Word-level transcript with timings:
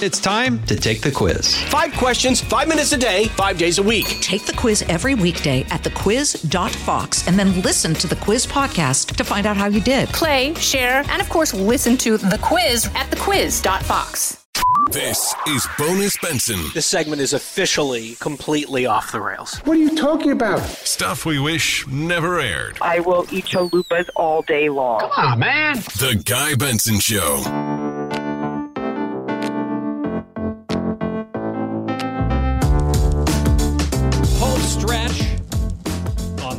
It's 0.00 0.20
time 0.20 0.62
to 0.66 0.76
take 0.76 1.00
the 1.00 1.10
quiz. 1.10 1.60
Five 1.64 1.92
questions, 1.94 2.40
five 2.40 2.68
minutes 2.68 2.92
a 2.92 2.96
day, 2.96 3.24
five 3.28 3.58
days 3.58 3.78
a 3.78 3.82
week. 3.82 4.06
Take 4.20 4.44
the 4.44 4.52
quiz 4.52 4.82
every 4.82 5.16
weekday 5.16 5.62
at 5.70 5.82
thequiz.fox 5.82 7.26
and 7.26 7.36
then 7.36 7.60
listen 7.62 7.94
to 7.94 8.06
the 8.06 8.14
quiz 8.14 8.46
podcast 8.46 9.16
to 9.16 9.24
find 9.24 9.44
out 9.44 9.56
how 9.56 9.66
you 9.66 9.80
did. 9.80 10.08
Play, 10.10 10.54
share, 10.54 11.02
and 11.08 11.20
of 11.20 11.28
course, 11.28 11.52
listen 11.52 11.96
to 11.96 12.16
the 12.16 12.38
quiz 12.40 12.86
at 12.94 13.10
thequiz.fox. 13.10 14.44
This 14.92 15.34
is 15.48 15.66
Bonus 15.76 16.16
Benson. 16.18 16.60
This 16.74 16.86
segment 16.86 17.20
is 17.20 17.32
officially 17.32 18.14
completely 18.20 18.86
off 18.86 19.10
the 19.10 19.20
rails. 19.20 19.58
What 19.64 19.76
are 19.78 19.80
you 19.80 19.96
talking 19.96 20.30
about? 20.30 20.60
Stuff 20.60 21.26
we 21.26 21.40
wish 21.40 21.84
never 21.88 22.38
aired. 22.38 22.78
I 22.80 23.00
will 23.00 23.26
eat 23.32 23.46
chalupas 23.46 24.08
all 24.14 24.42
day 24.42 24.68
long. 24.68 25.00
Come 25.00 25.10
on, 25.16 25.38
man. 25.40 25.74
The 25.98 26.22
Guy 26.24 26.54
Benson 26.54 27.00
Show. 27.00 27.87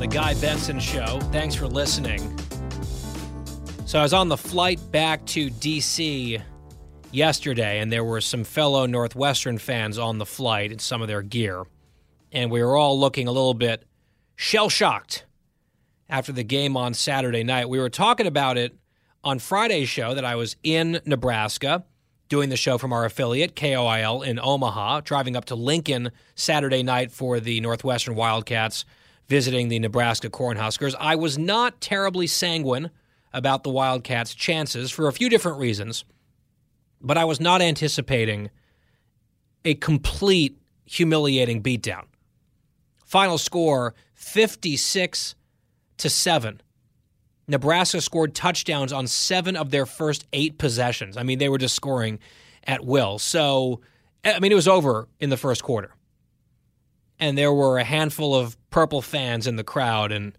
Guy 0.09 0.33
Benson 0.35 0.79
Show. 0.79 1.19
Thanks 1.31 1.53
for 1.53 1.67
listening. 1.67 2.35
So 3.85 3.99
I 3.99 4.01
was 4.01 4.13
on 4.13 4.27
the 4.27 4.37
flight 4.37 4.79
back 4.91 5.23
to 5.27 5.51
DC 5.51 6.41
yesterday, 7.11 7.79
and 7.79 7.91
there 7.91 8.03
were 8.03 8.19
some 8.19 8.43
fellow 8.43 8.87
Northwestern 8.87 9.59
fans 9.59 9.99
on 9.99 10.17
the 10.17 10.25
flight 10.25 10.71
in 10.71 10.79
some 10.79 11.03
of 11.03 11.07
their 11.07 11.21
gear. 11.21 11.63
And 12.31 12.49
we 12.49 12.63
were 12.63 12.75
all 12.75 12.99
looking 12.99 13.27
a 13.27 13.31
little 13.31 13.53
bit 13.53 13.85
shell 14.35 14.67
shocked 14.69 15.25
after 16.09 16.31
the 16.31 16.43
game 16.43 16.75
on 16.75 16.95
Saturday 16.95 17.43
night. 17.43 17.69
We 17.69 17.79
were 17.79 17.89
talking 17.89 18.25
about 18.25 18.57
it 18.57 18.75
on 19.23 19.37
Friday's 19.37 19.89
show 19.89 20.15
that 20.15 20.25
I 20.25 20.35
was 20.35 20.55
in 20.63 21.01
Nebraska 21.05 21.85
doing 22.29 22.49
the 22.49 22.57
show 22.57 22.79
from 22.79 22.93
our 22.93 23.05
affiliate, 23.05 23.55
KOIL, 23.55 24.25
in 24.25 24.39
Omaha, 24.39 25.01
driving 25.01 25.35
up 25.35 25.45
to 25.45 25.55
Lincoln 25.55 26.11
Saturday 26.35 26.81
night 26.81 27.11
for 27.11 27.39
the 27.39 27.59
Northwestern 27.59 28.15
Wildcats 28.15 28.85
visiting 29.29 29.69
the 29.69 29.79
Nebraska 29.79 30.29
Cornhuskers. 30.29 30.95
I 30.99 31.15
was 31.15 31.37
not 31.37 31.79
terribly 31.79 32.27
sanguine 32.27 32.89
about 33.31 33.63
the 33.63 33.69
Wildcats' 33.69 34.33
chances 34.33 34.89
for 34.89 35.07
a 35.07 35.13
few 35.13 35.29
different 35.29 35.59
reasons, 35.59 36.03
but 36.99 37.17
I 37.17 37.25
was 37.25 37.39
not 37.39 37.61
anticipating 37.61 38.49
a 39.63 39.75
complete 39.75 40.57
humiliating 40.85 41.61
beatdown. 41.61 42.05
Final 43.05 43.37
score 43.37 43.93
56 44.15 45.35
to 45.97 46.09
7. 46.09 46.61
Nebraska 47.47 48.01
scored 48.01 48.33
touchdowns 48.33 48.91
on 48.91 49.05
seven 49.07 49.55
of 49.55 49.69
their 49.69 49.85
first 49.85 50.25
eight 50.33 50.57
possessions. 50.57 51.17
I 51.17 51.23
mean, 51.23 51.39
they 51.39 51.49
were 51.49 51.57
just 51.57 51.75
scoring 51.75 52.19
at 52.63 52.83
will. 52.83 53.19
So, 53.19 53.81
I 54.23 54.39
mean, 54.39 54.51
it 54.51 54.55
was 54.55 54.67
over 54.67 55.07
in 55.19 55.29
the 55.29 55.37
first 55.37 55.63
quarter. 55.63 55.93
And 57.19 57.37
there 57.37 57.53
were 57.53 57.79
a 57.79 57.83
handful 57.83 58.35
of 58.35 58.55
purple 58.69 59.01
fans 59.01 59.47
in 59.47 59.55
the 59.55 59.63
crowd, 59.63 60.11
and 60.11 60.37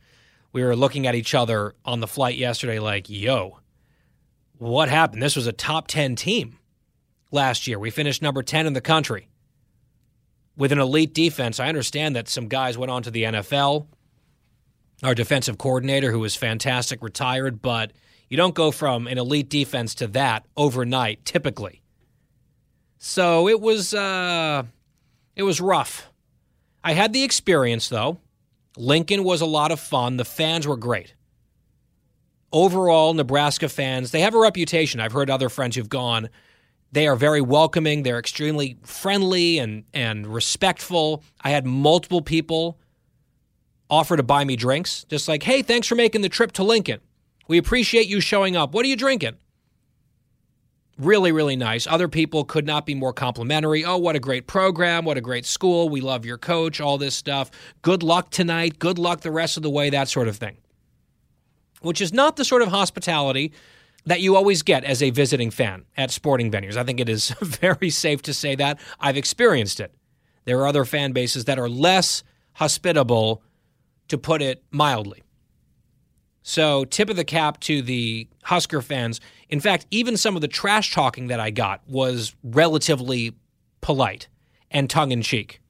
we 0.53 0.63
were 0.63 0.77
looking 0.77 1.07
at 1.07 1.15
each 1.15 1.35
other 1.35 1.75
on 1.85 2.01
the 2.01 2.07
flight 2.07 2.37
yesterday 2.37 2.79
like, 2.79 3.09
yo, 3.09 3.59
what 4.59 4.89
happened? 4.89 5.23
This 5.23 5.37
was 5.37 5.47
a 5.47 5.53
top 5.53 5.89
10 5.89 6.17
team 6.17 6.59
last 7.31 7.67
year. 7.67 7.79
We 7.79 7.91
finished 7.91 8.23
number 8.23 8.43
10 8.43 8.67
in 8.67 8.73
the 8.73 8.81
country 8.81 9.29
with 10.57 10.73
an 10.73 10.79
elite 10.79 11.15
defense. 11.15 11.59
I 11.59 11.69
understand 11.69 12.17
that 12.17 12.29
some 12.29 12.49
guys 12.49 12.77
went 12.77 12.91
on 12.91 13.03
to 13.03 13.11
the 13.11 13.25
NFL 13.25 13.87
our 15.03 15.15
defensive 15.15 15.59
coordinator, 15.59 16.11
who 16.11 16.21
was 16.21 16.37
fantastic, 16.37 17.03
retired, 17.03 17.63
but 17.63 17.93
you 18.29 18.37
don't 18.37 18.55
go 18.55 18.71
from 18.71 19.07
an 19.07 19.19
elite 19.19 19.49
defense 19.49 19.95
to 19.97 20.07
that 20.09 20.47
overnight, 20.57 21.25
typically. 21.25 21.83
So 22.99 23.49
it 23.49 23.61
was 23.61 23.95
uh, 23.95 24.65
it 25.35 25.43
was 25.43 25.61
rough. 25.61 26.10
I 26.83 26.93
had 26.93 27.13
the 27.13 27.23
experience 27.23 27.89
though. 27.89 28.19
Lincoln 28.77 29.25
was 29.25 29.41
a 29.41 29.47
lot 29.47 29.73
of 29.73 29.81
fun. 29.81 30.17
The 30.17 30.25
fans 30.25 30.67
were 30.67 30.77
great. 30.77 31.15
Overall, 32.53 33.15
Nebraska 33.15 33.69
fans, 33.69 34.11
they 34.11 34.21
have 34.21 34.35
a 34.35 34.39
reputation. 34.39 35.01
I've 35.01 35.13
heard 35.13 35.31
other 35.31 35.49
friends 35.49 35.77
who've 35.77 35.89
gone. 35.89 36.31
They 36.93 37.07
are 37.07 37.15
very 37.15 37.41
welcoming. 37.41 38.03
They're 38.03 38.19
extremely 38.19 38.77
friendly 38.83 39.59
and, 39.59 39.85
and 39.95 40.27
respectful. 40.27 41.23
I 41.41 41.51
had 41.51 41.65
multiple 41.67 42.23
people 42.23 42.79
offer 43.89 44.17
to 44.17 44.23
buy 44.23 44.45
me 44.45 44.57
drinks, 44.57 45.05
just 45.05 45.29
like, 45.29 45.43
hey, 45.43 45.63
thanks 45.63 45.87
for 45.87 45.95
making 45.95 46.23
the 46.23 46.29
trip 46.29 46.53
to 46.53 46.65
Lincoln. 46.65 47.01
We 47.49 47.59
appreciate 47.59 48.07
you 48.07 48.21
showing 48.21 48.57
up. 48.57 48.73
What 48.73 48.85
are 48.85 48.89
you 48.89 48.97
drinking? 48.97 49.37
Really, 51.01 51.33
really 51.33 51.57
nice. 51.57 51.87
Other 51.87 52.09
people 52.09 52.45
could 52.45 52.67
not 52.67 52.85
be 52.85 52.95
more 52.95 53.15
complimentary. 53.15 53.87
Oh, 53.87 53.97
what 53.97 54.17
a 54.17 54.21
great 54.21 54.47
program. 54.47 55.07
What 55.07 55.17
a 55.17 55.23
great 55.23 55.47
school. 55.47 55.89
We 55.89 56.03
love 56.03 56.27
your 56.27 56.37
coach, 56.37 56.79
all 56.79 56.99
this 56.99 57.15
stuff. 57.15 57.51
Good 57.81 58.03
luck 58.03 58.29
tonight. 58.29 58.79
Good 58.79 58.99
luck 58.99 59.23
the 59.23 59.31
rest 59.31 59.57
of 59.57 59.63
the 59.63 59.71
way, 59.71 59.89
that 59.89 60.09
sort 60.09 60.29
of 60.29 60.37
thing. 60.37 60.59
Which 61.81 62.03
is 62.03 62.13
not 62.13 62.37
the 62.37 62.45
sort 62.45 62.61
of 62.61 62.69
hospitality 62.69 63.53
that 64.05 64.21
you 64.21 64.37
always 64.37 64.63
get 64.63 64.85
as 64.85 65.03
a 65.03 65.09
visiting 65.09 65.51
fan 65.51 65.87
at 65.97 66.11
sporting 66.11 66.51
venues. 66.51 66.77
I 66.77 66.85
think 66.85 67.01
it 67.01 67.09
is 67.09 67.31
very 67.41 67.89
safe 67.89 68.21
to 68.23 68.35
say 68.35 68.55
that. 68.57 68.79
I've 69.01 69.17
experienced 69.17 69.81
it. 69.81 69.95
There 70.45 70.61
are 70.61 70.67
other 70.67 70.85
fan 70.85 71.13
bases 71.13 71.47
that 71.47 71.59
are 71.59 71.69
less 71.69 72.23
hospitable 72.53 73.43
to 74.09 74.19
put 74.19 74.43
it 74.43 74.63
mildly. 74.71 75.23
So, 76.43 76.85
tip 76.85 77.11
of 77.11 77.17
the 77.17 77.25
cap 77.25 77.61
to 77.61 77.83
the 77.83 78.27
Husker 78.45 78.81
fans. 78.81 79.21
In 79.51 79.59
fact, 79.61 79.87
even 79.91 80.17
some 80.17 80.37
of 80.37 80.43
the 80.43 80.49
trash 80.49 80.95
talking 80.95 81.27
that 81.27 81.41
I 81.41 81.51
got 81.51 81.83
was 81.89 82.35
relatively 82.43 83.35
polite 83.81 84.29
and 84.71 84.89
tongue 84.89 85.11
in 85.11 85.23
cheek. 85.23 85.61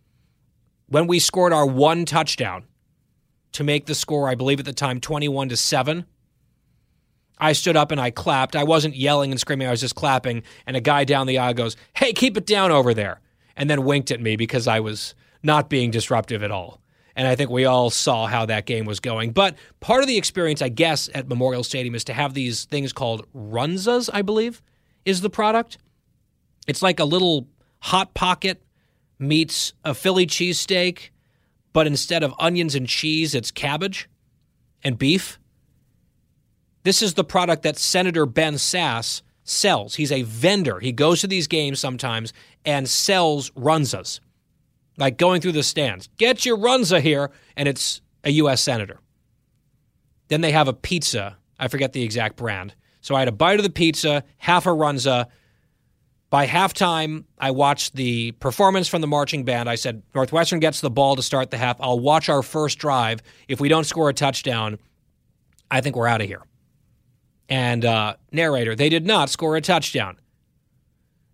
When 0.87 1.07
we 1.07 1.19
scored 1.19 1.55
our 1.55 1.65
one 1.65 2.05
touchdown 2.05 2.65
to 3.53 3.65
make 3.65 3.87
the 3.87 3.95
score, 3.95 4.29
I 4.29 4.35
believe 4.35 4.61
at 4.61 4.67
the 4.67 4.75
time 4.75 5.01
21 5.01 5.49
to 5.49 5.57
7, 5.57 6.05
I 7.39 7.55
stood 7.55 7.77
up 7.77 7.91
and 7.91 8.01
I 8.01 8.11
clapped. 8.11 8.55
I 8.55 8.65
wasn't 8.65 8.97
yelling 8.97 9.31
and 9.31 9.41
screaming, 9.41 9.67
I 9.67 9.71
was 9.71 9.81
just 9.81 9.95
clapping. 9.95 10.43
And 10.67 10.77
a 10.77 10.81
guy 10.81 11.05
down 11.05 11.27
the 11.27 11.39
aisle 11.39 11.55
goes, 11.55 11.77
Hey, 11.97 12.13
keep 12.13 12.37
it 12.37 12.45
down 12.45 12.71
over 12.71 12.93
there. 12.93 13.21
And 13.57 13.71
then 13.71 13.85
winked 13.85 14.11
at 14.11 14.21
me 14.21 14.37
because 14.37 14.69
I 14.69 14.81
was 14.81 15.15
not 15.43 15.71
being 15.71 15.91
disruptive 15.91 16.43
at 16.43 16.51
all. 16.51 16.80
And 17.17 17.27
I 17.27 17.35
think 17.35 17.51
we 17.51 17.65
all 17.65 17.91
saw 17.91 18.27
how 18.27 18.47
that 18.47 18.67
game 18.67 18.87
was 18.87 19.01
going. 19.01 19.33
But 19.33 19.57
part 19.81 20.03
of 20.03 20.07
the 20.07 20.17
experience, 20.17 20.63
I 20.63 20.69
guess, 20.69 21.09
at 21.15 21.29
Memorial 21.29 21.65
Stadium 21.65 21.95
is 21.95 22.05
to 22.05 22.13
have 22.13 22.35
these 22.35 22.65
things 22.65 22.93
called 22.93 23.27
runzas, 23.35 24.09
I 24.13 24.23
believe, 24.23 24.63
is 25.05 25.21
the 25.21 25.31
product. 25.31 25.79
It's 26.67 26.83
like 26.83 27.01
a 27.01 27.05
little 27.05 27.49
hot 27.81 28.15
pocket 28.15 28.63
meets 29.19 29.75
a 29.85 29.95
Philly 29.95 30.27
cheesesteak, 30.27 31.11
but 31.73 31.87
instead 31.87 32.23
of 32.23 32.35
onions 32.39 32.75
and 32.75 32.89
cheese, 32.89 33.35
it's 33.35 33.51
cabbage 33.51 34.09
and 34.83 34.99
beef. 34.99 35.39
This 36.83 37.03
is 37.03 37.15
the 37.15 37.25
product 37.25 37.63
that 37.65 37.77
Senator 37.77 38.25
Ben 38.25 38.55
Sasse 38.55 39.23
sells. 39.45 39.97
He's 39.97 40.13
a 40.13 40.23
vendor. 40.23 40.81
He 40.81 40.93
goes 40.93 41.21
to 41.21 41.27
these 41.27 41.47
games 41.47 41.79
sometimes 41.81 42.33
and 42.65 42.89
sells 42.89 43.51
runzas 43.51 44.21
like 44.97 45.17
going 45.17 45.41
through 45.41 45.53
the 45.53 45.63
stands. 45.63 46.09
Get 46.19 46.45
your 46.45 46.57
runza 46.57 47.01
here, 47.01 47.31
and 47.57 47.69
it's 47.69 48.01
a 48.25 48.31
U.S. 48.33 48.61
senator. 48.61 49.01
Then 50.29 50.41
they 50.41 50.53
have 50.53 50.69
a 50.69 50.73
pizza. 50.73 51.37
I 51.59 51.69
forget 51.69 51.93
the 51.93 52.03
exact 52.03 52.37
brand. 52.37 52.75
So 53.01 53.15
I 53.15 53.21
had 53.21 53.29
a 53.29 53.33
bite 53.33 53.59
of 53.59 53.65
the 53.65 53.71
pizza, 53.71 54.25
half 54.39 54.67
a 54.67 54.71
runza. 54.71 55.27
By 56.29 56.47
halftime, 56.47 57.25
I 57.39 57.51
watched 57.51 57.97
the 57.97 58.33
performance 58.33 58.87
from 58.87 59.01
the 59.01 59.07
marching 59.09 59.45
band. 59.45 59.69
I 59.69 59.75
said, 59.75 60.03
Northwestern 60.15 60.61
gets 60.61 60.81
the 60.81 60.91
ball 60.91 61.17
to 61.17 61.23
start 61.23 61.51
the 61.51 61.59
half. 61.59 61.77
I'll 61.81 61.99
watch 61.99 62.29
our 62.29 62.43
first 62.43 62.79
drive. 62.79 63.21
If 63.49 63.61
we 63.61 63.69
don't 63.69 63.85
score 63.85 64.09
a 64.09 64.15
touchdown, 64.15 64.79
I 65.71 65.81
think 65.81 65.97
we're 65.97 66.07
out 66.07 66.21
of 66.21 66.29
here. 66.29 66.43
And 67.49 67.85
uh, 67.85 68.15
narrator, 68.31 68.77
they 68.77 68.89
did 68.89 69.07
not 69.07 69.29
score 69.29 69.57
a 69.57 69.61
touchdown. 69.61 70.19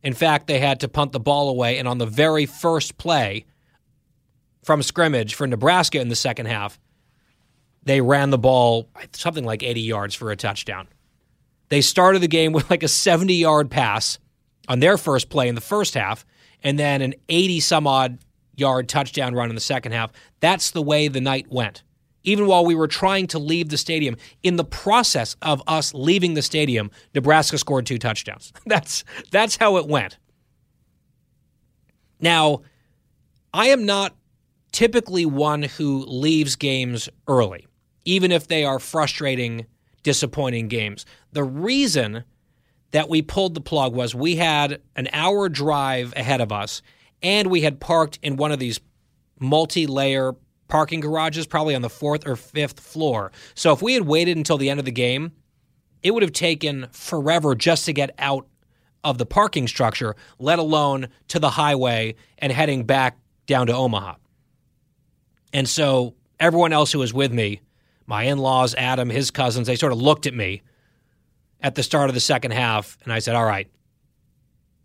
In 0.03 0.15
fact, 0.15 0.47
they 0.47 0.59
had 0.59 0.81
to 0.81 0.89
punt 0.89 1.13
the 1.13 1.21
ball 1.21 1.49
away. 1.49 1.79
And 1.79 1.89
on 1.89 1.99
the 1.99 2.07
very 2.07 2.47
first 2.47 2.99
play 2.99 3.45
from 4.63 4.83
scrimmage 4.83 5.35
for 5.35 5.47
Nebraska 5.47 6.01
in 6.01 6.09
the 6.09 6.17
second 6.17 6.47
half, 6.47 6.79
they 7.83 8.01
ran 8.01 8.31
the 8.31 8.39
ball 8.39 8.89
something 9.13 9.45
like 9.45 9.63
80 9.63 9.81
yards 9.81 10.15
for 10.15 10.31
a 10.31 10.37
touchdown. 10.37 10.89
They 11.69 11.81
started 11.81 12.21
the 12.21 12.29
game 12.29 12.53
with 12.53 12.71
like 12.71 12.83
a 12.83 12.89
70 12.89 13.35
yard 13.35 13.71
pass 13.71 14.19
on 14.69 14.81
their 14.81 14.99
first 14.99 15.29
play 15.29 15.49
in 15.49 15.55
the 15.55 15.61
first 15.61 15.95
half, 15.95 16.27
and 16.63 16.79
then 16.79 17.01
an 17.01 17.15
80 17.29 17.61
some 17.61 17.87
odd 17.87 18.19
yard 18.57 18.89
touchdown 18.89 19.35
run 19.35 19.49
in 19.49 19.55
the 19.55 19.61
second 19.61 19.93
half. 19.93 20.11
That's 20.41 20.73
the 20.73 20.83
way 20.83 21.09
the 21.09 21.21
night 21.21 21.47
went. 21.49 21.83
Even 22.27 22.47
while 22.47 22.67
we 22.67 22.75
were 22.75 22.89
trying 22.89 23.29
to 23.29 23.39
leave 23.39 23.71
the 23.71 23.79
stadium, 23.79 24.17
in 24.43 24.57
the 24.57 24.65
process 24.65 25.37
of 25.41 25.63
us 25.67 25.95
leaving 25.95 26.35
the 26.35 26.43
stadium, 26.43 26.91
Nebraska 27.15 27.57
scored 27.57 27.87
two 27.87 27.99
touchdowns. 27.99 28.53
That's 28.67 29.05
that's 29.31 29.57
how 29.57 29.79
it 29.79 29.87
went. 29.87 30.19
Now, 32.21 32.63
I 33.55 33.69
am 33.69 33.87
not 33.87 34.15
typically 34.73 35.25
one 35.25 35.63
who 35.63 36.05
leaves 36.07 36.57
games 36.57 37.09
early, 37.29 37.67
even 38.05 38.33
if 38.33 38.49
they 38.49 38.65
are 38.65 38.79
frustrating, 38.79 39.67
disappointing 40.03 40.69
games. 40.69 41.07
The 41.33 41.45
reason 41.45 42.25
that 42.91 43.09
we 43.09 43.23
pulled 43.23 43.55
the 43.55 43.61
plug 43.61 43.95
was 43.95 44.15
we 44.15 44.37
had 44.37 44.81
an 44.97 45.09
hour 45.13 45.49
drive 45.49 46.13
ahead 46.17 46.41
of 46.41 46.51
us, 46.51 46.83
and 47.23 47.49
we 47.49 47.61
had 47.61 47.81
parked 47.81 48.19
in 48.23 48.37
one 48.37 48.51
of 48.51 48.59
these 48.59 48.81
multi 49.39 49.87
layer 49.87 50.35
parking 50.69 51.01
garages, 51.01 51.47
probably 51.47 51.75
on 51.75 51.83
the 51.83 51.91
fourth 51.91 52.27
or 52.27 52.37
fifth 52.37 52.81
floor. 52.81 53.33
So 53.55 53.73
if 53.73 53.83
we 53.83 53.95
had 53.95 54.07
waited 54.07 54.37
until 54.37 54.59
the 54.59 54.71
end 54.71 54.79
of 54.79 54.85
the 54.87 54.93
game, 54.93 55.33
it 56.03 56.13
would 56.13 56.23
have 56.23 56.33
taken 56.33 56.89
forever 56.93 57.55
just 57.55 57.85
to 57.87 57.93
get 57.93 58.15
out 58.19 58.47
of 59.05 59.19
the 59.19 59.27
parking 59.27 59.69
structure, 59.69 60.17
let 60.39 60.59
alone 60.59 61.09
to 61.29 61.39
the 61.39 61.51
highway 61.51 62.15
and 62.39 62.53
heading 62.53 62.85
back 62.85 63.19
down 63.47 63.69
to 63.69 63.75
Omaha. 63.75 64.17
And 65.53 65.69
so 65.69 66.15
everyone 66.41 66.73
else 66.73 66.93
who 66.93 66.99
was 66.99 67.15
with 67.15 67.33
me, 67.33 67.61
my 68.07 68.25
in 68.25 68.39
laws, 68.39 68.75
Adam, 68.75 69.11
his 69.11 69.31
cousins, 69.31 69.67
they 69.67 69.77
sort 69.77 69.93
of 69.93 70.01
looked 70.01 70.27
at 70.27 70.35
me 70.35 70.63
at 71.61 71.75
the 71.75 71.83
start 71.83 72.11
of 72.11 72.15
the 72.15 72.21
second 72.21 72.53
half, 72.53 72.99
and 73.05 73.13
I 73.13 73.19
said, 73.19 73.35
All 73.35 73.45
right, 73.45 73.69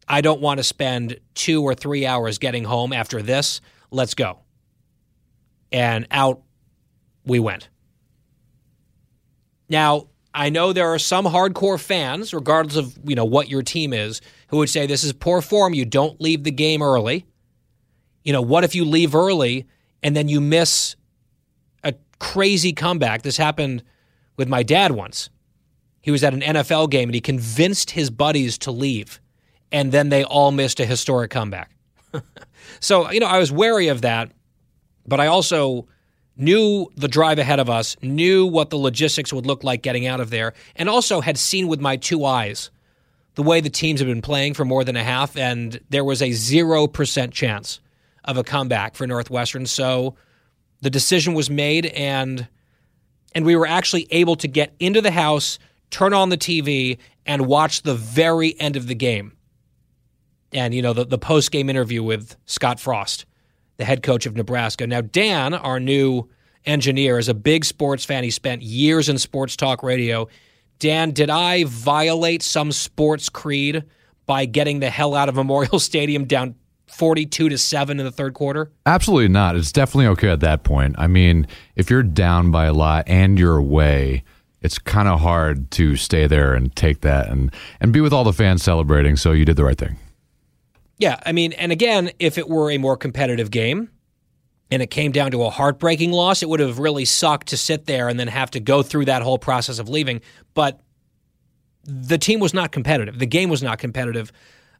I 0.07 0.21
don't 0.21 0.41
want 0.41 0.59
to 0.59 0.63
spend 0.63 1.19
two 1.35 1.63
or 1.63 1.75
three 1.75 2.05
hours 2.05 2.37
getting 2.37 2.63
home 2.63 2.93
after 2.93 3.21
this. 3.21 3.61
Let's 3.91 4.13
go. 4.13 4.39
And 5.71 6.07
out 6.11 6.41
we 7.25 7.39
went. 7.39 7.69
Now, 9.69 10.07
I 10.33 10.49
know 10.49 10.73
there 10.73 10.93
are 10.93 10.99
some 10.99 11.25
hardcore 11.25 11.79
fans, 11.79 12.33
regardless 12.33 12.75
of 12.75 12.97
you 13.03 13.15
know 13.15 13.25
what 13.25 13.49
your 13.49 13.61
team 13.61 13.93
is, 13.93 14.21
who 14.47 14.57
would 14.57 14.69
say 14.69 14.85
this 14.85 15.03
is 15.03 15.13
poor 15.13 15.41
form. 15.41 15.73
You 15.73 15.85
don't 15.85 16.19
leave 16.21 16.43
the 16.43 16.51
game 16.51 16.81
early. 16.81 17.25
You 18.23 18.33
know, 18.33 18.41
what 18.41 18.63
if 18.63 18.75
you 18.75 18.85
leave 18.85 19.15
early 19.15 19.67
and 20.03 20.15
then 20.15 20.27
you 20.27 20.39
miss 20.39 20.95
a 21.83 21.93
crazy 22.19 22.71
comeback? 22.71 23.23
This 23.23 23.37
happened 23.37 23.83
with 24.37 24.47
my 24.47 24.63
dad 24.63 24.91
once. 24.91 25.29
He 26.01 26.11
was 26.11 26.23
at 26.23 26.33
an 26.33 26.41
NFL 26.41 26.89
game 26.89 27.09
and 27.09 27.15
he 27.15 27.21
convinced 27.21 27.91
his 27.91 28.09
buddies 28.09 28.57
to 28.59 28.71
leave, 28.71 29.19
and 29.71 29.91
then 29.91 30.09
they 30.09 30.23
all 30.23 30.51
missed 30.51 30.79
a 30.79 30.85
historic 30.85 31.31
comeback. 31.31 31.71
so, 32.79 33.11
you 33.11 33.19
know, 33.19 33.27
I 33.27 33.37
was 33.37 33.51
wary 33.51 33.87
of 33.87 34.01
that, 34.01 34.31
but 35.05 35.19
I 35.19 35.27
also 35.27 35.87
knew 36.37 36.87
the 36.95 37.07
drive 37.07 37.39
ahead 37.39 37.59
of 37.59 37.69
us, 37.69 37.95
knew 38.01 38.45
what 38.45 38.69
the 38.69 38.77
logistics 38.77 39.31
would 39.31 39.45
look 39.45 39.63
like 39.63 39.81
getting 39.81 40.07
out 40.07 40.19
of 40.19 40.29
there, 40.29 40.53
and 40.75 40.89
also 40.89 41.21
had 41.21 41.37
seen 41.37 41.67
with 41.67 41.79
my 41.79 41.97
two 41.97 42.25
eyes 42.25 42.71
the 43.35 43.43
way 43.43 43.61
the 43.61 43.69
teams 43.69 43.99
have 43.99 44.09
been 44.09 44.21
playing 44.21 44.53
for 44.53 44.65
more 44.65 44.83
than 44.83 44.95
a 44.95 45.03
half, 45.03 45.37
and 45.37 45.79
there 45.89 46.03
was 46.03 46.21
a 46.21 46.29
0% 46.29 47.31
chance 47.31 47.79
of 48.25 48.37
a 48.37 48.43
comeback 48.43 48.95
for 48.95 49.07
Northwestern. 49.07 49.65
So 49.65 50.15
the 50.81 50.89
decision 50.89 51.33
was 51.33 51.49
made, 51.49 51.85
and 51.87 52.47
and 53.33 53.45
we 53.45 53.55
were 53.55 53.67
actually 53.67 54.07
able 54.11 54.35
to 54.37 54.47
get 54.47 54.73
into 54.79 55.01
the 55.01 55.11
house, 55.11 55.59
turn 55.89 56.13
on 56.13 56.29
the 56.29 56.37
TV, 56.37 56.97
and 57.25 57.47
watch 57.47 57.83
the 57.83 57.95
very 57.95 58.59
end 58.59 58.75
of 58.75 58.87
the 58.87 58.95
game. 58.95 59.33
And 60.51 60.73
you 60.73 60.81
know 60.81 60.93
the 60.93 61.05
the 61.05 61.17
post 61.17 61.51
game 61.51 61.69
interview 61.69 62.03
with 62.03 62.35
Scott 62.45 62.79
Frost 62.79 63.25
the 63.81 63.85
head 63.85 64.03
coach 64.03 64.27
of 64.27 64.35
Nebraska. 64.35 64.85
Now, 64.85 65.01
Dan, 65.01 65.55
our 65.55 65.79
new 65.79 66.29
engineer, 66.65 67.17
is 67.17 67.27
a 67.27 67.33
big 67.33 67.65
sports 67.65 68.05
fan. 68.05 68.23
He 68.23 68.29
spent 68.29 68.61
years 68.61 69.09
in 69.09 69.17
sports 69.17 69.55
talk 69.55 69.81
radio. 69.81 70.27
Dan, 70.77 71.11
did 71.11 71.31
I 71.31 71.63
violate 71.65 72.43
some 72.43 72.71
sports 72.71 73.27
creed 73.27 73.83
by 74.27 74.45
getting 74.45 74.79
the 74.79 74.89
hell 74.89 75.15
out 75.15 75.29
of 75.29 75.35
Memorial 75.43 75.79
Stadium 75.79 76.25
down 76.25 76.55
42 76.87 77.49
to 77.49 77.57
7 77.57 77.99
in 77.99 78.05
the 78.05 78.11
third 78.11 78.35
quarter? 78.35 78.71
Absolutely 78.85 79.29
not. 79.29 79.55
It's 79.55 79.71
definitely 79.71 80.07
okay 80.07 80.29
at 80.29 80.41
that 80.41 80.63
point. 80.63 80.95
I 80.99 81.07
mean, 81.07 81.47
if 81.75 81.89
you're 81.89 82.03
down 82.03 82.51
by 82.51 82.65
a 82.65 82.73
lot 82.73 83.05
and 83.07 83.39
you're 83.39 83.57
away, 83.57 84.23
it's 84.61 84.77
kind 84.77 85.07
of 85.07 85.21
hard 85.21 85.71
to 85.71 85.95
stay 85.95 86.27
there 86.27 86.53
and 86.53 86.75
take 86.75 87.01
that 87.01 87.29
and 87.29 87.51
and 87.79 87.91
be 87.91 87.99
with 87.99 88.13
all 88.13 88.23
the 88.23 88.33
fans 88.33 88.61
celebrating, 88.61 89.15
so 89.15 89.31
you 89.31 89.43
did 89.43 89.55
the 89.55 89.63
right 89.63 89.77
thing. 89.77 89.97
Yeah, 91.01 91.19
I 91.25 91.31
mean, 91.31 91.53
and 91.53 91.71
again, 91.71 92.11
if 92.19 92.37
it 92.37 92.47
were 92.47 92.69
a 92.69 92.77
more 92.77 92.95
competitive 92.95 93.49
game 93.49 93.89
and 94.69 94.83
it 94.83 94.91
came 94.91 95.11
down 95.11 95.31
to 95.31 95.43
a 95.43 95.49
heartbreaking 95.49 96.11
loss, 96.11 96.43
it 96.43 96.49
would 96.49 96.59
have 96.59 96.77
really 96.77 97.05
sucked 97.05 97.47
to 97.47 97.57
sit 97.57 97.87
there 97.87 98.07
and 98.07 98.19
then 98.19 98.27
have 98.27 98.51
to 98.51 98.59
go 98.59 98.83
through 98.83 99.05
that 99.05 99.23
whole 99.23 99.39
process 99.39 99.79
of 99.79 99.89
leaving. 99.89 100.21
But 100.53 100.79
the 101.85 102.19
team 102.19 102.39
was 102.39 102.53
not 102.53 102.71
competitive. 102.71 103.17
The 103.17 103.25
game 103.25 103.49
was 103.49 103.63
not 103.63 103.79
competitive. 103.79 104.31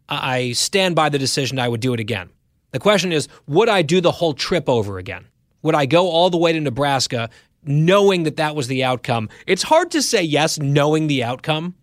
I 0.09 0.51
stand 0.51 0.95
by 0.95 1.09
the 1.09 1.18
decision 1.18 1.57
I 1.57 1.68
would 1.68 1.81
do 1.81 1.91
it 1.95 2.00
again. 2.00 2.29
The 2.69 2.79
question 2.79 3.12
is, 3.12 3.27
would 3.47 3.68
I 3.68 3.81
do 3.81 4.00
the 4.00 4.12
whole 4.12 4.35
trip 4.35 4.69
over 4.69 5.00
again? 5.00 5.25
Would 5.63 5.73
I 5.73 5.88
go 5.88 6.07
all 6.07 6.29
the 6.29 6.38
way 6.38 6.53
to 6.53 6.59
Nebraska 6.59 7.31
knowing 7.63 8.23
that 8.23 8.35
that 8.35 8.56
was 8.56 8.68
the 8.68 8.83
outcome? 8.83 9.27
It's 9.47 9.63
hard 9.63 9.89
to 9.89 10.03
say 10.03 10.21
yes 10.21 10.59
knowing 10.59 11.07
the 11.07 11.23
outcome. 11.23 11.73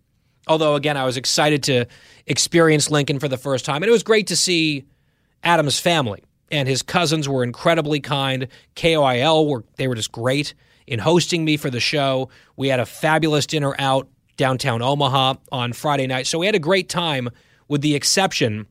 Although, 0.49 0.75
again, 0.75 0.97
I 0.97 1.05
was 1.05 1.15
excited 1.15 1.63
to 1.63 1.85
experience 2.25 2.91
Lincoln 2.91 3.19
for 3.19 3.29
the 3.29 3.37
first 3.37 3.63
time. 3.63 3.77
And 3.77 3.85
it 3.85 3.91
was 3.91 4.03
great 4.03 4.27
to 4.27 4.35
see 4.35 4.83
Adam's 5.43 5.79
family 5.79 6.23
and 6.51 6.67
his 6.67 6.81
cousins 6.81 7.27
were 7.29 7.43
incredibly 7.43 7.99
kind. 7.99 8.47
KOIL 8.75 9.47
were 9.47 9.63
they 9.77 9.87
were 9.87 9.95
just 9.95 10.11
great 10.11 10.53
in 10.87 10.99
hosting 10.99 11.45
me 11.45 11.57
for 11.57 11.69
the 11.69 11.79
show. 11.79 12.29
We 12.55 12.67
had 12.67 12.79
a 12.79 12.85
fabulous 12.85 13.45
dinner 13.45 13.75
out 13.79 14.07
downtown 14.37 14.81
Omaha 14.81 15.35
on 15.51 15.73
Friday 15.73 16.07
night. 16.07 16.27
So 16.27 16.39
we 16.39 16.45
had 16.45 16.55
a 16.55 16.59
great 16.59 16.89
time 16.89 17.29
with 17.67 17.81
the 17.81 17.95
exception 17.95 18.67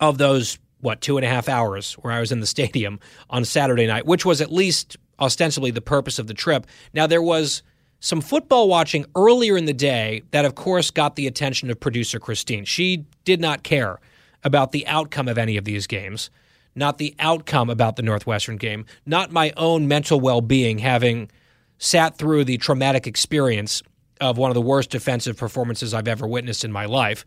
of 0.00 0.18
those 0.18 0.58
what 0.80 1.00
two 1.00 1.16
and 1.16 1.24
a 1.24 1.28
half 1.28 1.48
hours 1.48 1.94
where 1.94 2.12
I 2.12 2.20
was 2.20 2.30
in 2.30 2.40
the 2.40 2.46
stadium 2.46 3.00
on 3.30 3.44
Saturday 3.44 3.86
night, 3.86 4.06
which 4.06 4.24
was 4.24 4.40
at 4.40 4.52
least 4.52 4.96
ostensibly 5.18 5.70
the 5.70 5.80
purpose 5.80 6.18
of 6.18 6.26
the 6.26 6.34
trip. 6.34 6.66
Now 6.92 7.06
there 7.06 7.22
was 7.22 7.62
some 8.00 8.20
football 8.20 8.68
watching 8.68 9.06
earlier 9.16 9.56
in 9.56 9.64
the 9.64 9.72
day 9.72 10.22
that, 10.30 10.44
of 10.44 10.54
course, 10.54 10.90
got 10.90 11.16
the 11.16 11.26
attention 11.26 11.70
of 11.70 11.80
producer 11.80 12.18
Christine. 12.18 12.64
She 12.64 13.04
did 13.24 13.40
not 13.40 13.62
care 13.62 13.98
about 14.42 14.72
the 14.72 14.86
outcome 14.86 15.26
of 15.26 15.38
any 15.38 15.56
of 15.56 15.64
these 15.64 15.86
games, 15.86 16.30
not 16.74 16.98
the 16.98 17.14
outcome 17.18 17.70
about 17.70 17.96
the 17.96 18.02
Northwestern 18.02 18.56
game, 18.56 18.84
not 19.06 19.32
my 19.32 19.52
own 19.56 19.88
mental 19.88 20.20
well 20.20 20.40
being, 20.40 20.78
having 20.78 21.30
sat 21.78 22.18
through 22.18 22.44
the 22.44 22.58
traumatic 22.58 23.06
experience 23.06 23.82
of 24.20 24.38
one 24.38 24.50
of 24.50 24.54
the 24.54 24.60
worst 24.60 24.90
defensive 24.90 25.36
performances 25.36 25.92
I've 25.92 26.08
ever 26.08 26.26
witnessed 26.26 26.64
in 26.64 26.72
my 26.72 26.84
life. 26.84 27.24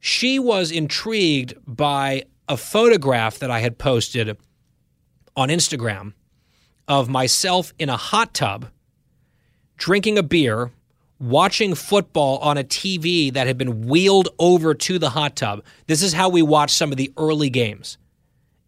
She 0.00 0.38
was 0.38 0.70
intrigued 0.70 1.54
by 1.66 2.24
a 2.48 2.56
photograph 2.56 3.38
that 3.38 3.50
I 3.50 3.60
had 3.60 3.78
posted 3.78 4.36
on 5.36 5.48
Instagram 5.48 6.14
of 6.88 7.08
myself 7.08 7.72
in 7.78 7.88
a 7.88 7.96
hot 7.96 8.34
tub 8.34 8.66
drinking 9.80 10.18
a 10.18 10.22
beer, 10.22 10.70
watching 11.18 11.74
football 11.74 12.38
on 12.38 12.58
a 12.58 12.62
TV 12.62 13.32
that 13.32 13.46
had 13.46 13.58
been 13.58 13.86
wheeled 13.86 14.28
over 14.38 14.74
to 14.74 14.98
the 14.98 15.10
hot 15.10 15.34
tub. 15.34 15.64
This 15.86 16.02
is 16.02 16.12
how 16.12 16.28
we 16.28 16.42
watched 16.42 16.76
some 16.76 16.92
of 16.92 16.98
the 16.98 17.12
early 17.16 17.50
games 17.50 17.96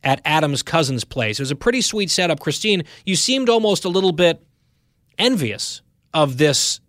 at 0.03 0.23
Adam's 0.25 0.62
cousin's 0.62 1.04
place. 1.04 1.38
It 1.38 1.42
was 1.42 1.50
a 1.50 1.57
pretty 1.57 1.83
sweet 1.83 2.11
setup. 2.11 2.40
Christine, 2.40 2.83
you 3.04 3.14
seemed 3.14 3.50
almost 3.50 3.85
a 3.85 3.90
little 3.90 4.11
bit 4.11 4.42
envious 5.19 5.83
of 6.14 6.38
this 6.38 6.81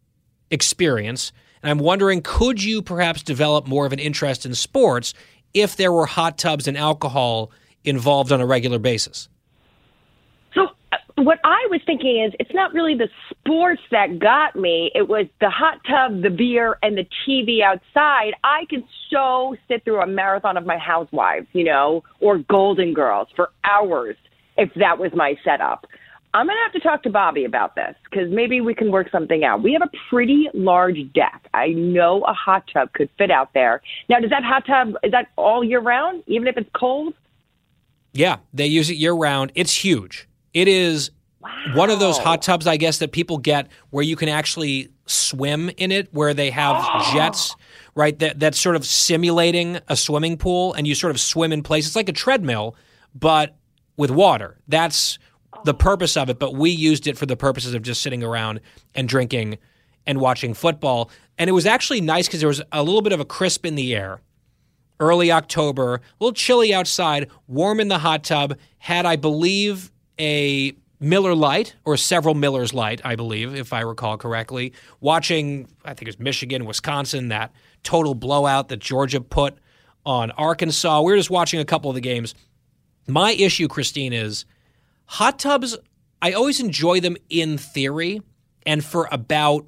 experience. 0.50 1.34
And 1.62 1.70
I'm 1.70 1.80
wondering 1.80 2.22
could 2.22 2.64
you 2.64 2.82
perhaps 2.82 3.24
develop 3.24 3.68
more 3.68 3.86
of 3.86 3.92
an 3.92 4.00
interest 4.00 4.46
in 4.46 4.56
sports 4.56 5.14
if 5.54 5.76
there 5.76 5.92
were 5.92 6.06
hot 6.06 6.38
tubs 6.38 6.66
and 6.68 6.78
alcohol 6.78 7.52
involved 7.84 8.32
on 8.32 8.40
a 8.40 8.46
regular 8.46 8.80
basis? 8.80 9.28
What 11.26 11.40
I 11.44 11.68
was 11.70 11.82
thinking 11.86 12.24
is 12.24 12.34
it's 12.40 12.54
not 12.54 12.74
really 12.74 12.96
the 12.96 13.10
sports 13.30 13.82
that 13.92 14.20
got 14.20 14.56
me. 14.56 14.92
It 14.96 15.08
was 15.08 15.28
the 15.42 15.50
hot 15.50 15.80
tub, 15.88 16.22
the 16.22 16.30
beer, 16.30 16.78
and 16.82 16.98
the 16.98 17.06
TV 17.28 17.62
outside. 17.62 18.34
I 18.44 18.66
could 18.70 18.84
so 19.10 19.56
sit 19.68 19.84
through 19.84 20.02
a 20.02 20.08
marathon 20.08 20.58
of 20.58 20.66
my 20.66 20.78
housewives, 20.78 21.48
you 21.54 21.64
know, 21.64 22.04
or 22.20 22.38
Golden 22.38 22.94
Girls 22.94 23.28
for 23.36 23.50
hours 23.64 24.16
if 24.58 24.72
that 24.76 24.98
was 25.00 25.12
my 25.14 25.36
setup. 25.44 25.86
I'm 26.36 26.48
going 26.48 26.58
to 26.58 26.64
have 26.64 26.74
to 26.74 26.80
talk 26.80 27.04
to 27.04 27.12
Bobby 27.12 27.46
about 27.46 27.76
this 27.76 27.96
because 28.10 28.32
maybe 28.32 28.60
we 28.60 28.74
can 28.74 28.92
work 28.92 29.12
something 29.12 29.44
out. 29.44 29.62
We 29.62 29.74
have 29.74 29.84
a 29.84 29.92
pretty 30.10 30.50
large 30.56 30.98
deck. 31.14 31.48
I 31.54 31.68
know 31.68 32.24
a 32.24 32.34
hot 32.34 32.64
tub 32.74 32.92
could 32.94 33.10
fit 33.20 33.30
out 33.30 33.54
there. 33.54 33.82
Now, 34.10 34.20
does 34.20 34.32
that 34.32 34.44
hot 34.44 34.66
tub, 34.66 34.96
is 35.04 35.12
that 35.12 35.28
all 35.36 35.64
year 35.64 35.80
round, 35.80 36.24
even 36.26 36.48
if 36.48 36.58
it's 36.58 36.70
cold? 36.76 37.14
Yeah, 38.14 38.38
they 38.52 38.66
use 38.66 38.90
it 38.90 38.96
year 38.96 39.14
round. 39.14 39.52
It's 39.54 39.76
huge. 39.84 40.28
It 40.54 40.68
is 40.68 41.12
wow. 41.42 41.50
one 41.74 41.90
of 41.90 42.00
those 42.00 42.18
hot 42.18 42.42
tubs, 42.42 42.68
I 42.68 42.78
guess, 42.78 43.00
that 43.00 43.12
people 43.12 43.38
get 43.38 43.68
where 43.90 44.04
you 44.04 44.16
can 44.16 44.30
actually 44.30 44.90
swim 45.06 45.70
in 45.78 45.92
it, 45.92 46.08
where 46.14 46.34
they 46.34 46.50
have 46.52 46.76
oh. 46.80 47.12
jets, 47.14 47.56
right? 47.96 48.18
That 48.20 48.40
that's 48.40 48.60
sort 48.60 48.76
of 48.76 48.86
simulating 48.86 49.80
a 49.88 49.96
swimming 49.96 50.38
pool, 50.38 50.74
and 50.74 50.88
you 50.88 50.96
sort 50.96 51.12
of 51.12 51.20
swim 51.20 51.52
in 51.52 51.64
place. 51.64 51.88
It's 51.88 51.96
like 51.96 52.10
a 52.10 52.14
treadmill, 52.14 52.76
but 53.14 53.56
with 53.98 54.12
water. 54.12 54.58
That's 54.68 55.20
the 55.66 55.74
oh. 55.74 55.78
purpose 55.78 56.18
of 56.18 56.30
it. 56.30 56.40
But 56.40 56.56
we 56.56 56.70
used 56.70 57.08
it 57.08 57.18
for 57.18 57.26
the 57.26 57.36
purposes 57.36 57.74
of 57.74 57.82
just 57.82 58.02
sitting 58.02 58.24
around 58.24 58.62
and 58.96 59.08
drinking 59.08 59.58
and 60.06 60.20
watching 60.20 60.54
football. 60.54 61.10
And 61.38 61.50
it 61.50 61.54
was 61.54 61.66
actually 61.66 62.02
nice 62.02 62.28
because 62.28 62.40
there 62.40 62.48
was 62.48 62.62
a 62.72 62.84
little 62.84 63.02
bit 63.02 63.14
of 63.14 63.20
a 63.20 63.26
crisp 63.26 63.66
in 63.66 63.76
the 63.76 63.96
air. 63.96 64.22
Early 65.00 65.32
October, 65.32 65.96
a 65.96 66.02
little 66.20 66.34
chilly 66.34 66.74
outside, 66.74 67.30
warm 67.48 67.80
in 67.80 67.88
the 67.88 67.98
hot 67.98 68.24
tub. 68.24 68.58
Had, 68.78 69.06
I 69.06 69.16
believe, 69.16 69.92
a 70.20 70.76
Miller 71.00 71.36
Lite 71.36 71.76
or 71.86 71.98
several 71.98 72.34
Miller's 72.34 72.74
Light, 72.74 73.02
I 73.04 73.16
believe, 73.16 73.56
if 73.56 73.74
I 73.74 73.82
recall 73.82 74.18
correctly, 74.18 74.74
watching, 75.02 75.68
I 75.84 75.90
think 75.90 76.04
it 76.04 76.08
was 76.08 76.20
Michigan, 76.20 76.66
Wisconsin, 76.66 77.28
that 77.30 77.52
total 77.84 78.16
blowout 78.16 78.70
that 78.70 78.80
Georgia 78.80 79.20
put 79.20 79.58
on 80.06 80.32
Arkansas. 80.32 81.02
We 81.02 81.12
were 81.12 81.18
just 81.18 81.30
watching 81.30 81.60
a 81.60 81.66
couple 81.66 81.90
of 81.90 81.96
the 81.96 82.02
games. 82.02 82.36
My 83.08 83.34
issue, 83.34 83.68
Christine, 83.68 84.14
is 84.14 84.46
hot 85.06 85.40
tubs. 85.40 85.78
I 86.22 86.32
always 86.32 86.60
enjoy 86.62 87.02
them 87.02 87.18
in 87.30 87.58
theory 87.58 88.22
and 88.66 88.84
for 88.84 89.10
about 89.12 89.66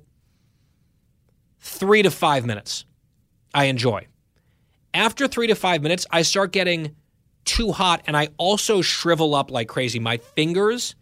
three 1.60 2.02
to 2.02 2.12
five 2.12 2.46
minutes. 2.46 2.86
I 3.54 3.66
enjoy. 3.66 4.08
After 4.94 5.28
three 5.28 5.48
to 5.48 5.56
five 5.56 5.82
minutes, 5.82 6.06
I 6.12 6.22
start 6.22 6.54
getting 6.54 6.96
too 7.46 7.72
hot 7.72 8.02
and 8.08 8.18
I 8.18 8.30
also 8.38 8.82
shrivel 8.82 9.36
up 9.36 9.52
like 9.52 9.68
crazy. 9.68 10.00
My 10.00 10.18
fingers 10.18 10.96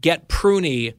get 0.00 0.28
pruny 0.28 0.94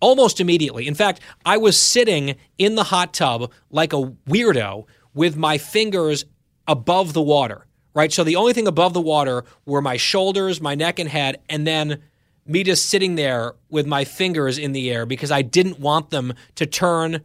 almost 0.00 0.40
immediately. 0.40 0.86
In 0.86 0.94
fact, 0.94 1.20
I 1.44 1.56
was 1.56 1.76
sitting 1.76 2.36
in 2.56 2.74
the 2.74 2.84
hot 2.84 3.12
tub 3.12 3.52
like 3.70 3.92
a 3.92 4.12
weirdo 4.28 4.84
with 5.14 5.36
my 5.36 5.58
fingers 5.58 6.24
above 6.66 7.12
the 7.12 7.22
water, 7.22 7.66
right? 7.94 8.12
So 8.12 8.24
the 8.24 8.36
only 8.36 8.52
thing 8.52 8.68
above 8.68 8.94
the 8.94 9.00
water 9.00 9.44
were 9.66 9.82
my 9.82 9.96
shoulders, 9.96 10.60
my 10.60 10.74
neck 10.74 10.98
and 10.98 11.08
head, 11.08 11.40
and 11.48 11.66
then 11.66 12.02
me 12.46 12.62
just 12.62 12.86
sitting 12.86 13.16
there 13.16 13.54
with 13.68 13.86
my 13.86 14.04
fingers 14.04 14.58
in 14.58 14.72
the 14.72 14.90
air 14.90 15.04
because 15.04 15.30
I 15.30 15.42
didn't 15.42 15.78
want 15.78 16.10
them 16.10 16.32
to 16.54 16.66
turn 16.66 17.22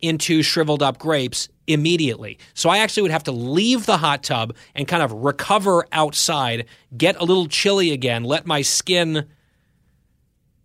into 0.00 0.42
shriveled 0.42 0.82
up 0.82 0.98
grapes 0.98 1.48
immediately. 1.66 2.38
So 2.54 2.70
I 2.70 2.78
actually 2.78 3.02
would 3.02 3.10
have 3.10 3.24
to 3.24 3.32
leave 3.32 3.86
the 3.86 3.96
hot 3.96 4.22
tub 4.22 4.54
and 4.74 4.86
kind 4.86 5.02
of 5.02 5.12
recover 5.12 5.86
outside, 5.92 6.66
get 6.96 7.16
a 7.20 7.24
little 7.24 7.46
chilly 7.46 7.92
again, 7.92 8.24
let 8.24 8.46
my 8.46 8.62
skin 8.62 9.26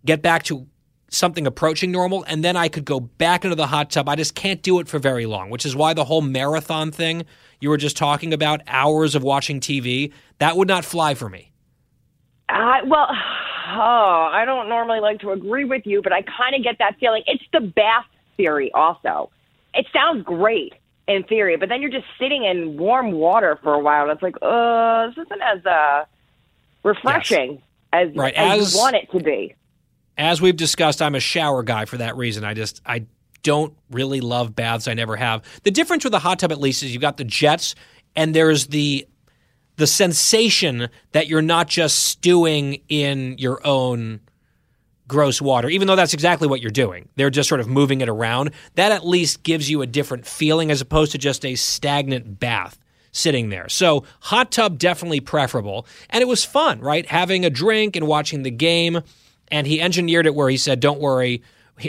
get 0.05 0.21
back 0.21 0.43
to 0.43 0.67
something 1.09 1.45
approaching 1.45 1.91
normal, 1.91 2.23
and 2.27 2.43
then 2.43 2.55
I 2.55 2.69
could 2.69 2.85
go 2.85 2.99
back 2.99 3.43
into 3.43 3.55
the 3.55 3.67
hot 3.67 3.91
tub. 3.91 4.07
I 4.07 4.15
just 4.15 4.33
can't 4.33 4.61
do 4.63 4.79
it 4.79 4.87
for 4.87 4.97
very 4.97 5.25
long, 5.25 5.49
which 5.49 5.65
is 5.65 5.75
why 5.75 5.93
the 5.93 6.05
whole 6.05 6.21
marathon 6.21 6.91
thing 6.91 7.25
you 7.59 7.69
were 7.69 7.77
just 7.77 7.97
talking 7.97 8.33
about, 8.33 8.61
hours 8.67 9.13
of 9.13 9.21
watching 9.21 9.59
TV, 9.59 10.13
that 10.39 10.55
would 10.57 10.67
not 10.67 10.85
fly 10.85 11.13
for 11.13 11.29
me. 11.29 11.51
Uh, 12.49 12.79
well, 12.85 13.07
oh, 13.73 14.29
I 14.31 14.43
don't 14.45 14.69
normally 14.69 14.99
like 14.99 15.19
to 15.19 15.31
agree 15.31 15.65
with 15.65 15.85
you, 15.85 16.01
but 16.01 16.13
I 16.13 16.21
kind 16.21 16.55
of 16.55 16.63
get 16.63 16.77
that 16.79 16.97
feeling. 16.99 17.23
It's 17.27 17.43
the 17.51 17.61
bath 17.61 18.05
theory, 18.41 18.71
also. 18.73 19.29
It 19.73 19.85
sounds 19.93 20.23
great 20.23 20.73
in 21.07 21.23
theory, 21.23 21.57
but 21.57 21.69
then 21.69 21.81
you're 21.81 21.91
just 21.91 22.07
sitting 22.19 22.43
in 22.43 22.77
warm 22.77 23.11
water 23.11 23.59
for 23.63 23.73
a 23.73 23.79
while. 23.79 24.03
And 24.03 24.11
it's 24.11 24.21
like, 24.21 24.35
uh, 24.41 25.07
this 25.07 25.25
isn't 25.25 25.41
as 25.41 25.65
uh, 25.65 26.05
refreshing 26.83 27.53
yes. 27.53 27.61
as, 28.09 28.15
right. 28.15 28.33
as, 28.33 28.61
as 28.61 28.73
you 28.73 28.79
want 28.79 28.95
it 28.95 29.11
to 29.11 29.19
be 29.19 29.55
as 30.17 30.41
we've 30.41 30.55
discussed, 30.55 31.01
I'm 31.01 31.15
a 31.15 31.19
shower 31.19 31.63
guy 31.63 31.85
for 31.85 31.97
that 31.97 32.15
reason. 32.17 32.43
I 32.43 32.53
just 32.53 32.81
I 32.85 33.05
don't 33.43 33.73
really 33.89 34.21
love 34.21 34.55
baths. 34.55 34.87
I 34.87 34.93
never 34.93 35.15
have. 35.15 35.43
The 35.63 35.71
difference 35.71 36.03
with 36.03 36.13
a 36.13 36.19
hot 36.19 36.39
tub, 36.39 36.51
at 36.51 36.59
least, 36.59 36.83
is 36.83 36.93
you've 36.93 37.01
got 37.01 37.17
the 37.17 37.23
jets, 37.23 37.75
and 38.15 38.35
there's 38.35 38.67
the 38.67 39.07
the 39.77 39.87
sensation 39.87 40.89
that 41.13 41.27
you're 41.27 41.41
not 41.41 41.67
just 41.67 42.03
stewing 42.03 42.81
in 42.87 43.37
your 43.39 43.65
own 43.65 44.19
gross 45.11 45.41
water, 45.41 45.69
even 45.69 45.87
though 45.87 45.97
that's 45.97 46.13
exactly 46.13 46.47
what 46.47 46.61
you're 46.61 46.71
doing. 46.71 47.09
They're 47.17 47.29
just 47.29 47.49
sort 47.49 47.59
of 47.59 47.67
moving 47.67 47.99
it 47.99 48.07
around. 48.07 48.51
That 48.75 48.93
at 48.93 49.05
least 49.05 49.43
gives 49.43 49.69
you 49.69 49.81
a 49.81 49.85
different 49.85 50.25
feeling 50.25 50.71
as 50.71 50.79
opposed 50.79 51.11
to 51.11 51.17
just 51.17 51.43
a 51.43 51.55
stagnant 51.55 52.39
bath 52.39 52.79
sitting 53.11 53.49
there. 53.49 53.67
So, 53.67 54.05
hot 54.21 54.53
tub 54.53 54.79
definitely 54.79 55.19
preferable. 55.19 55.85
And 56.09 56.21
it 56.21 56.29
was 56.29 56.45
fun, 56.45 56.79
right? 56.79 57.05
Having 57.05 57.43
a 57.43 57.49
drink 57.49 57.97
and 57.97 58.07
watching 58.07 58.43
the 58.43 58.51
game 58.51 59.01
and 59.51 59.67
he 59.67 59.81
engineered 59.81 60.25
it 60.25 60.33
where 60.33 60.49
he 60.49 60.57
said, 60.57 60.79
"Don't 60.79 61.01
worry." 61.01 61.43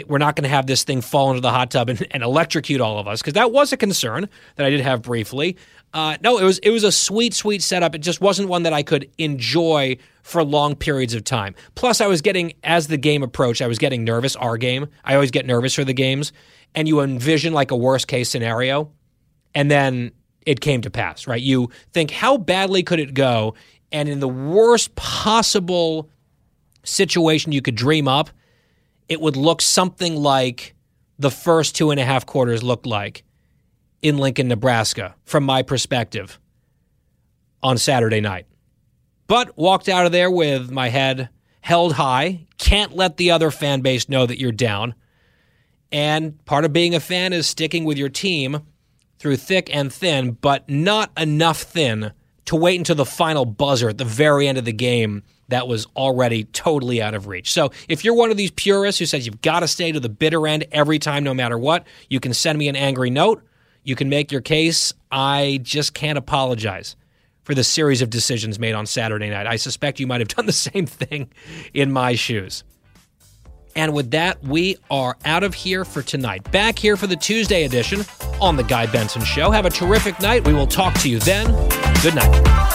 We're 0.07 0.17
not 0.17 0.35
going 0.35 0.43
to 0.43 0.49
have 0.49 0.65
this 0.65 0.83
thing 0.83 1.01
fall 1.01 1.29
into 1.29 1.41
the 1.41 1.51
hot 1.51 1.69
tub 1.69 1.87
and, 1.87 2.07
and 2.09 2.23
electrocute 2.23 2.81
all 2.81 2.97
of 2.97 3.07
us 3.07 3.21
because 3.21 3.33
that 3.33 3.51
was 3.51 3.71
a 3.73 3.77
concern 3.77 4.27
that 4.55 4.65
I 4.65 4.71
did 4.71 4.79
have 4.79 5.03
briefly. 5.03 5.55
Uh, 5.93 6.17
no, 6.23 6.39
it 6.39 6.43
was 6.43 6.57
it 6.59 6.71
was 6.71 6.83
a 6.83 6.91
sweet, 6.91 7.33
sweet 7.33 7.61
setup. 7.61 7.93
It 7.93 7.99
just 7.99 8.19
wasn't 8.19 8.49
one 8.49 8.63
that 8.63 8.73
I 8.73 8.81
could 8.81 9.09
enjoy 9.19 9.97
for 10.23 10.43
long 10.43 10.75
periods 10.75 11.13
of 11.13 11.23
time. 11.23 11.53
Plus, 11.75 12.01
I 12.01 12.07
was 12.07 12.21
getting 12.21 12.53
as 12.63 12.87
the 12.87 12.97
game 12.97 13.21
approached, 13.21 13.61
I 13.61 13.67
was 13.67 13.77
getting 13.77 14.03
nervous. 14.03 14.35
Our 14.35 14.57
game, 14.57 14.87
I 15.03 15.13
always 15.13 15.29
get 15.29 15.45
nervous 15.45 15.75
for 15.75 15.83
the 15.83 15.93
games, 15.93 16.33
and 16.73 16.87
you 16.87 17.01
envision 17.01 17.53
like 17.53 17.69
a 17.69 17.75
worst 17.75 18.07
case 18.07 18.29
scenario, 18.29 18.91
and 19.53 19.69
then 19.69 20.11
it 20.47 20.61
came 20.61 20.81
to 20.81 20.89
pass. 20.89 21.27
Right? 21.27 21.41
You 21.41 21.69
think 21.91 22.09
how 22.09 22.37
badly 22.37 22.81
could 22.81 22.99
it 22.99 23.13
go, 23.13 23.53
and 23.91 24.09
in 24.09 24.19
the 24.19 24.27
worst 24.27 24.95
possible 24.95 26.09
situation 26.83 27.51
you 27.51 27.61
could 27.61 27.75
dream 27.75 28.07
up, 28.07 28.31
it 29.09 29.21
would 29.21 29.35
look 29.35 29.61
something 29.61 30.15
like 30.15 30.73
the 31.19 31.29
first 31.29 31.75
two 31.75 31.91
and 31.91 31.99
a 31.99 32.03
half 32.03 32.25
quarters 32.25 32.63
looked 32.63 32.87
like 32.87 33.23
in 34.03 34.17
Lincoln, 34.17 34.49
Nebraska, 34.49 35.15
from 35.23 35.43
my 35.43 35.63
perspective 35.63 36.39
on 37.63 37.77
Saturday 37.77 38.21
night. 38.21 38.45
But 39.25 39.57
walked 39.57 39.89
out 39.89 40.05
of 40.05 40.11
there 40.11 40.29
with 40.29 40.69
my 40.69 40.89
head 40.89 41.29
held 41.61 41.93
high. 41.93 42.45
Can't 42.57 42.95
let 42.95 43.17
the 43.17 43.31
other 43.31 43.49
fan 43.49 43.81
base 43.81 44.09
know 44.09 44.25
that 44.25 44.39
you're 44.39 44.51
down. 44.51 44.93
And 45.91 46.43
part 46.45 46.65
of 46.65 46.73
being 46.73 46.93
a 46.93 46.99
fan 46.99 47.31
is 47.31 47.47
sticking 47.47 47.85
with 47.85 47.97
your 47.97 48.09
team 48.09 48.61
through 49.17 49.37
thick 49.37 49.73
and 49.73 49.91
thin, 49.91 50.31
but 50.33 50.69
not 50.69 51.11
enough 51.17 51.61
thin 51.61 52.11
to 52.45 52.55
wait 52.57 52.77
until 52.77 52.97
the 52.97 53.05
final 53.05 53.45
buzzer 53.45 53.87
at 53.87 53.97
the 53.97 54.03
very 54.03 54.47
end 54.47 54.57
of 54.57 54.65
the 54.65 54.73
game 54.73 55.23
that 55.47 55.67
was 55.67 55.85
already 55.95 56.43
totally 56.45 57.01
out 57.01 57.13
of 57.13 57.27
reach. 57.27 57.53
So 57.53 57.71
if 57.87 58.03
you're 58.03 58.15
one 58.15 58.31
of 58.31 58.37
these 58.37 58.51
purists 58.51 58.99
who 58.99 59.05
says 59.05 59.25
you've 59.25 59.41
got 59.41 59.61
to 59.61 59.67
stay 59.67 59.93
to 59.93 59.99
the 59.99 60.09
bitter 60.09 60.45
end 60.45 60.65
every 60.73 60.99
time, 60.99 61.23
no 61.23 61.33
matter 61.33 61.57
what, 61.57 61.87
you 62.09 62.19
can 62.19 62.33
send 62.33 62.57
me 62.57 62.67
an 62.67 62.75
angry 62.75 63.09
note. 63.09 63.41
You 63.83 63.95
can 63.95 64.09
make 64.09 64.31
your 64.31 64.41
case. 64.41 64.93
I 65.11 65.59
just 65.61 65.93
can't 65.93 66.17
apologize 66.17 66.95
for 67.43 67.53
the 67.53 67.63
series 67.63 68.01
of 68.01 68.09
decisions 68.09 68.57
made 68.57 68.73
on 68.73 68.85
Saturday 68.85 69.29
night. 69.29 69.47
I 69.47 69.57
suspect 69.57 69.99
you 69.99 70.07
might 70.07 70.21
have 70.21 70.27
done 70.35 70.45
the 70.45 70.53
same 70.53 70.85
thing 70.85 71.29
in 71.73 71.91
my 71.91 72.15
shoes. 72.15 72.63
And 73.75 73.93
with 73.93 74.11
that, 74.11 74.43
we 74.43 74.77
are 74.91 75.17
out 75.25 75.43
of 75.43 75.55
here 75.55 75.83
for 75.83 76.03
tonight. 76.03 76.49
Back 76.51 76.77
here 76.77 76.95
for 76.95 77.07
the 77.07 77.15
Tuesday 77.15 77.63
edition 77.63 78.01
on 78.39 78.55
The 78.55 78.63
Guy 78.63 78.85
Benson 78.85 79.23
Show. 79.23 79.49
Have 79.49 79.65
a 79.65 79.71
terrific 79.71 80.21
night. 80.21 80.45
We 80.45 80.53
will 80.53 80.67
talk 80.67 80.93
to 80.99 81.09
you 81.09 81.19
then. 81.19 81.47
Good 82.03 82.15
night. 82.15 82.73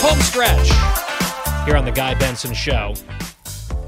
home 0.00 0.20
stretch 0.20 0.68
here 1.66 1.76
on 1.76 1.84
the 1.84 1.90
Guy 1.90 2.14
Benson 2.14 2.54
Show. 2.54 2.94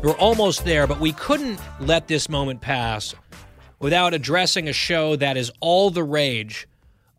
We're 0.02 0.16
almost 0.16 0.64
there, 0.64 0.86
but 0.86 0.98
we 0.98 1.12
couldn't 1.12 1.60
let 1.78 2.08
this 2.08 2.28
moment 2.28 2.60
pass 2.60 3.14
without 3.80 4.14
addressing 4.14 4.68
a 4.68 4.72
show 4.72 5.16
that 5.16 5.37
is 5.37 5.50
all 5.60 5.90
the 5.90 6.04
rage 6.04 6.68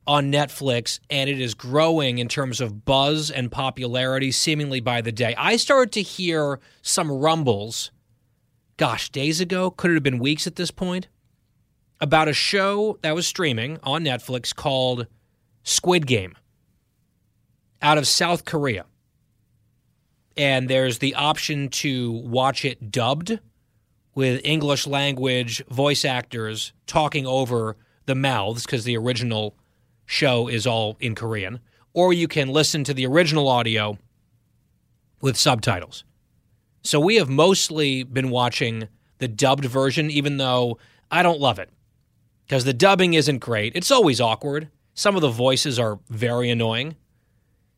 on 0.08 0.32
Netflix, 0.32 1.00
and 1.10 1.30
it 1.30 1.39
is 1.39 1.53
growing 1.53 2.18
in 2.18 2.27
terms 2.27 2.62
of 2.62 2.86
buzz 2.86 3.30
and 3.30 3.51
popularity 3.51 4.32
seemingly 4.32 4.80
by 4.80 5.01
the 5.01 5.12
day. 5.12 5.36
I 5.38 5.58
started 5.58 5.91
to 5.94 6.01
hear 6.01 6.60
some 6.82 7.12
rumbles, 7.12 7.91
gosh, 8.77 9.10
days 9.10 9.41
ago, 9.41 9.70
could 9.72 9.91
it 9.91 9.96
have 9.96 10.03
been 10.03 10.20
weeks 10.20 10.48
at 10.48 10.56
this 10.56 10.72
point, 10.72 11.08
about 12.00 12.27
a 12.27 12.34
show 12.34 12.98
that 13.01 13.13
was 13.15 13.27
streaming 13.27 13.80
on 13.84 14.03
Netflix 14.03 14.56
called 14.56 15.08
Squid 15.63 16.08
Game 16.08 16.36
out 17.82 17.98
of 17.98 18.08
South 18.08 18.46
Korea. 18.46 18.86
And 20.36 20.68
there's 20.68 21.00
the 21.00 21.13
option 21.13 21.70
to 21.70 22.12
watch 22.12 22.65
it 22.65 22.91
dubbed 22.91 23.39
with 24.13 24.41
English 24.44 24.88
language 24.88 25.63
voice 25.68 26.03
actors 26.03 26.74
talking 26.86 27.25
over 27.25 27.77
the 28.06 28.15
mouths 28.15 28.65
because 28.65 28.84
the 28.84 28.98
original 28.98 29.56
show 30.06 30.48
is 30.48 30.68
all 30.68 30.98
in 31.00 31.15
Korean. 31.15 31.60
Or 31.94 32.13
you 32.13 32.27
can 32.27 32.50
listen 32.50 32.84
to 32.86 32.94
the 32.94 33.06
original 33.06 33.48
audio 33.48 33.98
with 35.22 35.38
subtitles. 35.38 36.03
So 36.84 37.00
we 37.00 37.15
have 37.15 37.30
mostly 37.30 38.03
been 38.03 38.30
watching 38.30 38.88
the 39.20 39.27
dubbed 39.27 39.65
version, 39.65 40.10
even 40.10 40.38
though 40.38 40.77
I 41.12 41.22
don't 41.22 41.39
love 41.39 41.60
it 41.60 41.70
because 42.51 42.65
the 42.65 42.74
dubbing 42.74 43.13
isn't 43.13 43.39
great. 43.39 43.77
It's 43.77 43.91
always 43.91 44.20
awkward. 44.20 44.70
Some 44.94 45.15
of 45.15 45.22
the 45.22 45.30
voices 45.30 45.80
are 45.80 46.00
very 46.10 46.50
annoying. 46.50 46.98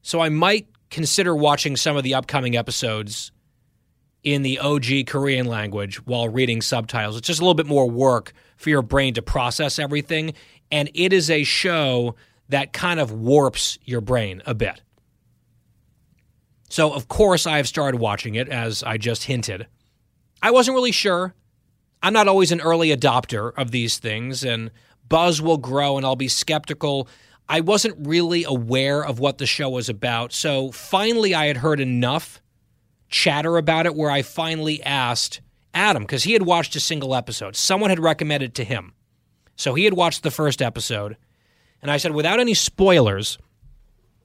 So 0.01 0.19
I 0.19 0.29
might 0.29 0.67
consider 0.89 1.35
watching 1.35 1.77
some 1.77 1.95
of 1.95 2.03
the 2.03 2.15
upcoming 2.15 2.57
episodes 2.57 3.31
in 4.23 4.41
the 4.41 4.59
OG 4.59 5.07
Korean 5.07 5.45
language 5.45 6.05
while 6.05 6.29
reading 6.29 6.61
subtitles. 6.61 7.17
It's 7.17 7.27
just 7.27 7.39
a 7.39 7.43
little 7.43 7.53
bit 7.53 7.65
more 7.65 7.89
work 7.89 8.33
for 8.57 8.69
your 8.69 8.81
brain 8.81 9.13
to 9.15 9.21
process 9.21 9.79
everything. 9.79 10.33
And 10.71 10.89
it 10.93 11.13
is 11.13 11.29
a 11.29 11.43
show 11.43 12.15
that 12.49 12.73
kind 12.73 12.99
of 12.99 13.11
warps 13.11 13.77
your 13.83 14.01
brain 14.01 14.41
a 14.45 14.53
bit. 14.53 14.81
So, 16.69 16.91
of 16.93 17.07
course, 17.07 17.45
I 17.45 17.57
have 17.57 17.67
started 17.67 17.99
watching 17.99 18.35
it, 18.35 18.49
as 18.49 18.81
I 18.81 18.97
just 18.97 19.25
hinted. 19.25 19.67
I 20.41 20.51
wasn't 20.51 20.75
really 20.75 20.91
sure. 20.91 21.35
I'm 22.01 22.13
not 22.13 22.27
always 22.27 22.51
an 22.51 22.61
early 22.61 22.89
adopter 22.89 23.53
of 23.55 23.71
these 23.71 23.99
things, 23.99 24.43
and 24.43 24.71
buzz 25.07 25.39
will 25.39 25.59
grow, 25.59 25.97
and 25.97 26.05
I'll 26.05 26.15
be 26.15 26.27
skeptical 26.27 27.07
I 27.49 27.59
wasn't 27.59 28.07
really 28.07 28.43
aware 28.43 29.03
of 29.03 29.19
what 29.19 29.37
the 29.37 29.45
show 29.45 29.69
was 29.69 29.89
about. 29.89 30.33
So 30.33 30.71
finally, 30.71 31.35
I 31.35 31.47
had 31.47 31.57
heard 31.57 31.79
enough 31.79 32.41
chatter 33.13 33.57
about 33.57 33.85
it 33.85 33.95
where 33.95 34.09
I 34.09 34.23
finally 34.23 34.81
asked 34.83 35.39
Adam, 35.73 36.03
because 36.03 36.23
he 36.23 36.33
had 36.33 36.41
watched 36.41 36.75
a 36.75 36.79
single 36.79 37.15
episode. 37.15 37.55
Someone 37.55 37.91
had 37.91 37.99
recommended 37.99 38.49
it 38.49 38.55
to 38.55 38.63
him. 38.63 38.93
So 39.55 39.75
he 39.75 39.85
had 39.85 39.93
watched 39.93 40.23
the 40.23 40.31
first 40.31 40.61
episode, 40.61 41.15
and 41.81 41.91
I 41.91 41.97
said, 41.97 42.13
without 42.13 42.39
any 42.39 42.55
spoilers, 42.55 43.37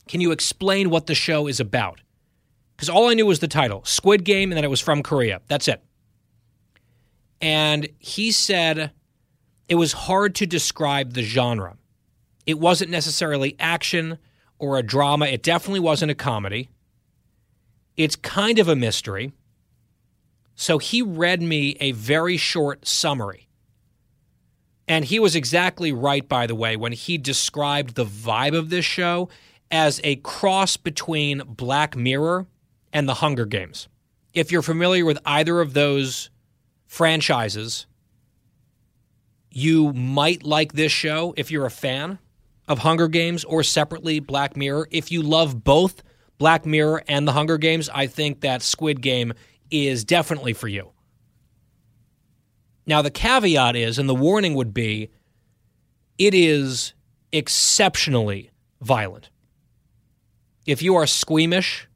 can 0.09 0.21
you 0.23 0.33
explain 0.33 0.88
what 0.88 1.07
the 1.07 1.14
show 1.14 1.47
is 1.47 1.61
about? 1.61 2.00
Because 2.75 2.88
all 2.88 3.09
I 3.09 3.14
knew 3.14 3.26
was 3.26 3.40
the 3.40 3.49
title 3.49 3.85
Squid 3.85 4.25
Game, 4.25 4.50
and 4.50 4.57
that 4.57 4.64
it 4.64 4.71
was 4.71 4.80
from 4.80 5.02
Korea. 5.02 5.42
That's 5.49 5.68
it. 5.68 5.83
And 7.40 7.88
he 7.99 8.33
said 8.33 8.92
it 9.68 9.75
was 9.75 9.92
hard 9.92 10.35
to 10.37 10.47
describe 10.47 11.12
the 11.12 11.23
genre. 11.23 11.76
It 12.47 12.59
wasn't 12.59 12.90
necessarily 12.90 13.54
action 13.59 14.18
or 14.59 14.78
a 14.78 14.83
drama, 14.83 15.26
it 15.26 15.42
definitely 15.42 15.80
wasn't 15.80 16.11
a 16.11 16.14
comedy. 16.14 16.71
It's 17.99 18.14
kind 18.14 18.61
of 18.61 18.69
a 18.69 18.76
mystery. 18.76 19.33
So 20.55 20.78
he 20.78 21.02
read 21.02 21.43
me 21.43 21.76
a 21.81 21.93
very 21.93 22.37
short 22.37 22.87
summary. 22.87 23.49
And 24.87 25.05
he 25.05 25.19
was 25.19 25.37
exactly 25.37 25.93
right, 25.93 26.26
by 26.26 26.47
the 26.47 26.55
way, 26.55 26.76
when 26.76 26.93
he 26.93 27.19
described 27.19 27.97
the 27.97 28.07
vibe 28.07 28.57
of 28.57 28.71
this 28.71 28.85
show 28.85 29.28
as 29.71 30.00
a 30.05 30.17
cross 30.17 30.76
between 30.76 31.43
Black 31.47 31.97
Mirror 31.97 32.47
and 32.93 33.09
The 33.09 33.14
Hunger 33.14 33.45
Games. 33.45 33.88
If 34.33 34.52
you're 34.52 34.62
familiar 34.62 35.05
with 35.05 35.19
either 35.26 35.61
of 35.61 35.75
those 35.75 36.31
franchises, 36.87 37.87
you 39.50 39.93
might 39.93 40.45
like 40.45 40.73
this 40.73 40.93
show 40.93 41.35
if 41.37 41.50
you're 41.50 41.67
a 41.67 41.71
fan 41.71 42.21
of 42.69 42.78
Hunger 42.78 43.09
Games 43.09 43.45
or 43.45 43.64
separately 43.64 44.21
Black 44.21 44.57
Mirror. 44.57 44.88
If 44.93 45.11
you 45.11 45.21
love 45.21 45.64
both 45.64 46.02
Black 46.38 46.64
Mirror 46.64 47.04
and 47.09 47.26
The 47.26 47.33
Hunger 47.33 47.59
Games, 47.59 47.88
I 47.92 48.07
think 48.07 48.40
that 48.40 48.62
Squid 48.62 49.02
Game 49.02 49.35
is 49.71 50.04
definitely 50.04 50.52
for 50.52 50.68
you. 50.68 50.92
Now, 52.87 53.02
the 53.02 53.11
caveat 53.11 53.76
is, 53.76 53.99
and 53.99 54.09
the 54.09 54.14
warning 54.14 54.54
would 54.54 54.73
be, 54.73 55.11
it 56.16 56.33
is 56.33 56.95
exceptionally 57.33 58.50
violent. 58.80 59.30
If 60.64 60.83
you 60.83 60.97
are 60.97 61.07
squeamish 61.07 61.88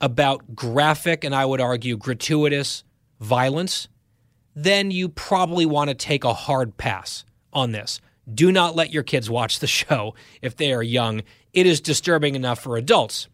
about 0.00 0.54
graphic 0.54 1.24
and 1.24 1.34
I 1.34 1.44
would 1.44 1.60
argue 1.60 1.96
gratuitous 1.96 2.84
violence, 3.20 3.88
then 4.54 4.90
you 4.90 5.08
probably 5.08 5.66
want 5.66 5.88
to 5.88 5.94
take 5.94 6.24
a 6.24 6.32
hard 6.32 6.76
pass 6.76 7.24
on 7.52 7.72
this. 7.72 8.00
Do 8.32 8.50
not 8.50 8.76
let 8.76 8.92
your 8.92 9.02
kids 9.02 9.30
watch 9.30 9.58
the 9.58 9.66
show 9.66 10.14
if 10.42 10.56
they 10.56 10.72
are 10.72 10.82
young. 10.82 11.22
It 11.52 11.66
is 11.66 11.80
disturbing 11.80 12.34
enough 12.34 12.60
for 12.60 12.76
adults. 12.76 13.28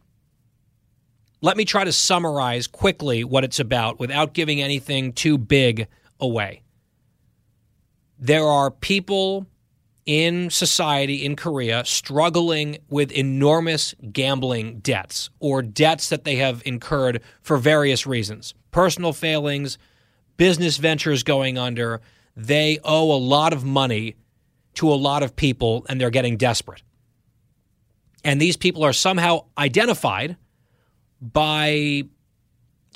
Let 1.45 1.57
me 1.57 1.65
try 1.65 1.83
to 1.83 1.93
summarize 1.93 2.69
quickly 2.69 3.25
what 3.25 3.43
it's 3.43 3.59
about 3.59 3.99
without 3.99 4.33
giving 4.33 4.63
anything 4.63 5.13
too 5.13 5.37
big 5.37 5.89
away. 6.21 6.63
There 8.17 8.47
are 8.47 8.71
people 8.71 9.47
in 10.07 10.51
society 10.51 11.25
in 11.25 11.35
Korea 11.35 11.85
struggling 11.85 12.79
with 12.89 13.11
enormous 13.11 13.93
gambling 14.13 14.79
debts 14.79 15.31
or 15.41 15.63
debts 15.63 16.11
that 16.11 16.23
they 16.23 16.37
have 16.37 16.63
incurred 16.65 17.21
for 17.43 17.57
various 17.57 18.07
reasons 18.07 18.55
personal 18.71 19.13
failings, 19.13 19.79
business 20.37 20.77
ventures 20.77 21.25
going 21.25 21.59
under. 21.59 22.01
They 22.37 22.79
owe 22.85 23.15
a 23.15 23.19
lot 23.19 23.53
of 23.53 23.65
money 23.65 24.15
to 24.75 24.91
a 24.91 24.95
lot 24.95 25.25
of 25.25 25.35
people 25.35 25.85
and 25.89 26.01
they're 26.01 26.09
getting 26.09 26.37
desperate. 26.37 26.83
And 28.25 28.41
these 28.41 28.57
people 28.57 28.85
are 28.85 28.93
somehow 28.93 29.47
identified 29.59 30.37
by 31.23 32.03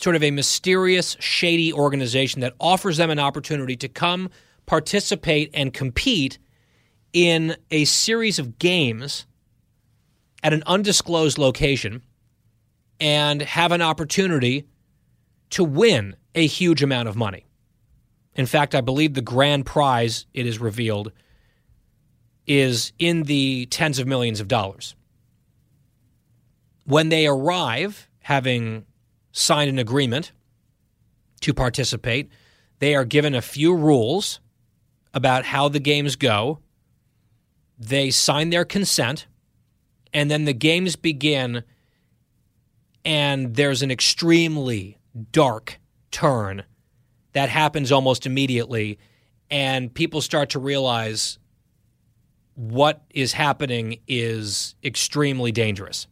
sort 0.00 0.16
of 0.16 0.23
a 0.23 0.30
mysterious, 0.30 1.16
shady 1.21 1.73
organization 1.73 2.40
that 2.40 2.54
offers 2.61 2.97
them 2.97 3.11
an 3.11 3.18
opportunity 3.18 3.76
to 3.76 3.88
come 3.88 4.28
participate 4.66 5.50
and 5.54 5.73
compete 5.73 6.38
in 7.12 7.56
a 7.71 7.85
series 7.85 8.38
of 8.38 8.59
games 8.59 9.26
at 10.42 10.52
an 10.52 10.62
undisclosed 10.66 11.38
location 11.38 12.02
and 13.00 13.42
have 13.42 13.73
an 13.73 13.80
opportunity 13.80 14.66
to 15.51 15.64
win 15.64 16.16
a 16.35 16.46
huge 16.46 16.83
amount 16.83 17.09
of 17.09 17.16
money. 17.16 17.46
In 18.35 18.46
fact, 18.46 18.74
I 18.74 18.81
believe 18.81 19.14
the 19.14 19.22
grand 19.22 19.64
prize, 19.64 20.27
it 20.35 20.46
is 20.46 20.59
revealed, 20.59 21.12
is 22.46 22.92
in 22.98 23.22
the 23.22 23.66
tens 23.66 23.98
of 23.98 24.07
millions 24.07 24.40
of 24.40 24.48
dollars. 24.48 24.94
When 26.85 27.09
they 27.09 27.27
arrive, 27.27 28.09
having 28.27 28.85
signed 29.31 29.71
an 29.71 29.79
agreement 29.79 30.33
to 31.41 31.55
participate, 31.55 32.29
they 32.81 32.93
are 32.93 33.05
given 33.05 33.37
a 33.37 33.41
few 33.41 33.73
rules 33.73 34.41
about 35.15 35.45
how 35.45 35.69
the 35.69 35.79
games 35.79 36.17
go. 36.17 36.59
They 37.79 38.11
sign 38.11 38.51
their 38.51 38.65
consent, 38.65 39.29
and 40.12 40.29
then 40.29 40.45
the 40.45 40.53
games 40.53 40.97
begin, 40.97 41.62
and 43.05 43.55
there's 43.55 43.83
an 43.83 43.93
extremely 43.93 44.99
dark 45.31 45.79
turn 46.11 46.65
that 47.33 47.49
happens 47.49 47.93
almost 47.93 48.27
immediately, 48.27 48.99
and 49.53 49.95
people 49.95 50.21
start 50.21 50.51
to 50.51 50.59
realize 50.59 51.39
what 52.57 53.05
is 53.11 53.35
happening 53.35 54.01
is 54.09 54.75
extremely 54.83 55.53
dangerous. 55.53 56.09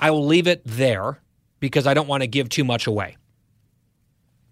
I 0.00 0.10
will 0.10 0.26
leave 0.26 0.46
it 0.46 0.62
there 0.64 1.20
because 1.60 1.86
I 1.86 1.94
don't 1.94 2.08
want 2.08 2.22
to 2.22 2.26
give 2.26 2.48
too 2.48 2.64
much 2.64 2.86
away. 2.86 3.18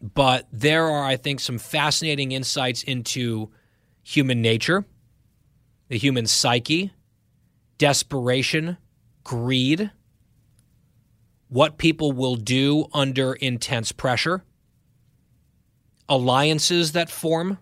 But 0.00 0.46
there 0.52 0.84
are, 0.84 1.04
I 1.04 1.16
think, 1.16 1.40
some 1.40 1.58
fascinating 1.58 2.32
insights 2.32 2.82
into 2.82 3.50
human 4.02 4.40
nature, 4.42 4.84
the 5.88 5.98
human 5.98 6.26
psyche, 6.26 6.92
desperation, 7.78 8.76
greed, 9.24 9.90
what 11.48 11.78
people 11.78 12.12
will 12.12 12.37
do 12.37 12.87
under 12.92 13.32
intense 13.32 13.90
pressure, 13.90 14.44
alliances 16.08 16.92
that 16.92 17.11
form, 17.11 17.58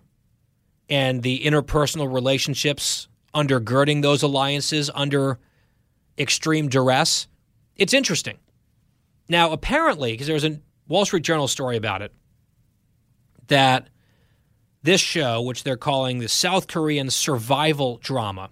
and 0.89 1.23
the 1.23 1.43
interpersonal 1.43 2.13
relationships 2.13 3.07
undergirding 3.33 4.01
those 4.01 4.23
alliances 4.23 4.89
under 4.93 5.39
extreme 6.17 6.67
duress. 6.67 7.27
It's 7.77 7.93
interesting. 7.93 8.39
Now, 9.29 9.51
apparently, 9.51 10.11
because 10.11 10.27
there 10.27 10.33
was 10.33 10.45
a 10.45 10.59
Wall 10.87 11.05
Street 11.05 11.23
Journal 11.23 11.47
story 11.47 11.77
about 11.77 12.01
it, 12.01 12.13
that 13.47 13.89
this 14.83 15.01
show, 15.01 15.41
which 15.41 15.63
they're 15.63 15.77
calling 15.77 16.19
the 16.19 16.27
South 16.27 16.67
Korean 16.67 17.09
survival 17.09 17.97
drama, 17.97 18.49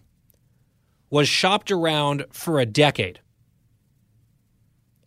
was 1.09 1.27
shopped 1.27 1.71
around 1.71 2.25
for 2.31 2.59
a 2.59 2.65
decade. 2.65 3.19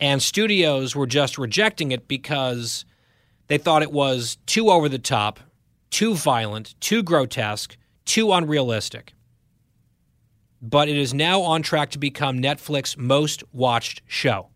And 0.01 0.23
studios 0.23 0.95
were 0.95 1.07
just 1.07 1.39
rejecting 1.39 1.93
it 1.93 2.09
because 2.09 2.85
they 3.49 3.59
thought 3.59 3.83
it 3.83 3.93
was 3.93 4.39
too 4.47 4.71
over 4.71 4.89
the 4.89 4.99
top, 4.99 5.41
too 5.91 6.15
violent, 6.15 6.81
too 6.81 7.03
grotesque, 7.03 7.77
too 8.05 8.33
unrealistic. 8.33 9.13
But 10.61 10.89
it 10.89 10.97
is 10.97 11.15
now 11.15 11.43
on 11.43 11.63
track 11.63 11.91
to 11.91 11.99
become 11.99 12.39
Netflix's 12.39 12.97
most 12.97 13.45
watched 13.53 14.03
show. 14.07 14.49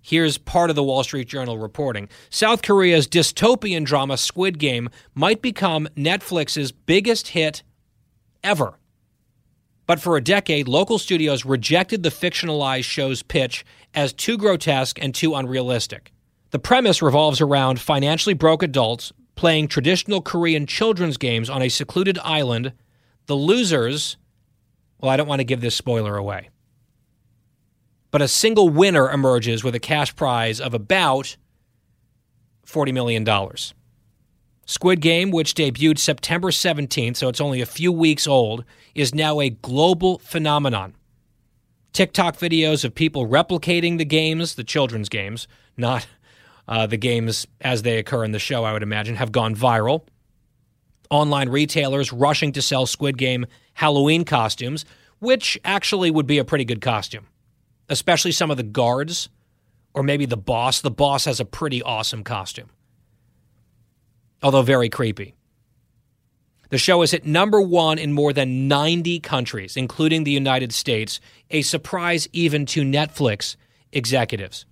Here's 0.00 0.38
part 0.38 0.70
of 0.70 0.76
the 0.76 0.84
Wall 0.84 1.02
Street 1.02 1.26
Journal 1.26 1.58
reporting. 1.58 2.08
South 2.30 2.62
Korea's 2.62 3.08
dystopian 3.08 3.84
drama 3.84 4.16
Squid 4.16 4.60
Game 4.60 4.88
might 5.14 5.42
become 5.42 5.88
Netflix's 5.96 6.70
biggest 6.70 7.28
hit 7.28 7.64
ever. 8.44 8.78
But 9.86 10.00
for 10.00 10.16
a 10.16 10.22
decade, 10.22 10.68
local 10.68 10.98
studios 10.98 11.44
rejected 11.44 12.04
the 12.04 12.10
fictionalized 12.10 12.84
show's 12.84 13.24
pitch 13.24 13.64
as 13.94 14.12
too 14.12 14.38
grotesque 14.38 14.98
and 15.02 15.12
too 15.12 15.34
unrealistic. 15.34 16.12
The 16.50 16.58
premise 16.60 17.02
revolves 17.02 17.40
around 17.40 17.80
financially 17.80 18.34
broke 18.34 18.62
adults 18.62 19.12
playing 19.34 19.68
traditional 19.68 20.20
Korean 20.20 20.66
children's 20.66 21.16
games 21.16 21.50
on 21.50 21.62
a 21.62 21.68
secluded 21.68 22.18
island. 22.20 22.72
The 23.26 23.34
losers, 23.34 24.16
well, 25.00 25.10
I 25.10 25.16
don't 25.16 25.28
want 25.28 25.40
to 25.40 25.44
give 25.44 25.60
this 25.60 25.74
spoiler 25.74 26.16
away, 26.16 26.50
but 28.10 28.22
a 28.22 28.28
single 28.28 28.68
winner 28.68 29.10
emerges 29.10 29.64
with 29.64 29.74
a 29.74 29.80
cash 29.80 30.14
prize 30.14 30.60
of 30.60 30.74
about 30.74 31.36
$40 32.66 32.92
million. 32.92 33.26
Squid 34.64 35.00
Game, 35.00 35.30
which 35.30 35.54
debuted 35.54 35.98
September 35.98 36.50
17th, 36.50 37.16
so 37.16 37.28
it's 37.28 37.40
only 37.40 37.60
a 37.60 37.66
few 37.66 37.92
weeks 37.92 38.26
old, 38.26 38.64
is 38.94 39.14
now 39.14 39.40
a 39.40 39.50
global 39.50 40.18
phenomenon. 40.18 40.94
TikTok 41.92 42.36
videos 42.36 42.84
of 42.84 42.94
people 42.94 43.26
replicating 43.26 43.96
the 43.96 44.04
games, 44.04 44.56
the 44.56 44.64
children's 44.64 45.08
games, 45.08 45.48
not 45.76 46.06
uh, 46.68 46.86
the 46.86 46.96
games 46.96 47.46
as 47.60 47.82
they 47.82 47.98
occur 47.98 48.24
in 48.24 48.32
the 48.32 48.38
show, 48.38 48.64
I 48.64 48.72
would 48.72 48.82
imagine, 48.82 49.16
have 49.16 49.32
gone 49.32 49.54
viral. 49.54 50.02
Online 51.10 51.48
retailers 51.48 52.12
rushing 52.12 52.52
to 52.52 52.62
sell 52.62 52.86
Squid 52.86 53.18
Game 53.18 53.46
Halloween 53.74 54.24
costumes, 54.24 54.84
which 55.18 55.58
actually 55.64 56.10
would 56.10 56.26
be 56.26 56.38
a 56.38 56.44
pretty 56.44 56.64
good 56.64 56.80
costume, 56.80 57.26
especially 57.88 58.32
some 58.32 58.50
of 58.50 58.56
the 58.56 58.62
guards 58.62 59.28
or 59.94 60.02
maybe 60.02 60.26
the 60.26 60.36
boss. 60.36 60.80
The 60.80 60.90
boss 60.90 61.24
has 61.24 61.40
a 61.40 61.44
pretty 61.44 61.82
awesome 61.82 62.24
costume, 62.24 62.70
although 64.42 64.62
very 64.62 64.88
creepy. 64.88 65.34
The 66.68 66.78
show 66.78 67.02
is 67.02 67.12
hit 67.12 67.24
number 67.24 67.60
one 67.60 67.96
in 67.96 68.12
more 68.12 68.32
than 68.32 68.66
90 68.66 69.20
countries, 69.20 69.76
including 69.76 70.24
the 70.24 70.32
United 70.32 70.72
States, 70.72 71.20
a 71.50 71.62
surprise 71.62 72.28
even 72.32 72.66
to 72.66 72.82
Netflix 72.82 73.56
executives. 73.92 74.66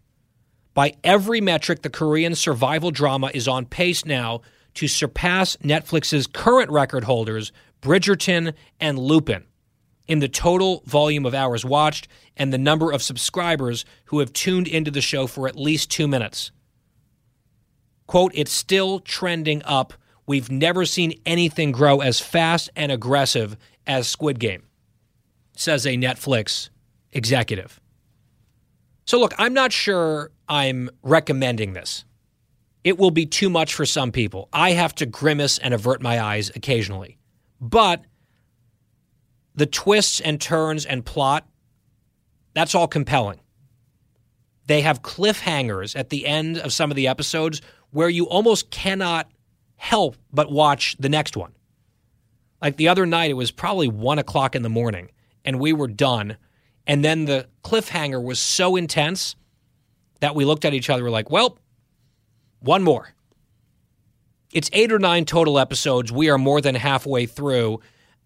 By 0.74 0.94
every 1.04 1.40
metric, 1.40 1.82
the 1.82 1.90
Korean 1.90 2.34
survival 2.34 2.90
drama 2.90 3.30
is 3.32 3.46
on 3.46 3.64
pace 3.66 4.04
now 4.04 4.40
to 4.74 4.88
surpass 4.88 5.56
Netflix's 5.56 6.26
current 6.26 6.70
record 6.70 7.04
holders, 7.04 7.52
Bridgerton 7.80 8.54
and 8.80 8.98
Lupin, 8.98 9.44
in 10.06 10.18
the 10.18 10.28
total 10.28 10.82
volume 10.86 11.24
of 11.24 11.34
hours 11.34 11.64
watched 11.64 12.08
and 12.36 12.52
the 12.52 12.58
number 12.58 12.90
of 12.90 13.02
subscribers 13.02 13.84
who 14.06 14.18
have 14.18 14.32
tuned 14.32 14.68
into 14.68 14.90
the 14.90 15.00
show 15.00 15.26
for 15.26 15.48
at 15.48 15.56
least 15.56 15.90
two 15.90 16.08
minutes. 16.08 16.50
Quote, 18.06 18.32
it's 18.34 18.52
still 18.52 19.00
trending 19.00 19.62
up. 19.64 19.94
We've 20.26 20.50
never 20.50 20.84
seen 20.84 21.20
anything 21.24 21.72
grow 21.72 22.00
as 22.00 22.20
fast 22.20 22.70
and 22.76 22.90
aggressive 22.90 23.56
as 23.86 24.08
Squid 24.08 24.38
Game, 24.38 24.64
says 25.56 25.86
a 25.86 25.96
Netflix 25.96 26.70
executive. 27.12 27.80
So, 29.06 29.18
look, 29.18 29.34
I'm 29.38 29.52
not 29.52 29.72
sure 29.72 30.30
I'm 30.48 30.90
recommending 31.02 31.74
this. 31.74 32.04
It 32.84 32.98
will 32.98 33.10
be 33.10 33.24
too 33.24 33.48
much 33.48 33.74
for 33.74 33.86
some 33.86 34.12
people. 34.12 34.48
I 34.52 34.72
have 34.72 34.94
to 34.96 35.06
grimace 35.06 35.58
and 35.58 35.72
avert 35.72 36.02
my 36.02 36.22
eyes 36.22 36.50
occasionally. 36.54 37.18
But 37.60 38.04
the 39.54 39.66
twists 39.66 40.20
and 40.20 40.38
turns 40.38 40.84
and 40.84 41.04
plot, 41.04 41.48
that's 42.52 42.74
all 42.74 42.86
compelling. 42.86 43.40
They 44.66 44.82
have 44.82 45.02
cliffhangers 45.02 45.98
at 45.98 46.10
the 46.10 46.26
end 46.26 46.58
of 46.58 46.72
some 46.72 46.90
of 46.90 46.96
the 46.96 47.08
episodes 47.08 47.62
where 47.90 48.08
you 48.08 48.26
almost 48.26 48.70
cannot 48.70 49.30
help 49.76 50.16
but 50.32 50.50
watch 50.50 50.96
the 50.98 51.08
next 51.08 51.36
one. 51.36 51.52
Like 52.60 52.76
the 52.76 52.88
other 52.88 53.06
night, 53.06 53.30
it 53.30 53.34
was 53.34 53.50
probably 53.50 53.88
one 53.88 54.18
o'clock 54.18 54.54
in 54.54 54.62
the 54.62 54.70
morning, 54.70 55.10
and 55.44 55.60
we 55.60 55.72
were 55.72 55.88
done. 55.88 56.36
And 56.86 57.04
then 57.04 57.24
the 57.24 57.48
cliffhanger 57.62 58.22
was 58.22 58.38
so 58.38 58.76
intense 58.76 59.36
that 60.20 60.34
we 60.34 60.44
looked 60.44 60.64
at 60.64 60.74
each 60.74 60.88
other, 60.88 61.02
we're 61.02 61.10
like, 61.10 61.30
well, 61.30 61.58
one 62.64 62.82
more. 62.82 63.14
It's 64.52 64.70
eight 64.72 64.92
or 64.92 64.98
nine 64.98 65.24
total 65.24 65.58
episodes. 65.58 66.12
We 66.12 66.30
are 66.30 66.38
more 66.38 66.60
than 66.60 66.74
halfway 66.74 67.26
through. 67.26 67.80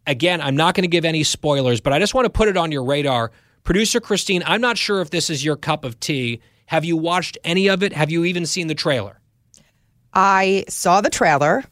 Again, 0.06 0.40
I'm 0.40 0.56
not 0.56 0.74
going 0.74 0.82
to 0.82 0.88
give 0.88 1.04
any 1.04 1.22
spoilers, 1.24 1.80
but 1.80 1.92
I 1.92 1.98
just 1.98 2.14
want 2.14 2.26
to 2.26 2.30
put 2.30 2.48
it 2.48 2.56
on 2.56 2.70
your 2.70 2.84
radar. 2.84 3.32
Producer 3.64 4.00
Christine, 4.00 4.42
I'm 4.46 4.60
not 4.60 4.78
sure 4.78 5.00
if 5.00 5.10
this 5.10 5.30
is 5.30 5.44
your 5.44 5.56
cup 5.56 5.84
of 5.84 5.98
tea. 6.00 6.40
Have 6.66 6.84
you 6.84 6.96
watched 6.96 7.38
any 7.44 7.68
of 7.68 7.82
it? 7.82 7.92
Have 7.92 8.10
you 8.10 8.24
even 8.24 8.46
seen 8.46 8.66
the 8.66 8.74
trailer? 8.74 9.20
I 10.12 10.64
saw 10.68 11.00
the 11.00 11.10
trailer 11.10 11.64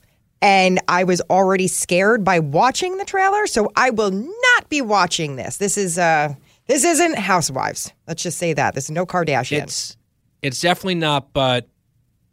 and 0.42 0.81
I 0.88 1.05
was 1.05 1.20
already 1.31 1.68
scared 1.68 2.24
by 2.24 2.38
watching 2.38 2.98
the 2.98 3.05
trailer, 3.05 3.46
so 3.46 3.70
I 3.76 3.90
will 3.90 4.11
not 4.11 4.68
be 4.68 4.83
watching 4.83 5.37
this. 5.37 5.57
This 5.57 5.79
is 5.79 5.98
uh 5.98 6.35
this 6.66 6.85
isn't 6.85 7.16
Housewives. 7.18 7.92
Let's 8.07 8.22
just 8.22 8.38
say 8.38 8.52
that. 8.52 8.74
This 8.74 8.85
is 8.85 8.90
no 8.90 9.07
Kardashians. 9.07 9.62
It's 9.62 9.96
it's 10.42 10.61
definitely 10.61 10.96
not, 10.96 11.33
but 11.33 11.68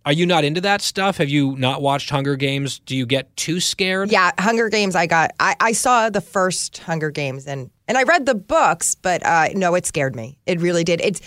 are 0.06 0.12
you 0.14 0.26
not 0.26 0.44
into 0.44 0.62
that 0.62 0.82
stuff? 0.82 1.18
Have 1.18 1.30
you 1.30 1.56
not 1.58 1.82
watched 1.82 2.10
Hunger 2.10 2.36
Games? 2.36 2.80
Do 2.80 2.96
you 2.96 3.06
get 3.06 3.36
too 3.38 3.60
scared? 3.60 4.12
Yeah, 4.12 4.32
Hunger 4.38 4.68
Games. 4.70 4.96
I 4.96 5.06
got. 5.08 5.32
I, 5.40 5.56
I 5.60 5.72
saw 5.72 6.10
the 6.10 6.20
first 6.22 6.80
Hunger 6.80 7.10
Games 7.10 7.48
and 7.48 7.70
and 7.88 7.98
I 7.98 8.04
read 8.04 8.26
the 8.26 8.36
books, 8.36 8.96
but 8.96 9.26
uh, 9.26 9.50
no, 9.56 9.76
it 9.76 9.86
scared 9.86 10.16
me. 10.16 10.38
It 10.46 10.60
really 10.60 10.84
did. 10.84 11.00
It's 11.02 11.22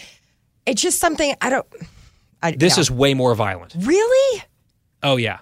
it's 0.66 0.82
just 0.82 0.98
something 1.00 1.34
I 1.40 1.50
don't. 1.50 1.66
I, 2.42 2.50
This 2.52 2.76
no. 2.76 2.80
is 2.82 2.90
way 2.90 3.14
more 3.14 3.34
violent. 3.34 3.74
really 3.78 4.42
Oh 5.02 5.16
yeah. 5.16 5.38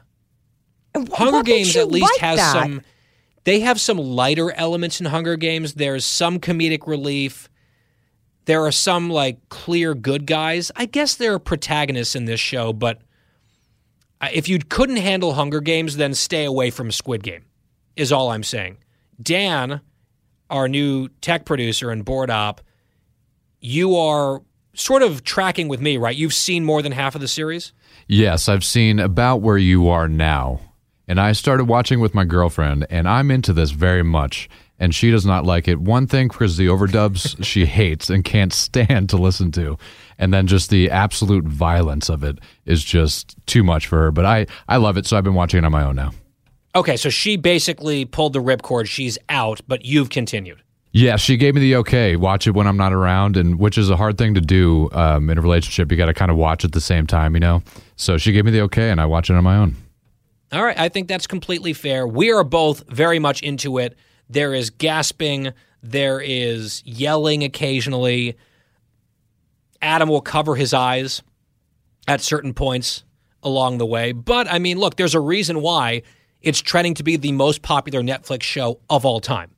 Wh- 0.97 1.12
Hunger 1.12 1.42
Games 1.42 1.75
at 1.77 1.88
least 1.90 2.05
like 2.12 2.20
has 2.20 2.38
that? 2.38 2.53
some 2.53 2.83
they 3.42 3.61
have 3.61 3.81
some 3.81 3.99
lighter 3.99 4.53
elements 4.53 5.01
in 5.01 5.07
Hunger 5.07 5.37
Games. 5.37 5.75
There's 5.75 6.05
some 6.05 6.38
comedic 6.38 6.87
relief. 6.87 7.49
There 8.47 8.64
are 8.64 8.73
some 8.73 9.11
like 9.11 9.49
clear 9.49 9.94
good 9.94 10.25
guys. 10.27 10.70
I 10.77 10.87
guess 10.87 11.16
there 11.16 11.35
are 11.35 11.38
protagonists 11.38 12.14
in 12.14 12.27
this 12.27 12.40
show, 12.40 12.73
but 12.73 13.01
Uh, 14.25 14.29
if 14.33 14.49
you 14.49 14.59
couldn't 14.59 14.97
handle 14.97 15.35
Hunger 15.35 15.61
Games, 15.61 15.99
then 15.99 16.15
stay 16.15 16.47
away 16.47 16.71
from 16.71 16.91
Squid 16.91 17.23
Game. 17.23 17.45
Is 17.95 18.11
all 18.11 18.31
I'm 18.31 18.43
saying. 18.43 18.79
Dan, 19.21 19.83
our 20.49 20.67
new 20.67 21.09
tech 21.21 21.45
producer 21.45 21.91
and 21.91 22.07
board 22.07 22.31
op, 22.31 22.63
you 23.61 23.97
are 23.97 24.41
sort 24.73 25.03
of 25.03 25.25
tracking 25.25 25.69
with 25.69 25.81
me, 25.83 25.99
right? 25.99 26.17
You've 26.17 26.33
seen 26.33 26.65
more 26.65 26.81
than 26.81 26.93
half 26.93 27.15
of 27.15 27.21
the 27.21 27.29
series. 27.29 27.75
Yes, 28.09 28.49
I've 28.49 28.65
seen 28.65 28.99
about 28.99 29.43
where 29.43 29.59
you 29.59 29.89
are 29.89 30.09
now. 30.09 30.61
And 31.07 31.21
I 31.21 31.33
started 31.33 31.65
watching 31.65 32.01
with 32.01 32.15
my 32.15 32.25
girlfriend, 32.25 32.87
and 32.89 33.07
I'm 33.07 33.31
into 33.31 33.53
this 33.53 33.73
very 33.73 34.03
much. 34.03 34.49
And 34.79 34.95
she 34.95 35.11
does 35.11 35.27
not 35.27 35.45
like 35.45 35.69
it. 35.69 35.81
One 35.81 36.07
thing, 36.07 36.29
because 36.29 36.57
the 36.57 36.67
overdubs 36.69 37.45
she 37.45 37.67
hates 37.67 38.09
and 38.09 38.25
can't 38.25 38.55
stand 38.55 39.11
to 39.11 39.19
listen 39.19 39.53
to. 39.53 39.77
And 40.18 40.33
then 40.33 40.46
just 40.46 40.70
the 40.70 40.90
absolute 40.90 41.44
violence 41.44 42.09
of 42.09 42.22
it 42.22 42.38
is 42.64 42.85
just 42.85 43.37
too 43.46 43.62
much 43.64 43.87
for 43.87 43.98
her. 43.98 44.11
But 44.11 44.24
I, 44.24 44.46
I 44.68 44.77
love 44.77 44.96
it, 44.96 45.07
so 45.07 45.16
I've 45.16 45.24
been 45.24 45.35
watching 45.35 45.59
it 45.59 45.64
on 45.64 45.72
my 45.72 45.85
own 45.85 45.96
now. 45.96 46.12
Okay, 46.77 46.96
so 46.96 47.09
she 47.09 47.37
basically 47.37 48.05
pulled 48.05 48.33
the 48.33 48.42
ripcord. 48.42 48.87
She's 48.87 49.16
out, 49.29 49.61
but 49.68 49.85
you've 49.85 50.11
continued. 50.11 50.61
Yeah, 50.90 51.16
she 51.16 51.37
gave 51.37 51.57
me 51.57 51.61
the 51.61 51.77
okay. 51.77 52.14
Watch 52.14 52.46
it 52.46 52.53
when 52.53 52.68
I'm 52.68 52.77
not 52.77 52.92
around, 52.92 53.37
and 53.37 53.59
which 53.59 53.79
is 53.79 53.90
a 53.90 53.96
hard 53.96 54.16
thing 54.16 54.35
to 54.35 54.40
do 54.40 54.88
um, 54.92 55.29
in 55.29 55.38
a 55.38 55.40
relationship. 55.40 55.90
You 55.90 55.96
got 55.96 56.07
to 56.07 56.14
kind 56.14 56.31
of 56.31 56.37
watch 56.37 56.64
at 56.64 56.70
the 56.70 56.81
same 56.81 57.07
time, 57.07 57.35
you 57.35 57.40
know. 57.40 57.62
So 57.96 58.16
she 58.16 58.31
gave 58.31 58.44
me 58.44 58.53
the 58.53 58.61
okay, 58.62 58.90
and 58.90 59.00
I 59.00 59.07
watch 59.07 59.29
it 59.29 59.35
on 59.35 59.42
my 59.42 59.57
own. 59.57 59.74
All 60.53 60.62
right, 60.62 60.79
I 60.79 60.88
think 60.88 61.09
that's 61.09 61.27
completely 61.27 61.72
fair. 61.72 62.07
We 62.07 62.31
are 62.33 62.44
both 62.44 62.88
very 62.88 63.18
much 63.18 63.42
into 63.42 63.79
it. 63.79 63.96
There 64.29 64.55
is 64.55 64.70
gasping, 64.70 65.53
there 65.83 66.20
is 66.20 66.81
yelling 66.85 67.42
occasionally. 67.42 68.37
Adam 69.85 70.09
will 70.09 70.20
cover 70.20 70.57
his 70.57 70.73
eyes 70.73 71.23
at 72.09 72.20
certain 72.20 72.55
points 72.55 73.05
along 73.42 73.79
the 73.79 73.87
way. 73.87 74.12
But 74.12 74.51
I 74.51 74.59
mean, 74.59 74.79
look, 74.79 74.97
there's 74.97 75.14
a 75.14 75.20
reason 75.20 75.61
why 75.61 76.03
it's 76.40 76.61
trending 76.61 76.94
to 76.94 77.03
be 77.03 77.16
the 77.16 77.33
most 77.33 77.62
popular 77.62 78.03
Netflix 78.03 78.42
show 78.42 78.81
of 78.88 79.05
all 79.05 79.20
time. 79.20 79.51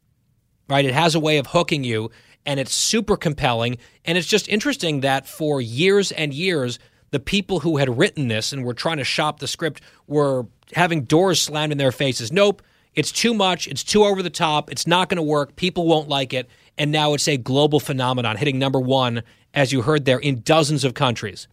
Right? 0.68 0.84
It 0.84 0.94
has 0.94 1.14
a 1.14 1.20
way 1.20 1.38
of 1.38 1.48
hooking 1.48 1.84
you 1.84 2.10
and 2.44 2.58
it's 2.58 2.74
super 2.74 3.16
compelling 3.16 3.78
and 4.04 4.18
it's 4.18 4.26
just 4.26 4.48
interesting 4.48 5.00
that 5.00 5.28
for 5.28 5.60
years 5.60 6.10
and 6.12 6.34
years 6.34 6.78
the 7.12 7.20
people 7.20 7.60
who 7.60 7.76
had 7.76 7.96
written 7.96 8.26
this 8.26 8.52
and 8.52 8.64
were 8.64 8.74
trying 8.74 8.96
to 8.96 9.04
shop 9.04 9.38
the 9.38 9.46
script 9.46 9.80
were 10.08 10.46
having 10.74 11.04
doors 11.04 11.40
slammed 11.40 11.70
in 11.70 11.78
their 11.78 11.92
faces. 11.92 12.32
Nope, 12.32 12.62
it's 12.94 13.12
too 13.12 13.32
much, 13.32 13.68
it's 13.68 13.84
too 13.84 14.04
over 14.04 14.22
the 14.22 14.30
top, 14.30 14.72
it's 14.72 14.88
not 14.88 15.08
going 15.08 15.16
to 15.16 15.22
work, 15.22 15.54
people 15.54 15.86
won't 15.86 16.08
like 16.08 16.34
it, 16.34 16.48
and 16.76 16.90
now 16.90 17.14
it's 17.14 17.28
a 17.28 17.36
global 17.36 17.78
phenomenon 17.78 18.36
hitting 18.36 18.58
number 18.58 18.80
1 18.80 19.22
as 19.56 19.72
you 19.72 19.82
heard 19.82 20.04
there 20.04 20.18
in 20.18 20.42
dozens 20.42 20.84
of 20.84 20.94
countries. 20.94 21.48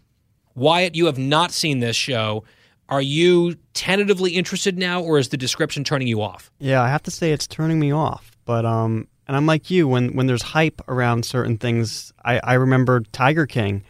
Wyatt, 0.54 0.94
you 0.94 1.08
have 1.08 1.18
not 1.18 1.52
seen 1.52 1.80
this 1.80 1.96
show. 1.96 2.44
Are 2.90 3.02
you 3.02 3.56
tentatively 3.74 4.32
interested 4.32 4.78
now, 4.78 5.02
or 5.02 5.18
is 5.18 5.30
the 5.30 5.38
description 5.38 5.84
turning 5.84 6.08
you 6.08 6.22
off? 6.22 6.52
Yeah, 6.60 6.84
I 6.84 6.90
have 6.90 7.02
to 7.04 7.12
say 7.12 7.32
it's 7.32 7.48
turning 7.48 7.80
me 7.80 7.92
off. 7.92 8.38
But 8.46 8.66
um, 8.66 9.08
and 9.28 9.38
I'm 9.38 9.46
like 9.46 9.72
you 9.72 9.88
when 9.88 10.16
when 10.16 10.28
there's 10.28 10.42
hype 10.44 10.82
around 10.88 11.26
certain 11.26 11.58
things. 11.58 12.14
I 12.24 12.40
I 12.44 12.54
remember 12.56 13.00
Tiger 13.14 13.48
King, 13.48 13.84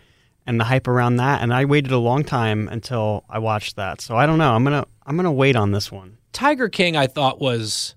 and 0.46 0.60
the 0.60 0.64
hype 0.64 0.88
around 0.88 1.18
that, 1.18 1.42
and 1.42 1.54
I 1.54 1.66
waited 1.66 1.92
a 1.92 1.98
long 1.98 2.24
time 2.24 2.70
until 2.70 3.26
I 3.30 3.40
watched 3.40 3.76
that. 3.78 4.00
So 4.00 4.16
I 4.16 4.26
don't 4.28 4.38
know. 4.38 4.54
I'm 4.54 4.64
gonna 4.64 4.86
I'm 5.06 5.18
gonna 5.18 5.32
wait 5.32 5.56
on 5.56 5.72
this 5.72 5.92
one. 5.92 6.18
Tiger 6.32 6.70
King, 6.70 6.96
I 6.96 7.08
thought 7.08 7.42
was 7.42 7.96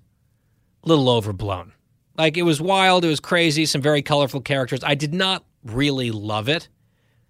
a 0.83 0.89
little 0.89 1.09
overblown. 1.09 1.73
Like 2.17 2.37
it 2.37 2.43
was 2.43 2.59
wild, 2.59 3.05
it 3.05 3.09
was 3.09 3.19
crazy, 3.19 3.67
some 3.67 3.81
very 3.81 4.01
colorful 4.01 4.41
characters. 4.41 4.83
I 4.83 4.95
did 4.95 5.13
not 5.13 5.45
really 5.71 6.11
love 6.11 6.49
it, 6.49 6.69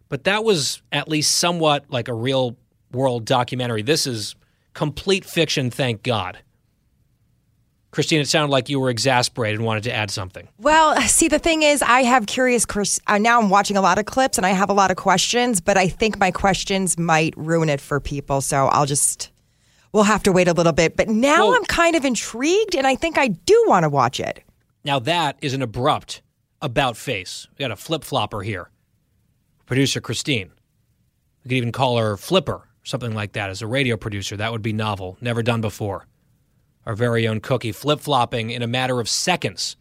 but 0.10 0.24
that 0.26 0.44
was 0.44 0.82
at 0.92 1.08
least 1.08 1.36
somewhat 1.38 1.86
like 1.90 2.08
a 2.08 2.14
real 2.14 2.58
world 2.92 3.26
documentary. 3.26 3.82
This 3.82 4.08
is 4.08 4.36
complete 4.74 5.26
fiction, 5.26 5.70
thank 5.72 6.04
God. 6.04 6.40
Christine, 7.92 8.20
it 8.22 8.28
sounded 8.28 8.52
like 8.52 8.70
you 8.70 8.80
were 8.80 8.90
exasperated 8.90 9.60
and 9.60 9.66
wanted 9.66 9.84
to 9.84 9.94
add 9.94 10.12
something. 10.12 10.48
Well, 10.60 11.00
see, 11.04 11.30
the 11.30 11.40
thing 11.40 11.64
is, 11.64 11.82
I 11.82 12.04
have 12.04 12.28
curious. 12.28 12.66
Chris, 12.66 13.00
uh, 13.08 13.18
now 13.18 13.42
I'm 13.42 13.50
watching 13.50 13.78
a 13.78 13.82
lot 13.82 13.98
of 13.98 14.06
clips 14.06 14.38
and 14.38 14.46
I 14.46 14.52
have 14.52 14.70
a 14.70 14.74
lot 14.74 14.92
of 14.92 14.98
questions, 14.98 15.62
but 15.62 15.78
I 15.78 15.88
think 15.88 16.20
my 16.20 16.30
questions 16.30 16.98
might 17.00 17.34
ruin 17.38 17.70
it 17.70 17.82
for 17.82 18.00
people. 18.00 18.42
So 18.42 18.68
I'll 18.68 18.86
just, 18.86 19.32
we'll 19.94 20.04
have 20.04 20.22
to 20.24 20.32
wait 20.32 20.48
a 20.48 20.54
little 20.54 20.74
bit. 20.74 20.96
But 20.96 21.08
now 21.08 21.48
Well- 21.48 21.56
I'm 21.56 21.66
kind 21.66 21.96
of 21.96 22.06
intrigued 22.06 22.76
and 22.76 22.86
I 22.86 22.96
think 22.96 23.18
I 23.18 23.30
do 23.30 23.66
want 23.68 23.84
to 23.84 23.90
watch 23.90 24.20
it. 24.20 24.44
Now 24.84 25.00
that 25.00 25.38
is 25.42 25.54
an 25.54 25.62
abrupt 25.62 26.22
about 26.62 26.98
face. 26.98 27.48
We 27.52 27.64
got 27.64 27.72
a 27.72 27.76
flip 27.76 28.04
flopper 28.04 28.42
here. 28.42 28.70
Producer 29.66 30.02
Christine. 30.02 30.52
We 31.44 31.50
could 31.50 31.58
even 31.58 31.72
call 31.72 31.98
her 31.98 32.18
Flipper, 32.18 32.68
something 32.84 33.14
like 33.14 33.34
that, 33.34 33.50
as 33.50 33.62
a 33.62 33.68
radio 33.68 33.98
producer. 33.98 34.38
That 34.38 34.52
would 34.52 34.62
be 34.62 34.74
novel, 34.74 35.18
never 35.22 35.44
done 35.44 35.62
before. 35.62 36.08
Our 36.86 36.96
very 36.96 37.28
own 37.28 37.42
cookie 37.42 37.72
flip 37.72 38.00
flopping 38.00 38.50
in 38.50 38.62
a 38.62 38.68
matter 38.68 39.00
of 39.00 39.10
seconds 39.10 39.76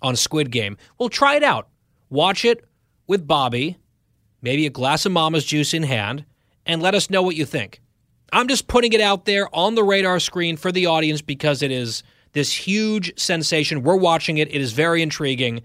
on 0.00 0.16
Squid 0.16 0.50
Game. 0.50 0.76
We'll 0.98 1.08
try 1.08 1.36
it 1.36 1.42
out. 1.42 1.68
Watch 2.08 2.44
it 2.44 2.64
with 3.06 3.26
Bobby, 3.26 3.78
maybe 4.42 4.66
a 4.66 4.70
glass 4.70 5.06
of 5.06 5.12
mama's 5.12 5.44
juice 5.44 5.74
in 5.74 5.82
hand, 5.82 6.24
and 6.66 6.80
let 6.80 6.94
us 6.94 7.10
know 7.10 7.22
what 7.22 7.36
you 7.36 7.44
think. 7.44 7.80
I'm 8.32 8.48
just 8.48 8.66
putting 8.66 8.92
it 8.92 9.00
out 9.00 9.24
there 9.24 9.54
on 9.54 9.74
the 9.74 9.84
radar 9.84 10.18
screen 10.20 10.56
for 10.56 10.72
the 10.72 10.86
audience 10.86 11.20
because 11.20 11.62
it 11.62 11.70
is 11.70 12.02
this 12.32 12.52
huge 12.52 13.18
sensation. 13.18 13.82
We're 13.82 13.96
watching 13.96 14.38
it. 14.38 14.48
It 14.48 14.60
is 14.60 14.72
very 14.72 15.02
intriguing, 15.02 15.62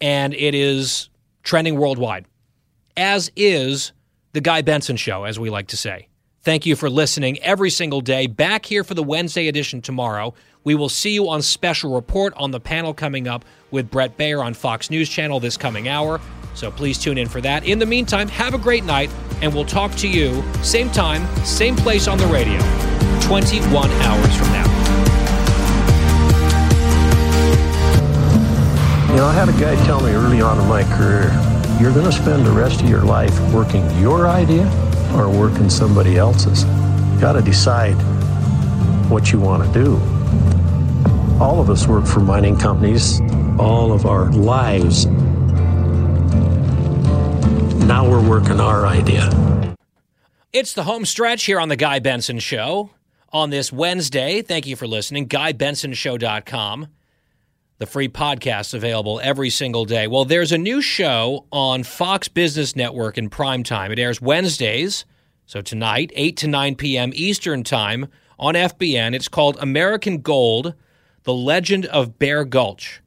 and 0.00 0.34
it 0.34 0.54
is 0.54 1.08
trending 1.42 1.78
worldwide, 1.78 2.26
as 2.96 3.30
is 3.36 3.92
the 4.32 4.40
Guy 4.40 4.62
Benson 4.62 4.96
Show, 4.96 5.24
as 5.24 5.38
we 5.38 5.50
like 5.50 5.68
to 5.68 5.76
say. 5.76 6.08
Thank 6.42 6.64
you 6.64 6.74
for 6.74 6.88
listening 6.88 7.38
every 7.40 7.68
single 7.68 8.00
day. 8.00 8.26
Back 8.26 8.64
here 8.64 8.82
for 8.82 8.94
the 8.94 9.02
Wednesday 9.02 9.48
edition 9.48 9.82
tomorrow. 9.82 10.32
We 10.64 10.74
will 10.74 10.88
see 10.88 11.12
you 11.12 11.28
on 11.28 11.42
Special 11.42 11.94
Report 11.94 12.32
on 12.36 12.50
the 12.50 12.60
panel 12.60 12.94
coming 12.94 13.28
up 13.28 13.44
with 13.70 13.90
Bret 13.90 14.16
Baier 14.16 14.42
on 14.42 14.54
Fox 14.54 14.90
News 14.90 15.08
Channel 15.08 15.40
this 15.40 15.56
coming 15.56 15.88
hour. 15.88 16.20
So 16.54 16.70
please 16.70 16.98
tune 16.98 17.18
in 17.18 17.28
for 17.28 17.40
that. 17.42 17.64
In 17.64 17.78
the 17.78 17.86
meantime, 17.86 18.28
have 18.28 18.54
a 18.54 18.58
great 18.58 18.84
night, 18.84 19.10
and 19.42 19.54
we'll 19.54 19.64
talk 19.64 19.94
to 19.96 20.08
you 20.08 20.42
same 20.62 20.90
time, 20.90 21.26
same 21.44 21.76
place 21.76 22.08
on 22.08 22.18
the 22.18 22.26
radio, 22.26 22.58
21 23.22 23.90
hours 23.90 24.36
from 24.36 24.48
now. 24.48 24.69
You 29.10 29.16
know, 29.16 29.26
I 29.26 29.32
had 29.32 29.48
a 29.48 29.52
guy 29.52 29.74
tell 29.84 30.00
me 30.00 30.12
early 30.12 30.40
on 30.40 30.60
in 30.60 30.66
my 30.68 30.84
career, 30.96 31.30
you're 31.80 31.92
going 31.92 32.06
to 32.06 32.12
spend 32.12 32.46
the 32.46 32.52
rest 32.52 32.80
of 32.80 32.88
your 32.88 33.02
life 33.02 33.38
working 33.52 33.84
your 33.98 34.28
idea 34.28 34.64
or 35.14 35.28
working 35.28 35.68
somebody 35.68 36.16
else's. 36.16 36.64
You 36.64 37.20
got 37.20 37.32
to 37.32 37.42
decide 37.42 37.94
what 39.10 39.32
you 39.32 39.40
want 39.40 39.64
to 39.64 39.72
do. 39.72 39.96
All 41.42 41.60
of 41.60 41.70
us 41.70 41.86
work 41.86 42.06
for 42.06 42.20
mining 42.20 42.56
companies 42.56 43.20
all 43.60 43.92
of 43.92 44.06
our 44.06 44.30
lives. 44.32 45.06
Now 47.84 48.08
we're 48.08 48.26
working 48.26 48.58
our 48.58 48.86
idea. 48.86 49.28
It's 50.52 50.72
the 50.72 50.84
home 50.84 51.04
stretch 51.04 51.44
here 51.44 51.60
on 51.60 51.68
the 51.68 51.76
Guy 51.76 51.98
Benson 51.98 52.38
Show 52.38 52.90
on 53.32 53.50
this 53.50 53.72
Wednesday. 53.72 54.40
Thank 54.42 54.66
you 54.66 54.76
for 54.76 54.86
listening. 54.86 55.28
GuyBensonShow.com. 55.28 56.88
The 57.80 57.86
free 57.86 58.10
podcast 58.10 58.74
available 58.74 59.22
every 59.24 59.48
single 59.48 59.86
day. 59.86 60.06
Well, 60.06 60.26
there's 60.26 60.52
a 60.52 60.58
new 60.58 60.82
show 60.82 61.46
on 61.50 61.82
Fox 61.82 62.28
Business 62.28 62.76
Network 62.76 63.16
in 63.16 63.30
prime 63.30 63.62
time. 63.62 63.90
It 63.90 63.98
airs 63.98 64.20
Wednesdays, 64.20 65.06
so 65.46 65.62
tonight, 65.62 66.12
8 66.14 66.36
to 66.36 66.46
9 66.46 66.74
p.m. 66.74 67.10
Eastern 67.14 67.64
Time 67.64 68.08
on 68.38 68.52
FBN. 68.52 69.14
It's 69.14 69.28
called 69.28 69.56
American 69.60 70.18
Gold 70.18 70.74
The 71.22 71.32
Legend 71.32 71.86
of 71.86 72.18
Bear 72.18 72.44
Gulch. 72.44 73.00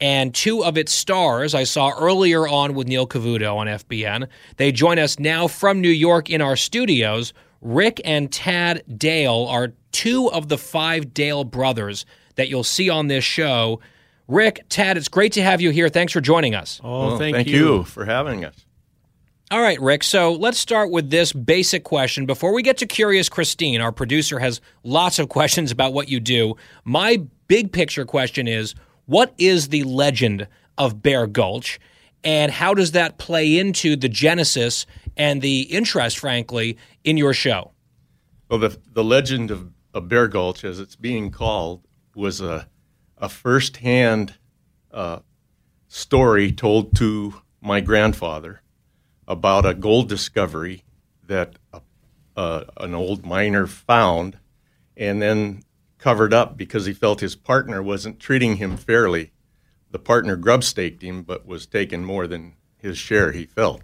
And 0.00 0.34
two 0.34 0.64
of 0.64 0.78
its 0.78 0.92
stars 0.94 1.54
I 1.54 1.64
saw 1.64 1.90
earlier 1.90 2.48
on 2.48 2.72
with 2.72 2.88
Neil 2.88 3.06
Cavuto 3.06 3.56
on 3.56 3.66
FBN. 3.66 4.28
They 4.56 4.72
join 4.72 4.98
us 4.98 5.18
now 5.18 5.46
from 5.46 5.82
New 5.82 5.90
York 5.90 6.30
in 6.30 6.40
our 6.40 6.56
studios. 6.56 7.34
Rick 7.60 8.00
and 8.06 8.32
Tad 8.32 8.82
Dale 8.96 9.46
are 9.46 9.74
two 9.92 10.30
of 10.30 10.48
the 10.48 10.56
five 10.56 11.12
Dale 11.12 11.44
brothers 11.44 12.06
that 12.36 12.48
you'll 12.48 12.64
see 12.64 12.90
on 12.90 13.08
this 13.08 13.24
show. 13.24 13.80
Rick, 14.28 14.64
Tad, 14.68 14.96
it's 14.96 15.08
great 15.08 15.32
to 15.32 15.42
have 15.42 15.60
you 15.60 15.70
here. 15.70 15.88
Thanks 15.88 16.12
for 16.12 16.20
joining 16.20 16.54
us. 16.54 16.80
Oh, 16.84 17.08
well, 17.08 17.18
thank, 17.18 17.34
thank 17.34 17.48
you. 17.48 17.76
you 17.76 17.84
for 17.84 18.04
having 18.04 18.44
us. 18.44 18.64
All 19.52 19.60
right, 19.60 19.80
Rick. 19.80 20.04
So 20.04 20.32
let's 20.32 20.58
start 20.58 20.92
with 20.92 21.10
this 21.10 21.32
basic 21.32 21.82
question. 21.82 22.24
Before 22.24 22.52
we 22.54 22.62
get 22.62 22.76
to 22.78 22.86
Curious 22.86 23.28
Christine, 23.28 23.80
our 23.80 23.90
producer 23.90 24.38
has 24.38 24.60
lots 24.84 25.18
of 25.18 25.28
questions 25.30 25.72
about 25.72 25.92
what 25.92 26.08
you 26.08 26.20
do. 26.20 26.54
My 26.84 27.20
big 27.48 27.72
picture 27.72 28.04
question 28.04 28.46
is 28.46 28.76
what 29.06 29.34
is 29.38 29.70
the 29.70 29.82
legend 29.82 30.46
of 30.78 31.02
Bear 31.02 31.26
Gulch? 31.26 31.80
And 32.22 32.52
how 32.52 32.74
does 32.74 32.92
that 32.92 33.18
play 33.18 33.58
into 33.58 33.96
the 33.96 34.08
genesis 34.08 34.86
and 35.16 35.42
the 35.42 35.62
interest, 35.62 36.20
frankly, 36.20 36.76
in 37.02 37.16
your 37.16 37.34
show? 37.34 37.72
Well, 38.48 38.60
the, 38.60 38.78
the 38.92 39.02
legend 39.02 39.50
of, 39.50 39.72
of 39.94 40.08
Bear 40.08 40.28
Gulch, 40.28 40.62
as 40.62 40.78
it's 40.78 40.94
being 40.94 41.32
called, 41.32 41.82
was 42.14 42.40
a, 42.40 42.68
a 43.18 43.28
firsthand 43.28 44.34
uh, 44.92 45.20
story 45.88 46.52
told 46.52 46.96
to 46.96 47.34
my 47.60 47.80
grandfather 47.80 48.62
about 49.28 49.66
a 49.66 49.74
gold 49.74 50.08
discovery 50.08 50.84
that 51.26 51.56
a, 52.36 52.64
an 52.78 52.94
old 52.94 53.24
miner 53.24 53.66
found 53.66 54.38
and 54.96 55.20
then 55.20 55.62
covered 55.98 56.32
up 56.32 56.56
because 56.56 56.86
he 56.86 56.92
felt 56.92 57.20
his 57.20 57.36
partner 57.36 57.82
wasn't 57.82 58.18
treating 58.18 58.56
him 58.56 58.76
fairly. 58.76 59.32
The 59.90 59.98
partner 59.98 60.36
grubstaked 60.36 61.02
him, 61.02 61.22
but 61.22 61.46
was 61.46 61.66
taking 61.66 62.04
more 62.04 62.26
than 62.26 62.54
his 62.76 62.96
share, 62.96 63.32
he 63.32 63.44
felt. 63.44 63.82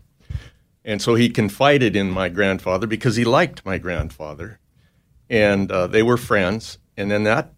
And 0.84 1.02
so 1.02 1.14
he 1.16 1.28
confided 1.28 1.96
in 1.96 2.10
my 2.10 2.28
grandfather 2.28 2.86
because 2.86 3.16
he 3.16 3.24
liked 3.24 3.66
my 3.66 3.76
grandfather, 3.76 4.60
and 5.28 5.70
uh, 5.70 5.88
they 5.88 6.02
were 6.02 6.16
friends. 6.16 6.78
And 6.96 7.10
then 7.10 7.24
that 7.24 7.52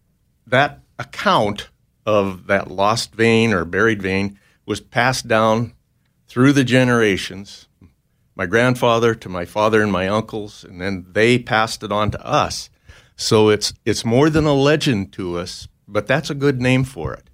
that 0.50 0.80
account 0.98 1.68
of 2.06 2.46
that 2.46 2.70
lost 2.70 3.14
vein 3.14 3.52
or 3.52 3.64
buried 3.64 4.02
vein 4.02 4.38
was 4.66 4.80
passed 4.80 5.28
down 5.28 5.74
through 6.26 6.52
the 6.52 6.64
generations. 6.64 7.68
My 8.34 8.46
grandfather 8.46 9.14
to 9.16 9.28
my 9.28 9.44
father 9.44 9.82
and 9.82 9.90
my 9.90 10.08
uncles, 10.08 10.64
and 10.64 10.80
then 10.80 11.06
they 11.10 11.38
passed 11.38 11.82
it 11.82 11.90
on 11.90 12.10
to 12.12 12.26
us. 12.26 12.70
So 13.16 13.48
it's 13.48 13.72
it's 13.84 14.04
more 14.04 14.30
than 14.30 14.44
a 14.44 14.54
legend 14.54 15.12
to 15.14 15.38
us, 15.38 15.66
but 15.88 16.06
that's 16.06 16.30
a 16.30 16.34
good 16.34 16.60
name 16.60 16.84
for 16.84 17.12
it 17.14 17.28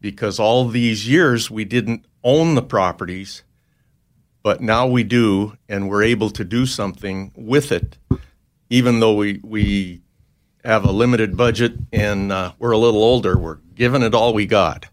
because 0.00 0.38
all 0.38 0.68
these 0.68 1.08
years 1.08 1.50
we 1.50 1.64
didn't 1.64 2.04
own 2.22 2.54
the 2.54 2.62
properties, 2.62 3.42
but 4.42 4.60
now 4.60 4.86
we 4.86 5.04
do, 5.04 5.56
and 5.68 5.88
we're 5.88 6.02
able 6.02 6.28
to 6.30 6.44
do 6.44 6.66
something 6.66 7.32
with 7.34 7.72
it, 7.72 7.96
even 8.68 9.00
though 9.00 9.14
we 9.14 9.40
we 9.42 10.02
have 10.64 10.84
a 10.84 10.92
limited 10.92 11.36
budget 11.36 11.74
and 11.92 12.32
uh, 12.32 12.52
we're 12.58 12.72
a 12.72 12.78
little 12.78 13.02
older. 13.02 13.36
We're 13.36 13.58
giving 13.74 14.02
it 14.02 14.14
all 14.14 14.32
we 14.32 14.46
got. 14.46 14.86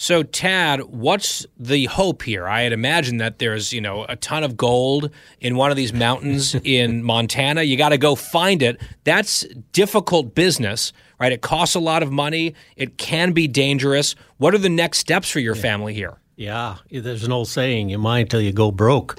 So, 0.00 0.22
Tad, 0.22 0.82
what's 0.82 1.44
the 1.58 1.86
hope 1.86 2.22
here? 2.22 2.46
I 2.46 2.62
had 2.62 2.72
imagined 2.72 3.20
that 3.20 3.40
there's, 3.40 3.72
you 3.72 3.80
know, 3.80 4.06
a 4.08 4.14
ton 4.14 4.44
of 4.44 4.56
gold 4.56 5.10
in 5.40 5.56
one 5.56 5.72
of 5.72 5.76
these 5.76 5.92
mountains 5.92 6.54
in 6.64 7.02
Montana. 7.02 7.64
You 7.64 7.76
got 7.76 7.88
to 7.88 7.98
go 7.98 8.14
find 8.14 8.62
it. 8.62 8.80
That's 9.02 9.44
difficult 9.72 10.36
business, 10.36 10.92
right? 11.18 11.32
It 11.32 11.42
costs 11.42 11.74
a 11.74 11.80
lot 11.80 12.04
of 12.04 12.12
money. 12.12 12.54
It 12.76 12.96
can 12.96 13.32
be 13.32 13.48
dangerous. 13.48 14.14
What 14.36 14.54
are 14.54 14.58
the 14.58 14.68
next 14.68 14.98
steps 14.98 15.28
for 15.28 15.40
your 15.40 15.56
yeah. 15.56 15.62
family 15.62 15.94
here? 15.94 16.16
Yeah, 16.36 16.76
there's 16.88 17.24
an 17.24 17.32
old 17.32 17.48
saying: 17.48 17.88
"You 17.88 17.98
mine 17.98 18.28
till 18.28 18.40
you 18.40 18.52
go 18.52 18.70
broke." 18.70 19.18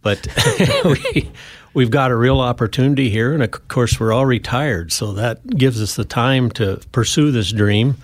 But 0.00 0.26
we, 0.84 1.30
we've 1.74 1.90
got 1.90 2.10
a 2.10 2.16
real 2.16 2.40
opportunity 2.40 3.10
here, 3.10 3.32
and 3.32 3.42
of 3.42 3.68
course, 3.68 3.98
we're 3.98 4.12
all 4.12 4.26
retired, 4.26 4.92
so 4.92 5.12
that 5.12 5.46
gives 5.46 5.80
us 5.80 5.96
the 5.96 6.04
time 6.04 6.50
to 6.52 6.80
pursue 6.92 7.30
this 7.30 7.52
dream 7.52 7.96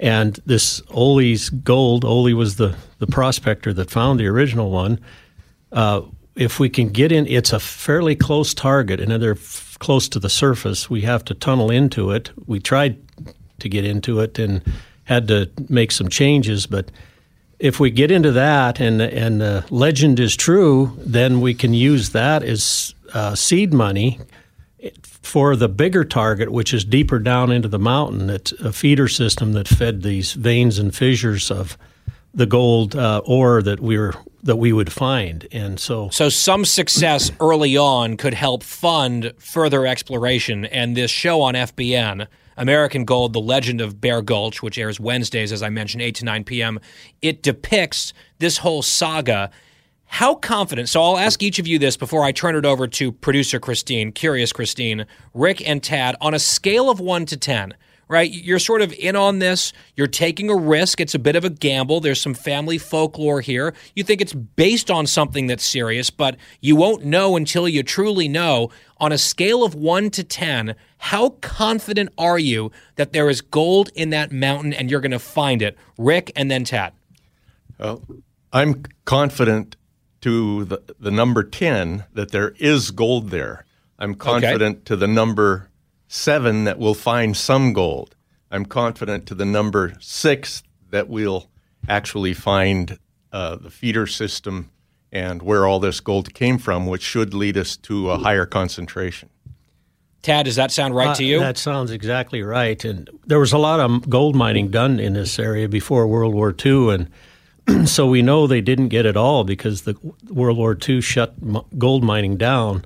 and 0.00 0.40
this 0.44 0.82
Ole's 0.90 1.50
gold, 1.50 2.04
Ole 2.04 2.34
was 2.34 2.56
the, 2.56 2.76
the 2.98 3.06
prospector 3.06 3.72
that 3.72 3.90
found 3.90 4.18
the 4.18 4.26
original 4.26 4.70
one. 4.70 4.98
Uh, 5.72 6.02
if 6.34 6.58
we 6.58 6.68
can 6.68 6.88
get 6.88 7.12
in, 7.12 7.26
it's 7.26 7.52
a 7.52 7.60
fairly 7.60 8.16
close 8.16 8.54
target, 8.54 9.00
and 9.00 9.10
they're 9.22 9.32
f- 9.32 9.76
close 9.78 10.08
to 10.08 10.18
the 10.18 10.28
surface. 10.28 10.90
We 10.90 11.02
have 11.02 11.24
to 11.26 11.34
tunnel 11.34 11.70
into 11.70 12.10
it. 12.10 12.30
We 12.46 12.58
tried 12.58 12.98
to 13.60 13.68
get 13.68 13.84
into 13.84 14.20
it 14.20 14.38
and 14.38 14.62
had 15.04 15.28
to 15.28 15.48
make 15.68 15.92
some 15.92 16.08
changes, 16.08 16.66
but 16.66 16.90
if 17.60 17.78
we 17.78 17.90
get 17.90 18.10
into 18.10 18.32
that 18.32 18.80
and 18.80 19.00
and 19.00 19.40
the 19.40 19.64
legend 19.70 20.18
is 20.18 20.34
true, 20.34 20.98
then 20.98 21.40
we 21.40 21.54
can 21.54 21.72
use 21.72 22.10
that 22.10 22.42
as 22.42 22.93
uh, 23.14 23.34
seed 23.34 23.72
money 23.72 24.20
for 25.22 25.56
the 25.56 25.68
bigger 25.68 26.04
target, 26.04 26.50
which 26.52 26.74
is 26.74 26.84
deeper 26.84 27.18
down 27.18 27.50
into 27.50 27.68
the 27.68 27.78
mountain, 27.78 28.28
it's 28.28 28.52
a 28.52 28.72
feeder 28.72 29.08
system 29.08 29.52
that 29.54 29.66
fed 29.66 30.02
these 30.02 30.34
veins 30.34 30.78
and 30.78 30.94
fissures 30.94 31.50
of 31.50 31.78
the 32.34 32.46
gold 32.46 32.94
uh, 32.96 33.22
ore 33.24 33.62
that 33.62 33.80
we 33.80 33.96
were 33.96 34.14
that 34.42 34.56
we 34.56 34.72
would 34.72 34.92
find, 34.92 35.46
and 35.52 35.80
so 35.80 36.10
so 36.10 36.28
some 36.28 36.64
success 36.64 37.30
early 37.40 37.76
on 37.76 38.16
could 38.16 38.34
help 38.34 38.62
fund 38.62 39.32
further 39.38 39.86
exploration. 39.86 40.64
And 40.66 40.96
this 40.96 41.10
show 41.10 41.40
on 41.40 41.54
FBN, 41.54 42.26
American 42.56 43.04
Gold: 43.04 43.32
The 43.32 43.40
Legend 43.40 43.80
of 43.80 44.00
Bear 44.00 44.20
Gulch, 44.20 44.62
which 44.62 44.78
airs 44.78 44.98
Wednesdays, 44.98 45.52
as 45.52 45.62
I 45.62 45.70
mentioned, 45.70 46.02
eight 46.02 46.16
to 46.16 46.24
nine 46.24 46.42
p.m., 46.42 46.80
it 47.22 47.42
depicts 47.42 48.12
this 48.40 48.58
whole 48.58 48.82
saga 48.82 49.50
how 50.14 50.36
confident? 50.36 50.88
So 50.88 51.02
I'll 51.02 51.18
ask 51.18 51.42
each 51.42 51.58
of 51.58 51.66
you 51.66 51.76
this 51.76 51.96
before 51.96 52.22
I 52.22 52.30
turn 52.30 52.54
it 52.54 52.64
over 52.64 52.86
to 52.86 53.10
producer 53.10 53.58
Christine, 53.58 54.12
curious 54.12 54.52
Christine, 54.52 55.06
Rick, 55.34 55.68
and 55.68 55.82
Tad. 55.82 56.14
On 56.20 56.32
a 56.32 56.38
scale 56.38 56.88
of 56.88 57.00
one 57.00 57.26
to 57.26 57.36
10, 57.36 57.74
right? 58.06 58.30
You're 58.30 58.60
sort 58.60 58.80
of 58.80 58.92
in 58.92 59.16
on 59.16 59.40
this. 59.40 59.72
You're 59.96 60.06
taking 60.06 60.50
a 60.50 60.54
risk. 60.54 61.00
It's 61.00 61.16
a 61.16 61.18
bit 61.18 61.34
of 61.34 61.44
a 61.44 61.50
gamble. 61.50 61.98
There's 61.98 62.20
some 62.20 62.32
family 62.32 62.78
folklore 62.78 63.40
here. 63.40 63.74
You 63.96 64.04
think 64.04 64.20
it's 64.20 64.32
based 64.32 64.88
on 64.88 65.08
something 65.08 65.48
that's 65.48 65.66
serious, 65.66 66.10
but 66.10 66.36
you 66.60 66.76
won't 66.76 67.04
know 67.04 67.34
until 67.34 67.68
you 67.68 67.82
truly 67.82 68.28
know. 68.28 68.70
On 68.98 69.10
a 69.10 69.18
scale 69.18 69.64
of 69.64 69.74
one 69.74 70.10
to 70.10 70.22
10, 70.22 70.76
how 70.98 71.30
confident 71.40 72.10
are 72.16 72.38
you 72.38 72.70
that 72.94 73.12
there 73.12 73.28
is 73.28 73.40
gold 73.40 73.90
in 73.96 74.10
that 74.10 74.30
mountain 74.30 74.72
and 74.72 74.92
you're 74.92 75.00
going 75.00 75.10
to 75.10 75.18
find 75.18 75.60
it? 75.60 75.76
Rick 75.98 76.30
and 76.36 76.52
then 76.52 76.62
Tad. 76.62 76.92
Well, 77.80 78.00
I'm 78.52 78.84
confident 79.06 79.74
to 80.24 80.64
the, 80.64 80.80
the 80.98 81.10
number 81.10 81.42
10 81.42 82.04
that 82.14 82.30
there 82.30 82.54
is 82.58 82.90
gold 82.90 83.28
there. 83.28 83.66
I'm 83.98 84.14
confident 84.14 84.76
okay. 84.76 84.84
to 84.86 84.96
the 84.96 85.06
number 85.06 85.68
seven 86.08 86.64
that 86.64 86.78
we'll 86.78 86.94
find 86.94 87.36
some 87.36 87.74
gold. 87.74 88.16
I'm 88.50 88.64
confident 88.64 89.26
to 89.26 89.34
the 89.34 89.44
number 89.44 89.92
six 90.00 90.62
that 90.88 91.10
we'll 91.10 91.50
actually 91.90 92.32
find 92.32 92.98
uh, 93.32 93.56
the 93.56 93.68
feeder 93.68 94.06
system 94.06 94.70
and 95.12 95.42
where 95.42 95.66
all 95.66 95.78
this 95.78 96.00
gold 96.00 96.32
came 96.32 96.56
from, 96.56 96.86
which 96.86 97.02
should 97.02 97.34
lead 97.34 97.58
us 97.58 97.76
to 97.76 98.10
a 98.10 98.16
higher 98.16 98.46
concentration. 98.46 99.28
Tad, 100.22 100.46
does 100.46 100.56
that 100.56 100.72
sound 100.72 100.96
right 100.96 101.08
Uh, 101.08 101.14
to 101.16 101.24
you? 101.24 101.38
That 101.38 101.58
sounds 101.58 101.90
exactly 101.90 102.42
right. 102.42 102.82
And 102.82 103.10
there 103.26 103.38
was 103.38 103.52
a 103.52 103.58
lot 103.58 103.78
of 103.78 104.08
gold 104.08 104.34
mining 104.34 104.70
done 104.70 104.98
in 104.98 105.12
this 105.12 105.38
area 105.38 105.68
before 105.68 106.06
World 106.06 106.32
War 106.32 106.54
II, 106.64 106.94
and 106.94 107.10
so 107.86 108.06
we 108.06 108.22
know 108.22 108.46
they 108.46 108.60
didn't 108.60 108.88
get 108.88 109.06
it 109.06 109.16
all 109.16 109.44
because 109.44 109.82
the 109.82 109.96
World 110.28 110.58
War 110.58 110.76
II 110.88 111.00
shut 111.00 111.34
gold 111.78 112.04
mining 112.04 112.36
down. 112.36 112.84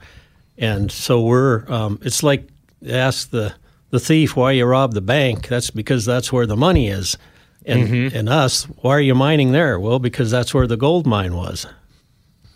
And 0.57 0.91
so 0.91 1.21
we're 1.21 1.71
um, 1.71 1.99
it's 2.03 2.23
like 2.23 2.49
ask 2.88 3.31
the 3.31 3.55
the 3.91 4.01
thief 4.01 4.37
why 4.37 4.53
you 4.53 4.64
robbed 4.67 4.95
the 4.95 5.01
bank. 5.01 5.49
That's 5.49 5.71
because 5.71 6.05
that's 6.05 6.33
where 6.33 6.47
the 6.47 6.57
money 6.57 6.88
is. 6.88 7.17
And 7.64 7.88
Mhm. 7.88 8.14
and 8.14 8.29
us, 8.29 8.64
why 8.83 8.93
are 8.93 9.01
you 9.01 9.14
mining 9.14 9.53
there? 9.53 9.79
Well, 9.79 9.99
because 9.99 10.31
that's 10.31 10.53
where 10.55 10.67
the 10.67 10.77
gold 10.77 11.07
mine 11.07 11.35
was. 11.35 11.67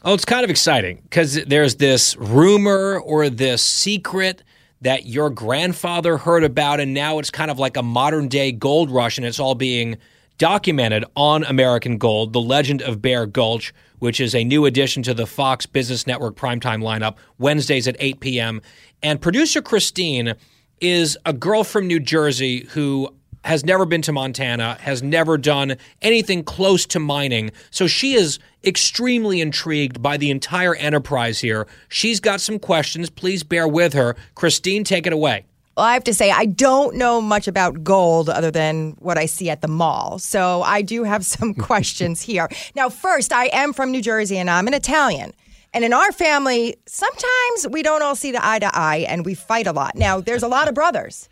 Oh, 0.05 0.15
it's 0.15 0.25
kind 0.25 0.43
of 0.43 0.51
exciting 0.51 1.01
because 1.05 1.45
there's 1.45 1.77
this 1.77 2.17
rumor 2.17 2.99
or 2.99 3.29
this 3.31 3.63
secret 3.63 4.43
that 4.81 5.07
your 5.07 5.31
grandfather 5.31 6.17
heard 6.19 6.43
about, 6.43 6.81
and 6.81 6.93
now 6.93 7.21
it's 7.21 7.31
kind 7.31 7.51
of 7.53 7.59
like 7.61 7.77
a 7.77 7.83
modern 7.85 8.27
day 8.27 8.51
gold 8.51 8.91
rush, 8.91 9.17
and 9.17 9.25
it's 9.27 9.39
all 9.39 9.55
being 9.55 9.97
documented 10.43 11.05
on 11.15 11.45
American 11.45 11.99
Gold, 11.99 12.33
The 12.33 12.41
Legend 12.41 12.83
of 12.83 13.01
Bear 13.01 13.27
Gulch, 13.27 13.73
which 14.01 14.21
is 14.21 14.35
a 14.35 14.43
new 14.43 14.67
addition 14.67 15.05
to 15.05 15.15
the 15.15 15.25
Fox 15.25 15.67
Business 15.67 16.05
Network 16.05 16.35
primetime 16.35 16.83
lineup, 16.83 17.15
Wednesdays 17.39 17.87
at 17.87 17.95
8 18.01 18.19
p.m. 18.19 18.61
And 19.05 19.21
producer 19.21 19.63
Christine 19.63 20.35
is 20.81 21.17
a 21.25 21.33
girl 21.33 21.63
from 21.63 21.87
New 21.87 22.01
Jersey 22.01 22.67
who 22.71 23.15
has 23.45 23.65
never 23.65 23.87
been 23.87 24.03
to 24.03 24.11
Montana, 24.11 24.79
has 24.81 25.01
never 25.01 25.39
done 25.39 25.77
anything 26.01 26.43
close 26.43 26.87
to 26.87 26.99
mining. 26.99 27.53
So 27.71 27.87
she 27.87 28.15
is 28.15 28.41
extremely 28.65 29.41
intrigued 29.41 30.03
by 30.03 30.17
the 30.17 30.33
entire 30.33 30.75
enterprise 30.75 31.39
here. 31.39 31.69
She's 31.89 32.19
got 32.19 32.41
some 32.41 32.59
questions. 32.59 33.11
Please 33.11 33.45
bear 33.45 33.69
with 33.69 33.93
her. 33.93 34.17
Christine, 34.35 34.83
take 34.83 35.07
it 35.07 35.13
away. 35.13 35.45
Well, 35.77 35.87
I 35.87 35.95
have 35.95 36.05
to 36.05 36.15
say, 36.15 36.31
I 36.31 36.45
don't 36.45 36.97
know 36.97 37.21
much 37.21 37.49
about 37.49 37.83
gold 37.83 38.29
other 38.29 38.51
than 38.51 38.91
what 38.99 39.17
I 39.17 39.25
see 39.25 39.49
at 39.49 39.63
the 39.63 39.69
mall. 39.69 40.19
So 40.19 40.63
I 40.63 40.83
do 40.83 41.05
have 41.05 41.25
some 41.25 41.55
questions 41.69 42.21
here. 42.21 42.49
Now, 42.75 42.89
first, 42.91 43.33
I 43.33 43.47
am 43.47 43.73
from 43.73 43.91
New 43.91 44.03
Jersey 44.03 44.37
and 44.37 44.51
I'm 44.51 44.67
an 44.67 44.75
Italian. 44.75 45.33
And 45.75 45.85
in 45.85 45.95
our 45.95 46.13
family, 46.13 46.77
sometimes 46.85 47.69
we 47.71 47.83
don't 47.83 48.03
all 48.03 48.15
see 48.15 48.33
the 48.33 48.47
eye 48.47 48.59
to 48.59 48.71
eye 48.75 49.07
and 49.09 49.25
we 49.25 49.35
fight 49.35 49.67
a 49.67 49.73
lot. 49.73 49.97
Now, 49.97 50.21
there's 50.21 50.43
a 50.43 50.49
lot 50.49 50.69
of 50.69 50.75
brothers. 50.75 51.31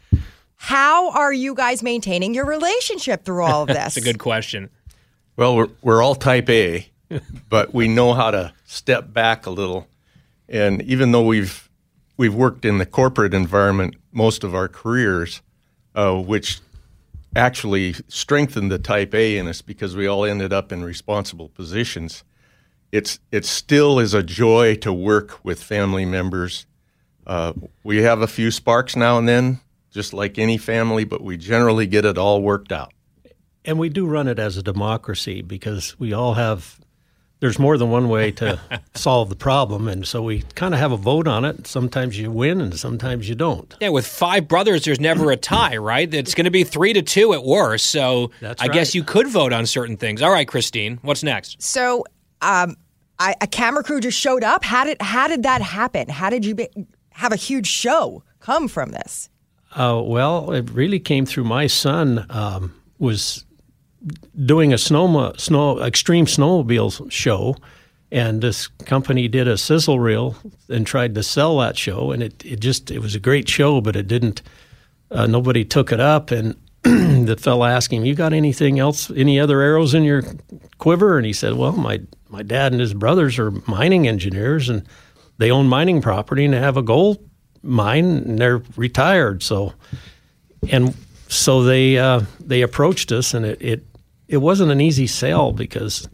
How 0.57 1.11
are 1.11 1.33
you 1.33 1.55
guys 1.55 1.83
maintaining 1.83 2.33
your 2.35 2.47
relationship 2.47 3.25
through 3.25 3.45
all 3.45 3.63
of 3.63 3.69
this? 3.69 3.77
That's 3.77 3.97
a 3.99 4.01
good 4.01 4.19
question. 4.19 4.71
Well, 5.37 5.57
we're, 5.57 5.69
we're 5.83 6.03
all 6.03 6.15
type 6.15 6.49
A, 6.49 6.89
but 7.51 7.75
we 7.75 7.89
know 7.89 8.15
how 8.15 8.31
to 8.31 8.55
step 8.65 9.13
back 9.13 9.45
a 9.45 9.51
little. 9.51 9.87
And 10.49 10.81
even 10.83 11.13
though 11.13 11.25
we've 11.25 11.69
we've 12.17 12.35
worked 12.35 12.67
in 12.67 12.77
the 12.77 12.85
corporate 12.85 13.33
environment 13.33 13.95
most 14.13 14.45
of 14.45 14.55
our 14.55 14.69
careers, 14.69 15.43
uh, 15.95 16.15
which 16.15 16.61
actually 17.37 17.95
strengthened 18.09 18.71
the 18.71 18.79
type 18.79 19.15
A 19.15 19.39
in 19.39 19.47
us 19.47 19.63
because 19.63 19.95
we 19.95 20.07
all 20.07 20.25
ended 20.25 20.53
up 20.53 20.73
in 20.73 20.83
responsible 20.83 21.49
positions. 21.49 22.25
It's 22.93 23.21
it 23.31 23.45
still 23.45 23.99
is 23.99 24.15
a 24.15 24.23
joy 24.23 24.75
to 24.77 24.93
work 24.93 25.45
with 25.45 25.63
family 25.63 26.05
members. 26.05 26.67
Uh, 27.27 27.53
we 27.85 28.03
have 28.03 28.21
a 28.21 28.27
few 28.27 28.51
sparks 28.51 28.97
now 28.97 29.19
and 29.19 29.29
then, 29.29 29.61
just 29.93 30.13
like 30.13 30.39
any 30.39 30.59
family, 30.59 31.05
but 31.05 31.23
we 31.23 31.37
generally 31.37 31.87
get 31.87 32.05
it 32.05 32.19
all 32.19 32.43
worked 32.43 32.73
out. 32.73 32.93
And 33.65 33.79
we 33.79 33.89
do 33.89 34.07
run 34.07 34.27
it 34.27 34.39
as 34.39 34.57
a 34.57 34.63
democracy 34.63 35.43
because 35.43 35.99
we 36.01 36.13
all 36.13 36.35
have, 36.35 36.81
there's 37.41 37.59
more 37.59 37.77
than 37.77 37.91
one 37.91 38.09
way 38.09 38.31
to 38.33 38.61
solve 38.95 39.29
the 39.29 39.37
problem. 39.37 39.89
And 39.89 40.07
so 40.07 40.23
we 40.23 40.43
kind 40.55 40.75
of 40.75 40.81
have 40.81 40.93
a 40.93 40.97
vote 40.97 41.27
on 41.27 41.45
it. 41.45 41.67
Sometimes 41.67 42.19
you 42.19 42.31
win 42.31 42.61
and 42.61 42.79
sometimes 42.79 43.29
you 43.29 43.35
don't. 43.35 43.75
Yeah, 43.81 43.89
with 43.89 44.07
five 44.07 44.47
brothers, 44.47 44.85
there's 44.85 45.01
never 45.01 45.31
a 45.31 45.37
tie, 45.37 45.77
right? 45.79 46.13
It's 46.13 46.35
going 46.35 46.45
to 46.45 46.51
be 46.51 46.65
three 46.65 46.93
to 46.93 47.03
two 47.03 47.33
at 47.33 47.43
worst. 47.43 47.87
So 47.87 48.31
That's 48.41 48.63
I 48.63 48.69
guess 48.69 48.95
you 48.95 49.03
could 49.03 49.27
vote 49.27 49.53
on 49.53 49.67
certain 49.67 49.97
things. 49.97 50.23
All 50.23 50.31
right, 50.31 50.47
Christine, 50.47 50.99
what's 51.03 51.23
next? 51.23 51.61
So, 51.63 52.05
um, 52.43 52.77
I, 53.19 53.35
a 53.43 53.47
camera 53.47 53.83
crew 53.83 54.01
just 54.01 54.19
showed 54.19 54.43
up. 54.43 54.65
How 54.65 54.85
did 54.85 55.01
how 55.03 55.29
did 55.29 55.43
that 55.43 55.61
happen? 55.61 56.09
How 56.09 56.31
did 56.31 56.43
you 56.43 56.55
be, 56.55 56.69
have 57.11 57.33
a 57.33 57.37
huge 57.37 57.67
show 57.67 58.23
come 58.41 58.67
from 58.67 58.93
this? 58.93 59.29
Uh, 59.73 60.01
well, 60.03 60.53
it 60.53 60.71
really 60.71 60.99
came 60.99 61.27
through 61.27 61.45
my 61.45 61.67
son 61.67 62.27
um, 62.31 62.75
was 62.99 63.45
doing 64.45 64.73
a 64.73 64.79
snow, 64.79 65.33
snow 65.37 65.81
extreme 65.81 66.27
snowmobile 66.27 67.11
show, 67.11 67.57
and 68.13 68.41
this 68.41 68.67
company 68.67 69.29
did 69.29 69.47
a 69.47 69.57
sizzle 69.57 70.01
reel 70.01 70.37
and 70.69 70.87
tried 70.87 71.15
to 71.15 71.23
sell 71.23 71.59
that 71.59 71.77
show, 71.77 72.11
and 72.11 72.23
it, 72.23 72.45
it 72.45 72.61
just 72.61 72.91
it 72.91 73.01
was 73.01 73.15
a 73.15 73.21
great 73.21 73.49
show, 73.49 73.81
but 73.81 73.97
it 73.97 74.09
didn't. 74.09 74.43
Uh, 75.11 75.27
nobody 75.27 75.65
took 75.65 75.93
it 75.93 76.01
up, 76.01 76.31
and 76.31 76.55
the 76.83 77.37
fellow 77.39 77.65
asked 77.65 77.93
him, 77.93 78.05
"You 78.05 78.15
got 78.15 78.33
anything 78.33 78.79
else? 78.79 79.11
Any 79.11 79.39
other 79.39 79.61
arrows 79.61 79.95
in 79.95 80.05
your 80.05 80.23
quiver?" 80.79 81.17
And 81.17 81.27
he 81.27 81.33
said, 81.33 81.55
"Well, 81.55 81.73
my 81.73 82.01
my 82.29 82.43
dad 82.43 82.73
and 82.73 82.81
his 82.81 82.95
brothers 82.95 83.39
are 83.39 83.51
mining 83.67 84.09
engineers, 84.09 84.69
and 84.69 84.85
they 85.39 85.51
own 85.51 85.69
mining 85.69 86.01
property 86.01 86.45
and 86.45 86.55
have 86.55 86.77
a 86.77 86.83
gold 86.83 87.19
mine, 87.63 88.05
and 88.05 88.39
they're 88.39 88.63
retired. 88.77 89.43
So, 89.43 89.75
and 90.71 90.95
so 91.29 91.63
they 91.63 91.99
uh, 91.99 92.23
they 92.41 92.63
approached 92.63 93.13
us, 93.13 93.35
and 93.35 93.45
it, 93.45 93.61
it 93.61 93.85
it 94.31 94.39
wasn't 94.39 94.71
an 94.71 94.81
easy 94.81 95.09
sell 95.09 95.53
because 95.53 96.09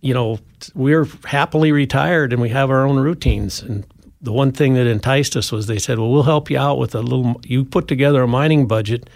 you 0.00 0.14
know 0.14 0.38
we're 0.74 1.06
happily 1.24 1.72
retired 1.72 2.32
and 2.32 2.40
we 2.40 2.48
have 2.48 2.70
our 2.70 2.86
own 2.86 2.98
routines. 2.98 3.60
And 3.60 3.84
the 4.22 4.32
one 4.32 4.52
thing 4.52 4.74
that 4.74 4.86
enticed 4.86 5.36
us 5.36 5.52
was 5.52 5.66
they 5.66 5.78
said 5.78 5.98
well 5.98 6.10
we'll 6.10 6.22
help 6.22 6.48
you 6.48 6.58
out 6.58 6.78
with 6.78 6.94
a 6.94 7.02
little 7.02 7.40
you 7.44 7.64
put 7.64 7.88
together 7.88 8.22
a 8.22 8.28
mining 8.28 8.66
budget 8.66 9.10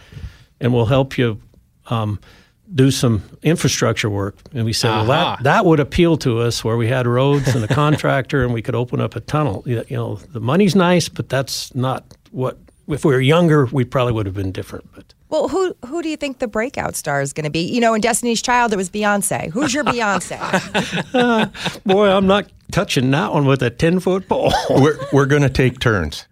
and 0.60 0.74
we'll 0.74 0.86
help 0.86 1.16
you 1.16 1.40
um, 1.86 2.18
do 2.74 2.90
some 2.90 3.22
infrastructure 3.42 4.08
work. 4.10 4.36
And 4.52 4.64
we 4.64 4.72
said 4.72 4.90
well 4.90 5.04
that, 5.06 5.42
that 5.44 5.64
would 5.64 5.78
appeal 5.78 6.16
to 6.18 6.40
us 6.40 6.64
where 6.64 6.76
we 6.76 6.88
had 6.88 7.06
roads 7.06 7.54
and 7.54 7.64
a 7.64 7.68
contractor 7.68 8.42
and 8.42 8.52
we 8.52 8.62
could 8.62 8.74
open 8.74 9.00
up 9.00 9.14
a 9.14 9.20
tunnel. 9.20 9.62
You 9.64 9.84
know 9.90 10.16
the 10.16 10.40
money's 10.40 10.74
nice 10.74 11.08
but 11.08 11.28
that's 11.28 11.72
not 11.76 12.04
what 12.32 12.58
if 12.88 13.04
we 13.04 13.14
were 13.14 13.20
younger 13.20 13.66
we 13.66 13.84
probably 13.84 14.12
would 14.12 14.26
have 14.26 14.34
been 14.34 14.50
different 14.50 14.88
but 14.92 15.14
Well, 15.32 15.48
who 15.48 15.74
who 15.86 16.02
do 16.02 16.10
you 16.10 16.18
think 16.18 16.40
the 16.40 16.46
breakout 16.46 16.94
star 16.94 17.22
is 17.22 17.32
going 17.32 17.44
to 17.44 17.50
be? 17.50 17.60
You 17.60 17.80
know, 17.80 17.94
in 17.94 18.02
Destiny's 18.02 18.42
Child, 18.42 18.74
it 18.74 18.76
was 18.76 18.90
Beyonce. 18.90 19.50
Who's 19.50 19.72
your 19.72 19.82
Beyonce? 19.82 20.38
boy 21.86 22.08
i'm 22.08 22.26
not 22.26 22.50
touching 22.70 23.10
that 23.12 23.32
one 23.32 23.46
with 23.46 23.62
a 23.62 23.70
10 23.70 24.00
foot 24.00 24.28
pole 24.28 24.52
we're 24.68 24.98
we're 25.10 25.24
going 25.26 25.40
to 25.40 25.48
take 25.48 25.78
turns. 25.80 26.26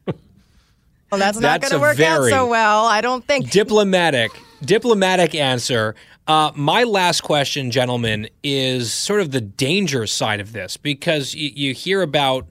Well, 1.11 1.19
that's 1.19 1.41
not 1.41 1.63
going 1.63 1.73
to 1.73 1.79
work 1.81 1.99
out 1.99 2.29
so 2.29 2.47
well. 2.47 2.85
I 2.85 3.01
don't 3.01 3.27
think. 3.27 3.51
diplomatic 3.51 4.31
diplomatic 4.63 5.35
answer 5.35 5.95
uh, 6.29 6.53
my 6.55 6.85
last 6.85 7.23
question 7.23 7.71
gentlemen 7.71 8.29
is 8.45 8.93
sort 8.93 9.23
of 9.23 9.31
the 9.31 9.41
danger 9.41 10.07
side 10.07 10.41
of 10.41 10.53
this 10.53 10.77
because 10.77 11.35
y- 11.35 11.53
you 11.55 11.73
hear 11.73 12.03
about 12.03 12.47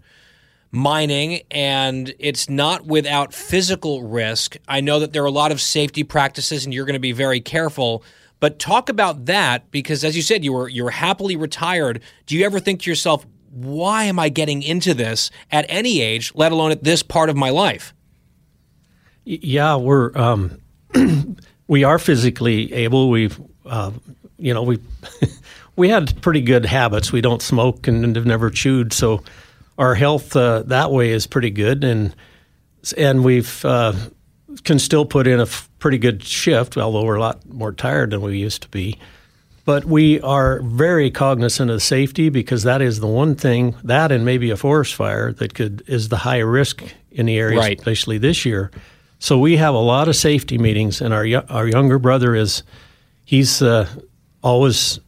mining 0.71 1.41
and 1.49 2.13
it's 2.19 2.49
not 2.49 2.85
without 2.85 3.33
physical 3.33 4.03
risk 4.03 4.55
i 4.67 4.79
know 4.79 4.99
that 4.99 5.13
there 5.13 5.23
are 5.23 5.27
a 5.27 5.31
lot 5.31 5.51
of 5.51 5.59
safety 5.59 6.03
practices 6.03 6.63
and 6.63 6.73
you're 6.73 6.85
going 6.85 6.93
to 6.93 6.99
be 6.99 7.11
very 7.11 7.41
careful 7.41 8.03
but 8.39 8.59
talk 8.59 8.87
about 8.87 9.25
that 9.25 9.71
because 9.71 10.03
as 10.03 10.15
you 10.15 10.21
said 10.21 10.43
you 10.43 10.53
were 10.53 10.69
you 10.69 10.83
were 10.83 10.91
happily 10.91 11.35
retired 11.35 12.01
do 12.27 12.37
you 12.37 12.45
ever 12.45 12.59
think 12.59 12.81
to 12.81 12.89
yourself 12.89 13.25
why 13.49 14.03
am 14.03 14.19
i 14.19 14.29
getting 14.29 14.61
into 14.61 14.93
this 14.93 15.31
at 15.51 15.65
any 15.69 16.01
age 16.01 16.31
let 16.35 16.51
alone 16.51 16.71
at 16.71 16.83
this 16.83 17.01
part 17.01 17.29
of 17.29 17.35
my 17.35 17.49
life 17.49 17.93
Yeah, 19.29 19.75
we're 19.75 20.17
um, 20.17 20.59
we 21.67 21.83
are 21.83 21.99
physically 21.99 22.73
able. 22.73 23.11
We've 23.11 23.39
uh, 23.63 23.91
you 24.39 24.55
know 24.55 24.63
we 24.63 24.79
we 25.75 25.87
had 25.89 26.19
pretty 26.23 26.41
good 26.41 26.65
habits. 26.65 27.11
We 27.11 27.21
don't 27.21 27.41
smoke 27.41 27.87
and 27.87 28.15
have 28.15 28.25
never 28.25 28.49
chewed, 28.49 28.91
so 28.91 29.23
our 29.79 29.95
health 29.95 30.35
uh, 30.35 30.61
that 30.67 30.91
way 30.91 31.09
is 31.09 31.25
pretty 31.25 31.49
good. 31.49 31.83
And 31.83 32.15
and 32.97 33.23
we've 33.23 33.65
uh, 33.65 33.93
can 34.63 34.77
still 34.79 35.05
put 35.05 35.25
in 35.27 35.39
a 35.39 35.43
f- 35.43 35.69
pretty 35.79 35.97
good 35.97 36.23
shift, 36.23 36.77
although 36.77 37.03
we're 37.03 37.15
a 37.15 37.19
lot 37.21 37.43
more 37.51 37.71
tired 37.73 38.11
than 38.11 38.21
we 38.21 38.37
used 38.37 38.61
to 38.61 38.69
be. 38.69 38.97
But 39.65 39.85
we 39.85 40.19
are 40.21 40.61
very 40.63 41.11
cognizant 41.11 41.69
of 41.71 41.81
safety 41.83 42.29
because 42.29 42.63
that 42.63 42.81
is 42.81 42.99
the 42.99 43.07
one 43.07 43.35
thing 43.35 43.75
that 43.83 44.11
and 44.11 44.25
maybe 44.25 44.49
a 44.49 44.57
forest 44.57 44.95
fire 44.95 45.31
that 45.33 45.53
could 45.53 45.83
is 45.87 46.09
the 46.09 46.17
high 46.17 46.39
risk 46.39 46.83
in 47.11 47.25
the 47.27 47.37
area, 47.37 47.57
Right. 47.59 47.77
especially 47.77 48.17
this 48.17 48.45
year. 48.45 48.71
So 49.19 49.37
we 49.37 49.57
have 49.57 49.73
a 49.75 49.79
lot 49.79 50.07
of 50.07 50.15
safety 50.15 50.57
meetings, 50.57 51.01
and 51.01 51.13
our 51.13 51.25
our 51.49 51.67
younger 51.67 51.99
brother 51.99 52.33
is 52.35 52.63
he's 53.25 53.61
uh, 53.61 53.87
always 54.41 54.99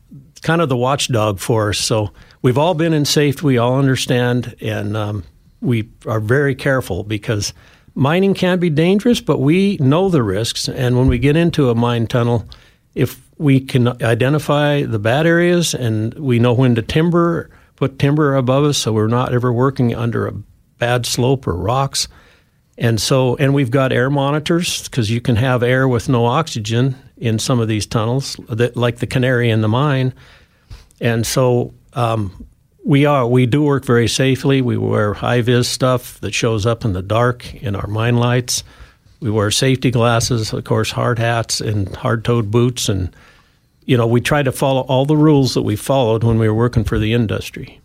kind 0.43 0.61
of 0.61 0.69
the 0.69 0.77
watchdog 0.77 1.39
for 1.39 1.69
us. 1.69 1.79
So 1.79 2.11
we've 2.41 2.57
all 2.57 2.73
been 2.73 2.93
in 2.93 3.05
safety, 3.05 3.45
we 3.45 3.57
all 3.57 3.77
understand, 3.77 4.55
and 4.61 4.95
um, 4.97 5.23
we 5.61 5.89
are 6.05 6.19
very 6.19 6.55
careful 6.55 7.03
because 7.03 7.53
mining 7.95 8.33
can 8.33 8.59
be 8.59 8.69
dangerous, 8.69 9.21
but 9.21 9.39
we 9.39 9.77
know 9.77 10.09
the 10.09 10.23
risks. 10.23 10.67
And 10.67 10.97
when 10.97 11.07
we 11.07 11.19
get 11.19 11.35
into 11.35 11.69
a 11.69 11.75
mine 11.75 12.07
tunnel, 12.07 12.45
if 12.95 13.21
we 13.37 13.59
can 13.59 13.87
identify 14.03 14.83
the 14.83 14.99
bad 14.99 15.25
areas 15.25 15.73
and 15.73 16.13
we 16.15 16.39
know 16.39 16.53
when 16.53 16.75
to 16.75 16.81
timber, 16.81 17.49
put 17.75 17.99
timber 17.99 18.35
above 18.35 18.63
us 18.63 18.77
so 18.77 18.93
we're 18.93 19.07
not 19.07 19.33
ever 19.33 19.51
working 19.51 19.95
under 19.95 20.27
a 20.27 20.33
bad 20.77 21.05
slope 21.05 21.47
or 21.47 21.55
rocks. 21.55 22.07
And 22.77 22.99
so, 22.99 23.35
and 23.35 23.53
we've 23.53 23.71
got 23.71 23.91
air 23.91 24.09
monitors 24.09 24.87
because 24.87 25.11
you 25.11 25.21
can 25.21 25.35
have 25.35 25.61
air 25.61 25.87
with 25.87 26.09
no 26.09 26.25
oxygen 26.25 26.95
in 27.17 27.37
some 27.37 27.59
of 27.59 27.67
these 27.67 27.85
tunnels, 27.85 28.37
like 28.75 28.97
the 28.97 29.07
canary 29.07 29.51
in 29.51 29.61
the 29.61 29.67
mine. 29.67 30.13
And 30.99 31.25
so, 31.25 31.73
um, 31.93 32.45
we 32.83 33.05
are 33.05 33.27
we 33.27 33.45
do 33.45 33.61
work 33.61 33.85
very 33.85 34.07
safely. 34.07 34.61
We 34.61 34.77
wear 34.77 35.13
high 35.13 35.41
vis 35.41 35.67
stuff 35.67 36.19
that 36.21 36.33
shows 36.33 36.65
up 36.65 36.83
in 36.83 36.93
the 36.93 37.01
dark 37.01 37.53
in 37.55 37.75
our 37.75 37.87
mine 37.87 38.17
lights. 38.17 38.63
We 39.19 39.29
wear 39.29 39.51
safety 39.51 39.91
glasses, 39.91 40.51
of 40.51 40.63
course, 40.63 40.91
hard 40.91 41.19
hats 41.19 41.61
and 41.61 41.95
hard 41.95 42.25
toed 42.25 42.49
boots, 42.49 42.89
and 42.89 43.15
you 43.85 43.97
know 43.97 44.07
we 44.07 44.21
try 44.21 44.41
to 44.41 44.51
follow 44.51 44.81
all 44.81 45.05
the 45.05 45.17
rules 45.17 45.53
that 45.53 45.61
we 45.61 45.75
followed 45.75 46.23
when 46.23 46.39
we 46.39 46.47
were 46.47 46.55
working 46.55 46.83
for 46.83 46.97
the 46.97 47.13
industry. 47.13 47.81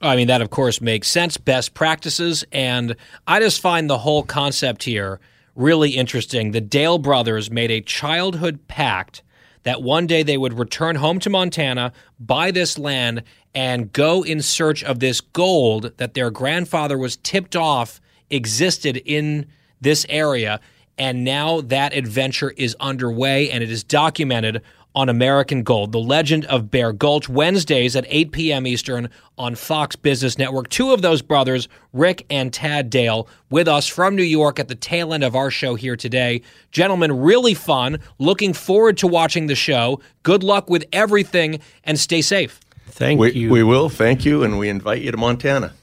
I 0.00 0.16
mean, 0.16 0.28
that 0.28 0.40
of 0.40 0.50
course 0.50 0.80
makes 0.80 1.08
sense, 1.08 1.36
best 1.36 1.74
practices. 1.74 2.44
And 2.52 2.96
I 3.26 3.40
just 3.40 3.60
find 3.60 3.90
the 3.90 3.98
whole 3.98 4.22
concept 4.22 4.84
here 4.84 5.20
really 5.54 5.90
interesting. 5.90 6.52
The 6.52 6.60
Dale 6.60 6.98
brothers 6.98 7.50
made 7.50 7.70
a 7.70 7.80
childhood 7.80 8.66
pact 8.68 9.22
that 9.68 9.82
one 9.82 10.06
day 10.06 10.22
they 10.22 10.38
would 10.38 10.58
return 10.58 10.96
home 10.96 11.18
to 11.18 11.28
Montana, 11.28 11.92
buy 12.18 12.50
this 12.50 12.78
land, 12.78 13.22
and 13.54 13.92
go 13.92 14.22
in 14.22 14.40
search 14.40 14.82
of 14.82 14.98
this 14.98 15.20
gold 15.20 15.92
that 15.98 16.14
their 16.14 16.30
grandfather 16.30 16.96
was 16.96 17.18
tipped 17.18 17.54
off 17.54 18.00
existed 18.30 18.96
in 19.04 19.44
this 19.78 20.06
area. 20.08 20.58
And 20.96 21.22
now 21.22 21.60
that 21.60 21.92
adventure 21.92 22.54
is 22.56 22.74
underway 22.80 23.50
and 23.50 23.62
it 23.62 23.70
is 23.70 23.84
documented 23.84 24.62
on 24.98 25.08
American 25.08 25.62
Gold, 25.62 25.92
The 25.92 26.00
Legend 26.00 26.44
of 26.46 26.72
Bear 26.72 26.92
Gulch, 26.92 27.28
Wednesdays 27.28 27.94
at 27.94 28.04
8 28.08 28.32
p.m. 28.32 28.66
Eastern 28.66 29.08
on 29.38 29.54
Fox 29.54 29.94
Business 29.94 30.36
Network. 30.38 30.68
Two 30.70 30.92
of 30.92 31.02
those 31.02 31.22
brothers, 31.22 31.68
Rick 31.92 32.26
and 32.28 32.52
Tad 32.52 32.90
Dale, 32.90 33.28
with 33.48 33.68
us 33.68 33.86
from 33.86 34.16
New 34.16 34.24
York 34.24 34.58
at 34.58 34.66
the 34.66 34.74
tail 34.74 35.14
end 35.14 35.22
of 35.22 35.36
our 35.36 35.52
show 35.52 35.76
here 35.76 35.94
today. 35.94 36.42
Gentlemen, 36.72 37.12
really 37.20 37.54
fun. 37.54 38.00
Looking 38.18 38.52
forward 38.52 38.98
to 38.98 39.06
watching 39.06 39.46
the 39.46 39.54
show. 39.54 40.00
Good 40.24 40.42
luck 40.42 40.68
with 40.68 40.84
everything 40.92 41.60
and 41.84 41.96
stay 41.96 42.20
safe. 42.20 42.58
Thank 42.88 43.20
we, 43.20 43.30
you. 43.34 43.50
We 43.50 43.62
will. 43.62 43.88
Thank 43.88 44.24
you. 44.24 44.42
And 44.42 44.58
we 44.58 44.68
invite 44.68 45.02
you 45.02 45.12
to 45.12 45.16
Montana. 45.16 45.74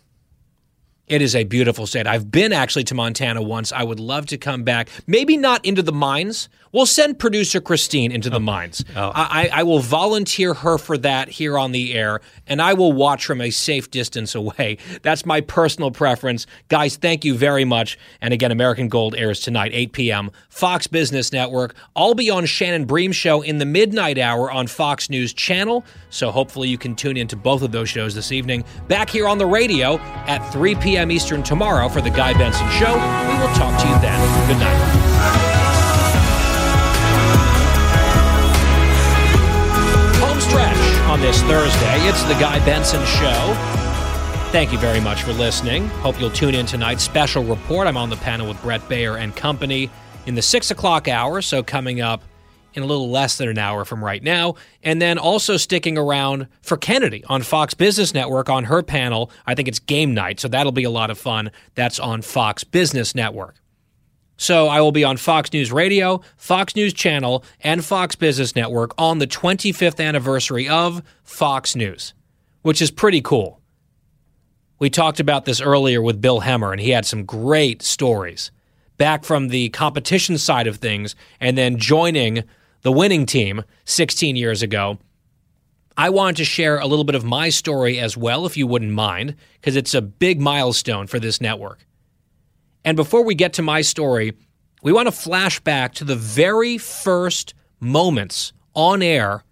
It 1.07 1.21
is 1.21 1.35
a 1.35 1.43
beautiful 1.43 1.85
state. 1.85 2.07
I've 2.07 2.31
been 2.31 2.51
actually 2.51 2.83
to 2.85 2.95
Montana 2.95 3.41
once. 3.41 3.71
I 3.71 3.83
would 3.83 3.99
love 3.99 4.25
to 4.27 4.37
come 4.37 4.63
back. 4.63 4.89
Maybe 5.05 5.37
not 5.37 5.63
into 5.63 5.83
the 5.83 5.91
mines. 5.91 6.49
We'll 6.71 6.85
send 6.85 7.19
producer 7.19 7.61
Christine 7.61 8.11
into 8.11 8.29
the 8.29 8.35
oh. 8.35 8.39
mines. 8.39 8.83
Oh. 8.97 9.11
I, 9.15 9.49
I 9.53 9.63
will 9.63 9.79
volunteer 9.79 10.53
her 10.55 10.77
for 10.77 10.97
that 10.97 11.29
here 11.29 11.57
on 11.57 11.71
the 11.71 11.93
air, 11.93 12.19
and 12.47 12.61
I 12.61 12.73
will 12.73 12.91
watch 12.91 13.25
from 13.25 13.39
a 13.39 13.49
safe 13.49 13.89
distance 13.91 14.35
away. 14.35 14.79
That's 15.01 15.25
my 15.25 15.39
personal 15.39 15.91
preference. 15.91 16.47
Guys, 16.67 16.97
thank 16.97 17.23
you 17.23 17.37
very 17.37 17.63
much. 17.63 17.97
And 18.19 18.33
again, 18.33 18.51
American 18.51 18.89
Gold 18.89 19.15
airs 19.15 19.39
tonight, 19.39 19.71
8 19.73 19.93
p.m. 19.93 20.31
Fox 20.49 20.85
Business 20.85 21.31
Network. 21.31 21.75
I'll 21.95 22.13
be 22.13 22.29
on 22.29 22.45
Shannon 22.45 22.83
Bream's 22.83 23.15
show 23.15 23.41
in 23.41 23.59
the 23.59 23.65
midnight 23.65 24.17
hour 24.17 24.51
on 24.51 24.67
Fox 24.67 25.09
News 25.09 25.33
Channel. 25.33 25.85
So 26.09 26.29
hopefully 26.29 26.67
you 26.67 26.77
can 26.77 26.93
tune 26.93 27.15
into 27.15 27.37
both 27.37 27.61
of 27.61 27.71
those 27.71 27.87
shows 27.87 28.15
this 28.15 28.33
evening. 28.33 28.65
Back 28.89 29.09
here 29.09 29.29
on 29.29 29.37
the 29.37 29.45
radio 29.45 29.97
at 30.27 30.39
3 30.51 30.75
p.m. 30.75 30.94
Eastern 31.11 31.43
tomorrow 31.43 31.89
for 31.89 32.01
The 32.01 32.09
Guy 32.09 32.33
Benson 32.33 32.69
Show. 32.71 32.93
We 32.93 33.39
will 33.39 33.53
talk 33.55 33.79
to 33.81 33.87
you 33.87 33.99
then. 33.99 34.47
Good 34.47 34.59
night. 34.59 35.05
On 41.09 41.21
this 41.21 41.41
Thursday. 41.43 42.07
It's 42.09 42.23
The 42.23 42.33
Guy 42.33 42.59
Benson 42.65 42.99
Show. 43.05 43.53
Thank 44.51 44.73
you 44.73 44.77
very 44.77 44.99
much 44.99 45.21
for 45.23 45.31
listening. 45.31 45.87
Hope 45.99 46.19
you'll 46.19 46.29
tune 46.29 46.55
in 46.55 46.65
tonight's 46.65 47.03
special 47.03 47.43
report. 47.43 47.87
I'm 47.87 47.95
on 47.95 48.09
the 48.09 48.17
panel 48.17 48.47
with 48.49 48.61
Bret 48.61 48.81
Baier 48.81 49.17
and 49.17 49.33
company 49.33 49.89
in 50.25 50.35
the 50.35 50.41
6 50.41 50.71
o'clock 50.71 51.07
hour, 51.07 51.41
so 51.41 51.63
coming 51.63 52.01
up 52.01 52.21
in 52.75 52.83
a 52.83 52.85
little 52.85 53.09
less 53.09 53.37
than 53.37 53.49
an 53.49 53.57
hour 53.57 53.85
from 53.85 54.03
right 54.03 54.21
now. 54.21 54.55
And 54.83 55.01
then 55.01 55.17
also 55.17 55.57
sticking 55.57 55.97
around 55.97 56.47
for 56.61 56.77
Kennedy 56.77 57.23
on 57.27 57.41
Fox 57.41 57.73
Business 57.73 58.13
Network 58.13 58.49
on 58.49 58.65
her 58.65 58.83
panel. 58.83 59.31
I 59.45 59.55
think 59.55 59.67
it's 59.67 59.79
game 59.79 60.13
night, 60.13 60.39
so 60.39 60.47
that'll 60.47 60.71
be 60.71 60.83
a 60.83 60.89
lot 60.89 61.09
of 61.09 61.17
fun. 61.17 61.51
That's 61.75 61.99
on 61.99 62.21
Fox 62.21 62.63
Business 62.63 63.15
Network. 63.15 63.55
So 64.37 64.67
I 64.67 64.81
will 64.81 64.91
be 64.91 65.05
on 65.05 65.15
Fox 65.17 65.51
News 65.53 65.71
Radio, 65.71 66.21
Fox 66.35 66.75
News 66.75 66.93
Channel, 66.93 67.43
and 67.61 67.85
Fox 67.85 68.15
Business 68.15 68.55
Network 68.55 68.93
on 68.97 69.19
the 69.19 69.27
25th 69.27 70.05
anniversary 70.05 70.67
of 70.67 71.01
Fox 71.23 71.75
News, 71.75 72.13
which 72.61 72.81
is 72.81 72.91
pretty 72.91 73.21
cool. 73.21 73.61
We 74.77 74.89
talked 74.89 75.21
about 75.21 75.45
this 75.45 75.61
earlier 75.61 76.01
with 76.01 76.19
Bill 76.19 76.41
Hemmer, 76.41 76.73
and 76.73 76.81
he 76.81 76.89
had 76.89 77.05
some 77.05 77.23
great 77.23 77.81
stories 77.81 78.51
back 78.97 79.23
from 79.23 79.47
the 79.47 79.69
competition 79.69 80.37
side 80.37 80.67
of 80.67 80.77
things 80.77 81.15
and 81.39 81.57
then 81.57 81.77
joining 81.77 82.43
the 82.85 82.91
winning 82.91 83.25
team 83.25 83.63
16 83.85 84.35
years 84.35 84.61
ago. 84.61 84.99
I 85.97 86.11
wanted 86.11 86.35
to 86.35 86.45
share 86.45 86.77
a 86.77 86.85
little 86.85 87.03
bit 87.03 87.15
of 87.15 87.25
my 87.25 87.49
story 87.49 87.97
as 87.97 88.15
well, 88.15 88.45
if 88.45 88.55
you 88.55 88.67
wouldn't 88.67 88.91
mind, 88.91 89.37
because 89.55 89.75
it's 89.75 89.95
a 89.95 90.03
big 90.03 90.39
milestone 90.39 91.07
for 91.07 91.19
this 91.19 91.41
network. 91.41 91.83
And 92.83 92.95
before 92.95 93.23
we 93.23 93.33
get 93.33 93.53
to 93.53 93.63
my 93.63 93.81
story, 93.81 94.33
we 94.83 94.93
want 94.93 95.07
to 95.07 95.11
flash 95.11 95.59
back 95.61 95.95
to 95.95 96.03
the 96.03 96.15
very 96.15 96.77
first 96.77 97.55
moments 97.79 98.53
on 98.75 99.01
air 99.01 99.43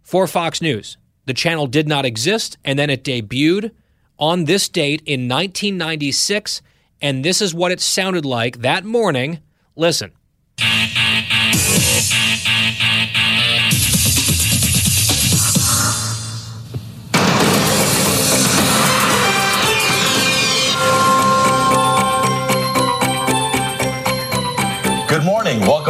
for 0.00 0.26
Fox 0.26 0.62
News. 0.62 0.96
The 1.26 1.34
channel 1.34 1.66
did 1.66 1.86
not 1.86 2.06
exist, 2.06 2.56
and 2.64 2.78
then 2.78 2.88
it 2.88 3.04
debuted 3.04 3.72
on 4.18 4.46
this 4.46 4.66
date 4.70 5.02
in 5.04 5.28
1996, 5.28 6.62
and 7.02 7.22
this 7.22 7.42
is 7.42 7.52
what 7.52 7.70
it 7.70 7.82
sounded 7.82 8.24
like 8.24 8.62
that 8.62 8.86
morning. 8.86 9.40
Listen. 9.74 10.12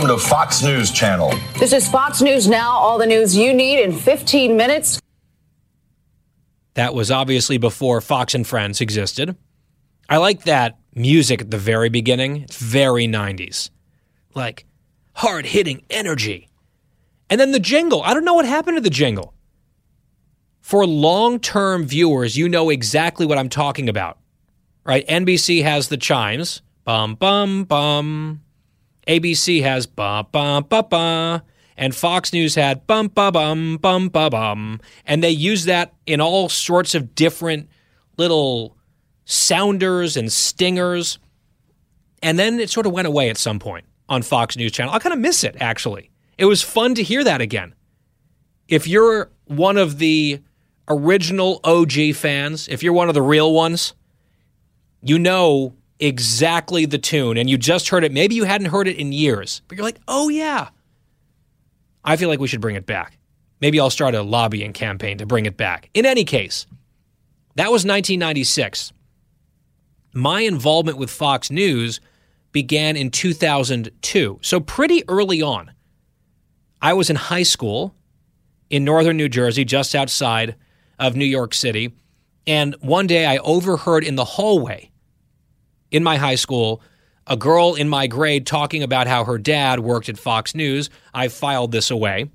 Welcome 0.07 0.23
to 0.23 0.31
Fox 0.31 0.63
News 0.63 0.93
Channel. 0.93 1.35
This 1.59 1.73
is 1.73 1.89
Fox 1.89 2.23
News 2.23 2.47
Now, 2.47 2.71
all 2.71 2.97
the 2.97 3.09
news 3.09 3.37
you 3.37 3.53
need 3.53 3.83
in 3.83 3.93
15 3.93 4.57
minutes. 4.57 5.01
That 6.75 6.95
was 6.95 7.11
obviously 7.11 7.59
before 7.59 8.01
Fox 8.01 8.33
and 8.33 8.47
Friends 8.47 8.81
existed. 8.81 9.35
I 10.09 10.19
like 10.19 10.45
that 10.45 10.79
music 10.95 11.41
at 11.41 11.51
the 11.51 11.59
very 11.59 11.89
beginning. 11.89 12.43
It's 12.43 12.57
very 12.57 13.09
90s. 13.09 13.71
Like 14.33 14.65
hard 15.15 15.45
hitting 15.45 15.85
energy. 15.91 16.51
And 17.29 17.41
then 17.41 17.51
the 17.51 17.59
jingle. 17.59 18.01
I 18.05 18.15
don't 18.15 18.25
know 18.25 18.35
what 18.35 18.47
happened 18.47 18.77
to 18.77 18.83
the 18.83 18.91
jingle. 18.91 19.35
For 20.61 20.87
long 20.87 21.41
term 21.41 21.85
viewers, 21.85 22.37
you 22.37 22.49
know 22.49 22.71
exactly 22.71 23.27
what 23.27 23.39
I'm 23.39 23.49
talking 23.49 23.89
about. 23.89 24.19
Right? 24.85 25.05
NBC 25.09 25.65
has 25.65 25.89
the 25.89 25.97
chimes. 25.97 26.63
Bum, 26.85 27.17
bum, 27.17 27.65
bum. 27.65 28.43
ABC 29.07 29.63
has 29.63 29.87
ba, 29.87 30.27
ba, 30.31 30.63
ba, 30.69 30.83
ba. 30.83 31.43
And 31.77 31.95
Fox 31.95 32.33
News 32.33 32.55
had 32.55 32.87
bum, 32.87 33.09
ba, 33.09 33.31
bum, 33.31 33.77
bum, 33.77 34.09
ba, 34.09 34.31
bum. 34.31 34.81
And 35.05 35.23
they 35.23 35.31
use 35.31 35.65
that 35.67 35.93
in 36.07 36.21
all 36.21 36.49
sorts 36.49 36.95
of 36.95 37.15
different 37.15 37.69
little 38.17 38.77
sounders 39.25 40.17
and 40.17 40.33
stingers. 40.33 41.19
And 42.23 42.39
then 42.39 42.59
it 42.59 42.71
sort 42.71 42.87
of 42.87 42.93
went 42.93 43.07
away 43.07 43.29
at 43.29 43.37
some 43.37 43.59
point 43.59 43.85
on 44.09 44.23
Fox 44.23 44.57
News 44.57 44.73
Channel. 44.73 44.95
I 44.95 44.99
kind 44.99 45.13
of 45.13 45.19
miss 45.19 45.45
it, 45.45 45.57
actually. 45.61 46.11
It 46.39 46.47
was 46.47 46.63
fun 46.63 46.95
to 46.95 47.03
hear 47.03 47.23
that 47.25 47.41
again. 47.41 47.75
If 48.69 48.89
you're 48.89 49.31
one 49.45 49.77
of 49.77 49.99
the 49.99 50.41
original 50.89 51.61
OG 51.63 52.15
fans, 52.15 52.69
if 52.69 52.83
you're 52.83 52.93
one 52.93 53.09
of 53.09 53.15
the 53.15 53.23
real 53.23 53.53
ones, 53.53 53.95
you 55.03 55.19
know 55.19 55.75
exactly 55.99 56.87
the 56.87 56.99
tune 56.99 57.37
and 57.37 57.49
you 57.49 57.57
just 57.59 57.89
heard 57.89 58.05
it. 58.05 58.13
Maybe 58.13 58.35
you 58.35 58.45
hadn't 58.45 58.69
heard 58.69 58.89
it 58.89 58.97
in 58.97 59.13
years, 59.13 59.63
but 59.69 59.77
you're 59.77 59.85
like, 59.85 60.01
oh, 60.09 60.29
yeah. 60.29 60.69
I 62.05 62.17
feel 62.17 62.29
like 62.29 62.41
we 62.41 62.49
should 62.49 62.61
bring 62.61 62.77
it 62.77 62.87
back. 62.87 63.19
Maybe 63.61 63.81
I'll 63.81 63.91
start 63.91 64.15
a 64.15 64.23
lobbying 64.23 64.73
campaign 64.73 65.19
to 65.19 65.27
bring 65.27 65.47
it 65.47 65.57
back. 65.57 65.89
In 65.95 66.07
any 66.07 66.25
case, 66.25 66.67
that 67.57 67.73
was 67.73 67.85
1996. 67.85 68.93
My 70.13 70.41
involvement 70.41 70.99
with 70.99 71.11
Fox 71.11 71.51
News 71.51 72.01
began 72.53 72.97
in 72.97 73.11
2002, 73.11 74.39
so 74.43 74.61
pretty 74.61 75.05
early 75.09 75.43
on. 75.43 75.73
I 76.81 76.93
was 76.93 77.11
in 77.11 77.17
high 77.17 77.43
school 77.43 77.95
in 78.71 78.85
northern 78.85 79.17
New 79.17 79.29
Jersey, 79.29 79.65
just 79.65 79.95
outside 79.95 80.55
of 80.99 81.17
New 81.17 81.25
York 81.27 81.55
City, 81.55 81.95
and 82.47 82.75
one 82.81 83.07
day 83.07 83.27
I 83.27 83.39
overheard 83.39 84.05
in 84.05 84.17
the 84.17 84.25
hallway 84.25 84.91
in 85.91 86.03
my 86.03 86.17
high 86.17 86.35
school, 86.35 86.83
a 87.27 87.37
girl 87.37 87.75
in 87.75 87.89
my 87.89 88.07
grade 88.07 88.47
talking 88.47 88.83
about 88.83 89.07
how 89.07 89.25
her 89.25 89.39
dad 89.39 89.81
worked 89.81 90.09
at 90.09 90.19
Fox 90.19 90.55
News. 90.55 90.91
I 91.13 91.29
filed 91.29 91.73
this 91.73 91.91
away. 91.91 92.31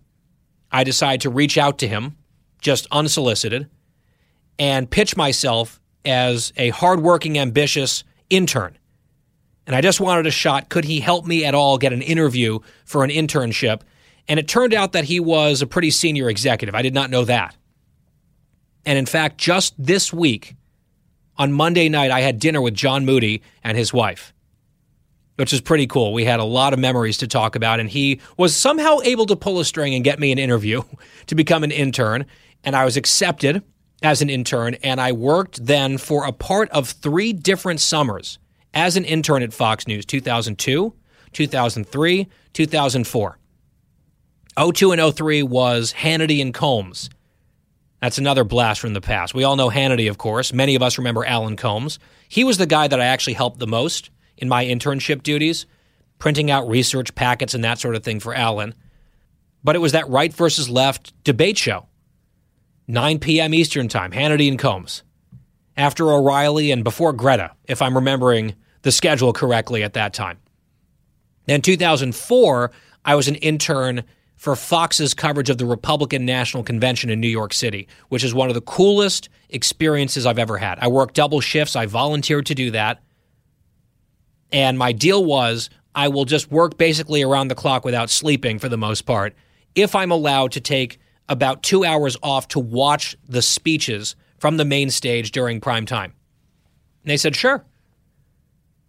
I 0.71 0.83
decided 0.83 1.21
to 1.21 1.29
reach 1.29 1.57
out 1.57 1.79
to 1.79 1.87
him, 1.87 2.17
just 2.59 2.87
unsolicited, 2.91 3.69
and 4.59 4.89
pitch 4.89 5.15
myself 5.17 5.79
as 6.05 6.53
a 6.57 6.69
hardworking, 6.69 7.37
ambitious 7.37 8.03
intern. 8.29 8.77
And 9.67 9.75
I 9.75 9.81
just 9.81 9.99
wanted 9.99 10.27
a 10.27 10.31
shot. 10.31 10.69
Could 10.69 10.85
he 10.85 10.99
help 10.99 11.25
me 11.25 11.45
at 11.45 11.55
all 11.55 11.77
get 11.77 11.93
an 11.93 12.01
interview 12.01 12.59
for 12.85 13.03
an 13.03 13.09
internship? 13.09 13.81
And 14.27 14.39
it 14.39 14.47
turned 14.47 14.73
out 14.73 14.93
that 14.93 15.05
he 15.05 15.19
was 15.19 15.61
a 15.61 15.67
pretty 15.67 15.91
senior 15.91 16.29
executive. 16.29 16.75
I 16.75 16.81
did 16.81 16.93
not 16.93 17.09
know 17.09 17.25
that. 17.25 17.55
And 18.85 18.97
in 18.97 19.05
fact, 19.05 19.37
just 19.37 19.75
this 19.77 20.11
week, 20.11 20.55
on 21.41 21.51
Monday 21.51 21.89
night, 21.89 22.11
I 22.11 22.21
had 22.21 22.37
dinner 22.37 22.61
with 22.61 22.75
John 22.75 23.03
Moody 23.03 23.41
and 23.63 23.75
his 23.75 23.91
wife, 23.91 24.31
which 25.37 25.51
is 25.51 25.59
pretty 25.59 25.87
cool. 25.87 26.13
We 26.13 26.23
had 26.23 26.39
a 26.39 26.43
lot 26.43 26.71
of 26.71 26.77
memories 26.77 27.17
to 27.17 27.27
talk 27.27 27.55
about, 27.55 27.79
and 27.79 27.89
he 27.89 28.21
was 28.37 28.55
somehow 28.55 28.99
able 29.03 29.25
to 29.25 29.35
pull 29.35 29.59
a 29.59 29.65
string 29.65 29.95
and 29.95 30.03
get 30.03 30.19
me 30.19 30.31
an 30.31 30.37
interview 30.37 30.83
to 31.25 31.33
become 31.33 31.63
an 31.63 31.71
intern. 31.71 32.27
And 32.63 32.75
I 32.75 32.85
was 32.85 32.95
accepted 32.95 33.63
as 34.03 34.21
an 34.21 34.29
intern, 34.29 34.75
and 34.83 35.01
I 35.01 35.13
worked 35.13 35.65
then 35.65 35.97
for 35.97 36.25
a 36.25 36.31
part 36.31 36.69
of 36.69 36.89
three 36.89 37.33
different 37.33 37.79
summers 37.79 38.37
as 38.75 38.95
an 38.95 39.03
intern 39.03 39.41
at 39.41 39.51
Fox 39.51 39.87
News 39.87 40.05
2002, 40.05 40.93
2003, 41.33 42.27
2004. 42.53 43.37
02 44.73 44.91
and 44.91 45.15
03 45.15 45.41
was 45.41 45.93
Hannity 45.93 46.39
and 46.39 46.53
Colmes. 46.53 47.09
That's 48.01 48.17
another 48.17 48.43
blast 48.43 48.79
from 48.81 48.93
the 48.93 49.01
past. 49.01 49.35
We 49.35 49.43
all 49.43 49.55
know 49.55 49.69
Hannity, 49.69 50.09
of 50.09 50.17
course. 50.17 50.51
Many 50.51 50.73
of 50.73 50.81
us 50.81 50.97
remember 50.97 51.23
Alan 51.23 51.55
Colmes. 51.55 51.99
He 52.27 52.43
was 52.43 52.57
the 52.57 52.65
guy 52.65 52.87
that 52.87 52.99
I 52.99 53.05
actually 53.05 53.33
helped 53.33 53.59
the 53.59 53.67
most 53.67 54.09
in 54.37 54.49
my 54.49 54.65
internship 54.65 55.21
duties, 55.21 55.67
printing 56.17 56.49
out 56.49 56.67
research 56.67 57.13
packets 57.13 57.53
and 57.53 57.63
that 57.63 57.77
sort 57.77 57.95
of 57.95 58.03
thing 58.03 58.19
for 58.19 58.33
Alan. 58.33 58.73
But 59.63 59.75
it 59.75 59.79
was 59.79 59.91
that 59.91 60.09
right 60.09 60.33
versus 60.33 60.67
left 60.67 61.13
debate 61.23 61.59
show, 61.59 61.87
9 62.87 63.19
p.m. 63.19 63.53
Eastern 63.53 63.87
Time, 63.87 64.11
Hannity 64.11 64.47
and 64.47 64.57
Colmes. 64.57 65.03
After 65.77 66.11
O'Reilly 66.11 66.71
and 66.71 66.83
before 66.83 67.13
Greta, 67.13 67.51
if 67.67 67.83
I'm 67.83 67.95
remembering 67.95 68.55
the 68.81 68.91
schedule 68.91 69.31
correctly 69.31 69.83
at 69.83 69.93
that 69.93 70.13
time. 70.13 70.39
In 71.47 71.61
2004, 71.61 72.71
I 73.05 73.15
was 73.15 73.27
an 73.27 73.35
intern 73.35 74.03
for 74.41 74.55
Fox's 74.55 75.13
coverage 75.13 75.51
of 75.51 75.59
the 75.59 75.67
Republican 75.67 76.25
National 76.25 76.63
Convention 76.63 77.11
in 77.11 77.19
New 77.19 77.27
York 77.27 77.53
City, 77.53 77.87
which 78.09 78.23
is 78.23 78.33
one 78.33 78.49
of 78.49 78.55
the 78.55 78.61
coolest 78.61 79.29
experiences 79.49 80.25
I've 80.25 80.39
ever 80.39 80.57
had. 80.57 80.79
I 80.79 80.87
worked 80.87 81.13
double 81.13 81.41
shifts, 81.41 81.75
I 81.75 81.85
volunteered 81.85 82.47
to 82.47 82.55
do 82.55 82.71
that. 82.71 83.03
And 84.51 84.79
my 84.79 84.93
deal 84.93 85.23
was 85.23 85.69
I 85.93 86.07
will 86.07 86.25
just 86.25 86.49
work 86.49 86.79
basically 86.79 87.21
around 87.21 87.49
the 87.49 87.55
clock 87.55 87.85
without 87.85 88.09
sleeping 88.09 88.57
for 88.57 88.67
the 88.67 88.79
most 88.79 89.03
part 89.03 89.35
if 89.75 89.93
I'm 89.93 90.09
allowed 90.09 90.53
to 90.53 90.59
take 90.59 90.99
about 91.29 91.61
two 91.61 91.85
hours 91.85 92.17
off 92.23 92.47
to 92.47 92.59
watch 92.59 93.15
the 93.29 93.43
speeches 93.43 94.15
from 94.39 94.57
the 94.57 94.65
main 94.65 94.89
stage 94.89 95.29
during 95.29 95.61
prime 95.61 95.85
time. 95.85 96.13
And 97.03 97.11
they 97.11 97.17
said, 97.17 97.35
sure. 97.35 97.63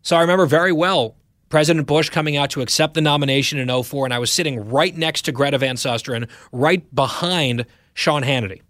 So 0.00 0.16
I 0.16 0.22
remember 0.22 0.46
very 0.46 0.72
well 0.72 1.14
President 1.52 1.86
Bush 1.86 2.08
coming 2.08 2.38
out 2.38 2.48
to 2.52 2.62
accept 2.62 2.94
the 2.94 3.02
nomination 3.02 3.58
in 3.58 3.82
04, 3.82 4.06
and 4.06 4.14
I 4.14 4.18
was 4.18 4.32
sitting 4.32 4.70
right 4.70 4.96
next 4.96 5.26
to 5.26 5.32
Greta 5.32 5.58
Van 5.58 5.76
Susteren, 5.76 6.26
right 6.50 6.82
behind 6.94 7.66
Sean 7.92 8.22
Hannity. 8.22 8.62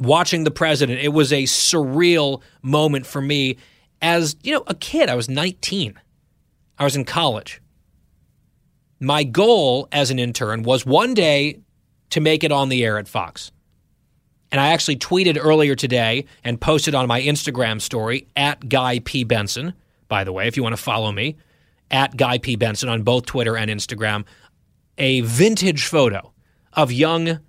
Watching 0.00 0.42
the 0.42 0.50
president, 0.50 0.98
it 0.98 1.10
was 1.10 1.32
a 1.32 1.44
surreal 1.44 2.42
moment 2.60 3.06
for 3.06 3.20
me 3.20 3.58
as, 4.02 4.34
you 4.42 4.52
know, 4.52 4.64
a 4.66 4.74
kid. 4.74 5.08
I 5.08 5.14
was 5.14 5.28
19. 5.28 5.94
I 6.76 6.82
was 6.82 6.96
in 6.96 7.04
college. 7.04 7.62
My 8.98 9.22
goal 9.22 9.86
as 9.92 10.10
an 10.10 10.18
intern 10.18 10.64
was 10.64 10.84
one 10.84 11.14
day 11.14 11.60
to 12.10 12.20
make 12.20 12.42
it 12.42 12.50
on 12.50 12.68
the 12.68 12.84
air 12.84 12.98
at 12.98 13.06
Fox. 13.06 13.52
And 14.50 14.60
I 14.60 14.72
actually 14.72 14.96
tweeted 14.96 15.38
earlier 15.40 15.76
today 15.76 16.24
and 16.42 16.60
posted 16.60 16.96
on 16.96 17.06
my 17.06 17.22
Instagram 17.22 17.80
story 17.80 18.26
at 18.34 18.68
Guy 18.68 18.98
P. 18.98 19.22
Benson, 19.22 19.72
by 20.08 20.24
the 20.24 20.32
way, 20.32 20.48
if 20.48 20.56
you 20.56 20.64
want 20.64 20.72
to 20.72 20.82
follow 20.82 21.12
me 21.12 21.36
at 21.90 22.16
Guy 22.16 22.38
P. 22.38 22.56
Benson 22.56 22.88
on 22.88 23.02
both 23.02 23.26
Twitter 23.26 23.56
and 23.56 23.70
Instagram, 23.70 24.24
a 24.98 25.20
vintage 25.22 25.86
photo 25.86 26.32
of 26.72 26.92
young 26.92 27.40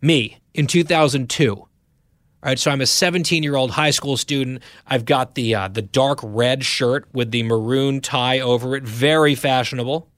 me 0.00 0.38
in 0.54 0.66
2002. 0.66 1.54
All 1.54 1.68
right, 2.42 2.58
so 2.58 2.70
I'm 2.70 2.80
a 2.80 2.86
17 2.86 3.42
year 3.42 3.56
old 3.56 3.72
high 3.72 3.90
school 3.90 4.16
student. 4.16 4.62
I've 4.86 5.04
got 5.04 5.34
the 5.34 5.54
uh, 5.54 5.68
the 5.68 5.82
dark 5.82 6.20
red 6.22 6.64
shirt 6.64 7.08
with 7.12 7.30
the 7.30 7.42
maroon 7.42 8.00
tie 8.00 8.40
over 8.40 8.76
it, 8.76 8.84
very 8.84 9.34
fashionable. 9.34 10.08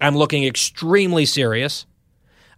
I'm 0.00 0.16
looking 0.16 0.44
extremely 0.44 1.26
serious. 1.26 1.84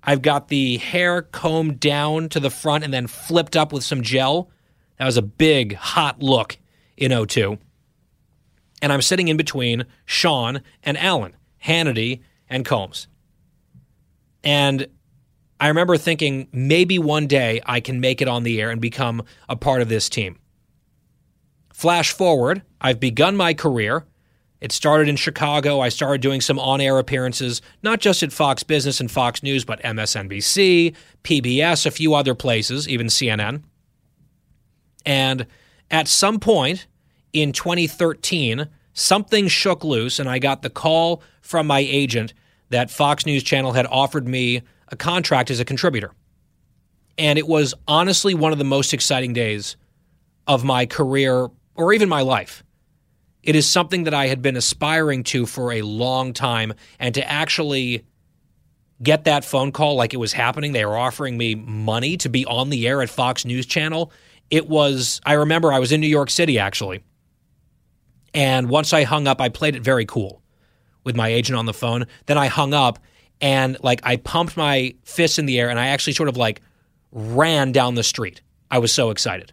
I've 0.03 0.22
got 0.22 0.49
the 0.49 0.78
hair 0.78 1.22
combed 1.22 1.80
down 1.80 2.28
to 2.30 2.41
the 2.41 2.51
front 2.51 2.84
and 2.84 2.93
then 2.93 3.07
flipped 3.07 3.57
up 3.57 3.72
with 3.72 3.84
some 3.84 4.03
gel. 4.03 4.51
That 4.99 5.07
was 5.07 5.16
a 5.16 5.22
big, 5.22 5.74
hot 5.74 6.22
look 6.22 6.59
in 6.97 7.26
02 7.26 7.59
and 8.83 8.93
I'm 8.93 9.03
sitting 9.03 9.28
in 9.28 9.37
between 9.37 9.87
Sean 10.05 10.62
and 10.83 10.97
Alan, 10.99 11.35
Hannity 11.64 12.20
and 12.49 12.64
Colmes. 12.64 13.07
And 14.43 14.87
I 15.61 15.68
remember 15.68 15.97
thinking 15.97 16.49
maybe 16.53 16.99
one 16.99 17.26
day 17.26 17.61
I 17.66 17.81
can 17.81 18.01
make 18.01 18.22
it 18.22 18.28
on 18.28 18.43
the 18.43 18.61
air 18.61 18.70
and 18.70 18.81
become 18.81 19.22
a 19.49 19.57
part 19.57 19.83
of 19.83 19.89
this 19.89 20.09
team. 20.09 20.39
Flash 21.72 22.12
forward, 22.12 22.62
I've 22.81 23.01
begun 23.01 23.37
my 23.37 23.55
career. 23.55 24.07
It 24.61 24.72
started 24.72 25.09
in 25.09 25.16
Chicago. 25.16 25.81
I 25.81 25.89
started 25.89 26.20
doing 26.20 26.41
some 26.41 26.59
on 26.59 26.81
air 26.81 26.99
appearances, 26.99 27.62
not 27.83 28.01
just 28.01 28.22
at 28.22 28.33
Fox 28.33 28.62
Business 28.62 29.01
and 29.01 29.11
Fox 29.11 29.43
News, 29.43 29.64
but 29.64 29.83
MSNBC, 29.83 30.95
PBS, 31.24 31.87
a 31.87 31.91
few 31.91 32.14
other 32.14 32.35
places, 32.35 32.87
even 32.89 33.07
CNN. 33.07 33.62
And 35.07 35.47
at 35.91 36.09
some 36.09 36.39
point, 36.39 36.87
in 37.33 37.53
2013, 37.53 38.68
something 38.93 39.49
shook 39.49 39.85
loose, 39.85 40.18
and 40.18 40.28
I 40.28 40.39
got 40.39 40.62
the 40.62 40.70
call 40.70 41.22
from 41.41 41.66
my 41.66 41.81
agent 41.81 42.35
that 42.70 42.91
Fox 42.91 43.26
News 43.26 43.43
Channel 43.43 43.72
had 43.72 43.87
offered 43.87 44.26
me 44.26 44.62
a 44.89 44.97
contract 44.97 45.51
as 45.51 45.61
a 45.61 45.64
contributor. 45.64 46.12
And 47.18 47.39
it 47.39 47.47
was 47.47 47.74
honestly 47.87 48.35
one 48.35 48.53
of 48.53 48.59
the 48.59 48.64
most 48.64 48.95
exciting 48.95 49.33
days 49.33 49.76
of 50.47 50.64
my 50.64 50.87
career 50.87 51.49
or 51.74 51.93
even 51.93 52.09
my 52.09 52.22
life. 52.22 52.64
It 53.43 53.57
is 53.57 53.66
something 53.66 54.05
that 54.05 54.14
I 54.14 54.26
had 54.26 54.43
been 54.43 54.57
aspiring 54.57 55.24
to 55.24 55.47
for 55.47 55.72
a 55.72 55.83
long 55.83 56.33
time, 56.33 56.74
and 56.99 57.14
to 57.14 57.31
actually 57.31 58.05
get 59.03 59.24
that 59.24 59.45
phone 59.45 59.72
call 59.72 59.95
like 59.95 60.12
it 60.12 60.18
was 60.18 60.33
happening, 60.33 60.72
they 60.72 60.85
were 60.85 60.97
offering 60.97 61.39
me 61.39 61.55
money 61.55 62.16
to 62.18 62.28
be 62.28 62.45
on 62.45 62.68
the 62.68 62.87
air 62.87 63.01
at 63.01 63.09
Fox 63.09 63.45
News 63.47 63.64
Channel. 63.64 64.12
It 64.51 64.68
was, 64.68 65.20
I 65.24 65.35
remember 65.35 65.72
I 65.72 65.78
was 65.78 65.91
in 65.91 66.01
New 66.01 66.07
York 66.07 66.28
City 66.28 66.59
actually 66.59 67.03
and 68.35 68.68
once 68.68 68.93
I 68.93 69.05
hung 69.05 69.26
up, 69.26 69.41
I 69.41 69.49
played 69.49 69.76
it 69.76 69.83
very 69.83 70.07
cool 70.07 70.43
with 71.05 71.16
my 71.16 71.28
agent 71.28 71.59
on 71.59 71.66
the 71.66 71.74
phone. 71.74 72.07
Then 72.26 72.39
I 72.39 72.47
hung 72.47 72.74
up 72.74 72.99
and 73.41 73.76
like 73.83 74.01
I 74.05 74.16
pumped 74.16 74.57
my 74.57 74.95
fists 75.05 75.39
in 75.39 75.47
the 75.47 75.59
air 75.59 75.70
and 75.70 75.78
I 75.78 75.89
actually 75.89 76.12
sort 76.12 76.28
of 76.28 76.37
like 76.37 76.61
ran 77.12 77.72
down 77.72 77.95
the 77.95 78.03
street. 78.03 78.43
I 78.70 78.78
was 78.78 78.93
so 78.93 79.11
excited. 79.11 79.53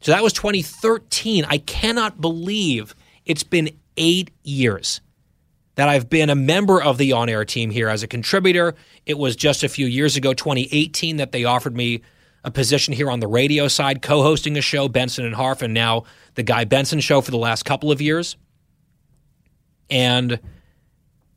So 0.00 0.12
that 0.12 0.22
was 0.22 0.32
2013. 0.32 1.44
I 1.44 1.58
cannot 1.58 2.20
believe 2.20 2.94
it's 3.26 3.42
been 3.42 3.70
eight 3.96 4.30
years 4.44 5.00
that 5.74 5.88
I've 5.88 6.08
been 6.08 6.30
a 6.30 6.34
member 6.34 6.82
of 6.82 6.98
the 6.98 7.12
on 7.12 7.28
air 7.28 7.44
team 7.44 7.70
here 7.70 7.88
as 7.88 8.02
a 8.02 8.08
contributor. 8.08 8.74
It 9.06 9.18
was 9.18 9.36
just 9.36 9.62
a 9.62 9.68
few 9.68 9.86
years 9.86 10.16
ago, 10.16 10.32
2018, 10.32 11.16
that 11.18 11.32
they 11.32 11.44
offered 11.44 11.76
me 11.76 12.02
a 12.44 12.50
position 12.50 12.94
here 12.94 13.10
on 13.10 13.20
the 13.20 13.26
radio 13.26 13.68
side, 13.68 14.02
co 14.02 14.22
hosting 14.22 14.56
a 14.56 14.60
show, 14.60 14.88
Benson 14.88 15.24
and 15.24 15.34
Harf, 15.34 15.62
and 15.62 15.74
now 15.74 16.04
the 16.34 16.42
Guy 16.42 16.64
Benson 16.64 17.00
show 17.00 17.20
for 17.20 17.30
the 17.30 17.38
last 17.38 17.64
couple 17.64 17.90
of 17.90 18.00
years. 18.00 18.36
And 19.90 20.38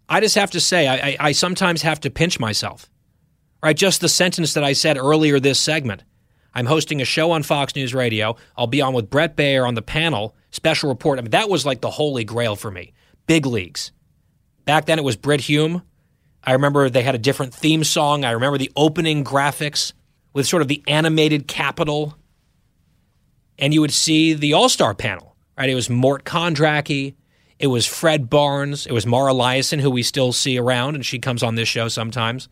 I 0.07 0.19
just 0.19 0.35
have 0.35 0.51
to 0.51 0.59
say, 0.59 0.87
I, 0.87 1.15
I, 1.19 1.31
sometimes 1.31 1.81
have 1.83 2.01
to 2.01 2.09
pinch 2.09 2.39
myself. 2.39 2.89
Right? 3.63 3.75
Just 3.75 4.01
the 4.01 4.09
sentence 4.09 4.53
that 4.55 4.63
I 4.63 4.73
said 4.73 4.97
earlier 4.97 5.39
this 5.39 5.59
segment. 5.59 6.03
I'm 6.53 6.65
hosting 6.65 7.01
a 7.01 7.05
show 7.05 7.31
on 7.31 7.43
Fox 7.43 7.75
News 7.75 7.93
Radio. 7.93 8.35
I'll 8.57 8.67
be 8.67 8.81
on 8.81 8.93
with 8.93 9.09
Bret 9.09 9.37
Baier 9.37 9.65
on 9.65 9.75
the 9.75 9.81
panel, 9.81 10.35
special 10.49 10.89
report. 10.89 11.17
I 11.17 11.21
mean, 11.21 11.31
that 11.31 11.49
was 11.49 11.65
like 11.65 11.79
the 11.79 11.91
holy 11.91 12.25
grail 12.25 12.57
for 12.57 12.69
me. 12.69 12.93
Big 13.25 13.45
leagues. 13.45 13.91
Back 14.65 14.85
then 14.85 14.99
it 14.99 15.05
was 15.05 15.15
Brit 15.15 15.41
Hume. 15.41 15.81
I 16.43 16.53
remember 16.53 16.89
they 16.89 17.03
had 17.03 17.15
a 17.15 17.19
different 17.19 17.53
theme 17.53 17.83
song. 17.83 18.25
I 18.25 18.31
remember 18.31 18.57
the 18.57 18.71
opening 18.75 19.23
graphics 19.23 19.93
with 20.33 20.47
sort 20.47 20.61
of 20.61 20.67
the 20.67 20.83
animated 20.87 21.47
capital. 21.47 22.17
And 23.59 23.73
you 23.73 23.81
would 23.81 23.93
see 23.93 24.33
the 24.33 24.53
All 24.53 24.69
Star 24.69 24.93
panel, 24.93 25.35
right? 25.57 25.69
It 25.69 25.75
was 25.75 25.89
Mort 25.89 26.23
Kondracke, 26.23 27.15
it 27.59 27.67
was 27.67 27.85
Fred 27.85 28.29
Barnes, 28.29 28.87
it 28.87 28.91
was 28.91 29.05
Mara 29.05 29.33
Liasson, 29.33 29.79
who 29.81 29.91
we 29.91 30.01
still 30.01 30.33
see 30.33 30.57
around, 30.57 30.95
and 30.95 31.05
she 31.05 31.19
comes 31.19 31.43
on 31.43 31.55
this 31.55 31.67
show 31.67 31.87
sometimes, 31.87 32.49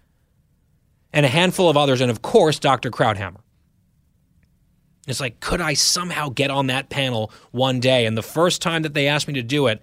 and 1.12 1.26
a 1.26 1.30
handful 1.30 1.70
of 1.70 1.78
others, 1.78 2.00
and 2.00 2.12
of 2.12 2.22
course, 2.22 2.60
Dr. 2.60 2.92
Krauthammer. 2.92 3.40
It's 5.08 5.20
like, 5.20 5.40
could 5.40 5.62
I 5.62 5.74
somehow 5.74 6.30
get 6.30 6.52
on 6.52 6.68
that 6.68 6.90
panel 6.90 7.32
one 7.50 7.80
day? 7.80 8.06
And 8.06 8.16
the 8.16 8.22
first 8.22 8.62
time 8.62 8.84
that 8.84 8.94
they 8.94 9.08
asked 9.08 9.28
me 9.28 9.34
to 9.34 9.42
do 9.42 9.66
it, 9.66 9.82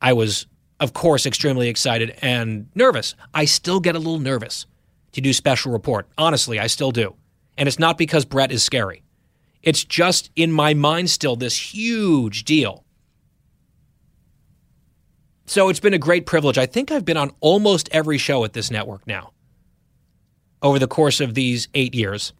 I 0.00 0.12
was, 0.12 0.46
of 0.78 0.92
course, 0.92 1.26
extremely 1.26 1.68
excited 1.68 2.16
and 2.22 2.68
nervous. 2.76 3.16
I 3.34 3.46
still 3.46 3.80
get 3.80 3.96
a 3.96 3.98
little 3.98 4.20
nervous 4.20 4.66
to 5.12 5.20
do 5.20 5.32
special 5.32 5.72
report. 5.72 6.08
Honestly, 6.16 6.58
I 6.58 6.66
still 6.66 6.92
do. 6.92 7.14
And 7.56 7.68
it's 7.68 7.78
not 7.78 7.98
because 7.98 8.24
Bret 8.24 8.52
is 8.52 8.62
scary. 8.62 9.02
It's 9.62 9.84
just 9.84 10.30
in 10.36 10.52
my 10.52 10.74
mind 10.74 11.10
still 11.10 11.36
this 11.36 11.74
huge 11.74 12.44
deal. 12.44 12.84
So 15.46 15.68
it's 15.68 15.80
been 15.80 15.94
a 15.94 15.98
great 15.98 16.26
privilege. 16.26 16.58
I 16.58 16.66
think 16.66 16.90
I've 16.90 17.04
been 17.04 17.16
on 17.16 17.32
almost 17.40 17.88
every 17.92 18.18
show 18.18 18.44
at 18.44 18.52
this 18.52 18.70
network 18.70 19.06
now 19.06 19.32
over 20.62 20.78
the 20.78 20.86
course 20.86 21.20
of 21.20 21.34
these 21.34 21.68
eight 21.74 21.94
years. 21.94 22.32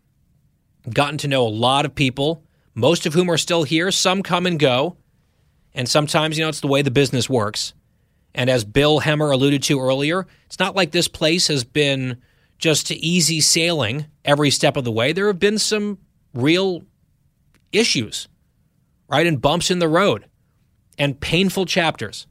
Gotten 0.88 1.18
to 1.18 1.28
know 1.28 1.46
a 1.46 1.48
lot 1.48 1.84
of 1.84 1.94
people, 1.94 2.44
most 2.74 3.06
of 3.06 3.14
whom 3.14 3.30
are 3.30 3.36
still 3.36 3.64
here. 3.64 3.90
Some 3.90 4.22
come 4.22 4.46
and 4.46 4.58
go. 4.58 4.96
And 5.74 5.88
sometimes, 5.88 6.38
you 6.38 6.44
know, 6.44 6.48
it's 6.48 6.60
the 6.60 6.68
way 6.68 6.82
the 6.82 6.90
business 6.90 7.28
works. 7.28 7.74
And 8.34 8.48
as 8.48 8.64
Bill 8.64 9.00
Hemmer 9.00 9.32
alluded 9.32 9.62
to 9.64 9.80
earlier, 9.80 10.26
it's 10.46 10.58
not 10.58 10.76
like 10.76 10.92
this 10.92 11.08
place 11.08 11.48
has 11.48 11.64
been 11.64 12.22
just 12.60 12.86
to 12.86 12.94
easy 12.94 13.40
sailing 13.40 14.06
every 14.24 14.50
step 14.50 14.76
of 14.76 14.84
the 14.84 14.92
way. 14.92 15.12
There 15.12 15.26
have 15.26 15.38
been 15.38 15.58
some 15.58 15.98
real 16.34 16.84
issues, 17.72 18.28
right? 19.08 19.26
And 19.26 19.40
bumps 19.40 19.70
in 19.70 19.78
the 19.78 19.88
road 19.88 20.26
and 20.98 21.18
painful 21.18 21.64
chapters. 21.64 22.26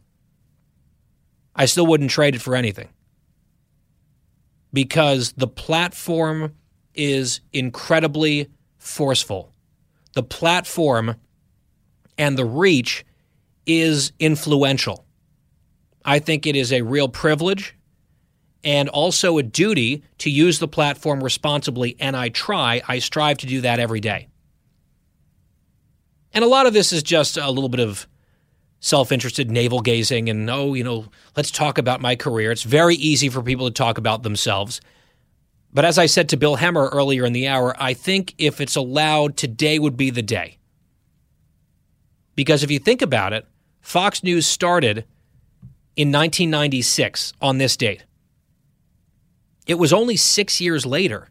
I 1.55 1.65
still 1.65 1.87
wouldn't 1.87 2.11
trade 2.11 2.35
it 2.35 2.41
for 2.41 2.55
anything 2.55 2.89
because 4.71 5.33
the 5.33 5.47
platform 5.47 6.53
is 6.93 7.41
incredibly 7.51 8.49
forceful. 8.77 9.51
The 10.13 10.23
platform 10.23 11.15
and 12.17 12.37
the 12.37 12.45
reach 12.45 13.03
is 13.65 14.13
influential. 14.19 15.05
I 16.05 16.19
think 16.19 16.45
it 16.45 16.55
is 16.55 16.71
a 16.71 16.81
real 16.81 17.09
privilege 17.09 17.75
and 18.63 18.89
also 18.89 19.37
a 19.37 19.43
duty 19.43 20.03
to 20.19 20.29
use 20.29 20.59
the 20.59 20.67
platform 20.67 21.23
responsibly, 21.23 21.95
and 21.99 22.15
I 22.15 22.29
try, 22.29 22.81
I 22.87 22.99
strive 22.99 23.37
to 23.39 23.45
do 23.45 23.61
that 23.61 23.79
every 23.79 23.99
day. 23.99 24.27
And 26.33 26.43
a 26.43 26.47
lot 26.47 26.67
of 26.67 26.73
this 26.73 26.91
is 26.91 27.01
just 27.01 27.37
a 27.37 27.49
little 27.49 27.69
bit 27.69 27.79
of 27.79 28.07
self 28.79 29.11
interested 29.11 29.49
navel 29.49 29.81
gazing 29.81 30.29
and, 30.29 30.49
oh, 30.49 30.73
you 30.73 30.83
know, 30.83 31.05
let's 31.35 31.51
talk 31.51 31.77
about 31.77 32.01
my 32.01 32.15
career. 32.15 32.51
It's 32.51 32.63
very 32.63 32.95
easy 32.95 33.29
for 33.29 33.41
people 33.41 33.67
to 33.67 33.73
talk 33.73 33.97
about 33.97 34.23
themselves. 34.23 34.81
But 35.73 35.85
as 35.85 35.97
I 35.97 36.07
said 36.07 36.29
to 36.29 36.37
Bill 36.37 36.57
Hemmer 36.57 36.89
earlier 36.91 37.25
in 37.25 37.33
the 37.33 37.47
hour, 37.47 37.75
I 37.79 37.93
think 37.93 38.33
if 38.37 38.59
it's 38.59 38.75
allowed, 38.75 39.37
today 39.37 39.79
would 39.79 39.97
be 39.97 40.09
the 40.09 40.21
day. 40.21 40.57
Because 42.35 42.63
if 42.63 42.71
you 42.71 42.79
think 42.79 43.01
about 43.01 43.33
it, 43.33 43.45
Fox 43.81 44.23
News 44.23 44.47
started 44.47 45.05
in 45.95 46.11
1996 46.11 47.33
on 47.41 47.57
this 47.57 47.75
date. 47.77 48.05
It 49.69 49.77
was 49.77 49.93
only 49.93 50.15
six 50.15 50.59
years 50.59 50.83
later 50.83 51.29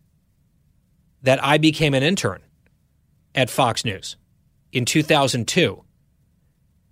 that 1.22 1.42
I 1.42 1.58
became 1.58 1.92
an 1.92 2.04
intern 2.04 2.40
at 3.34 3.50
Fox 3.50 3.84
News 3.84 4.16
in 4.70 4.84
2002. 4.84 5.82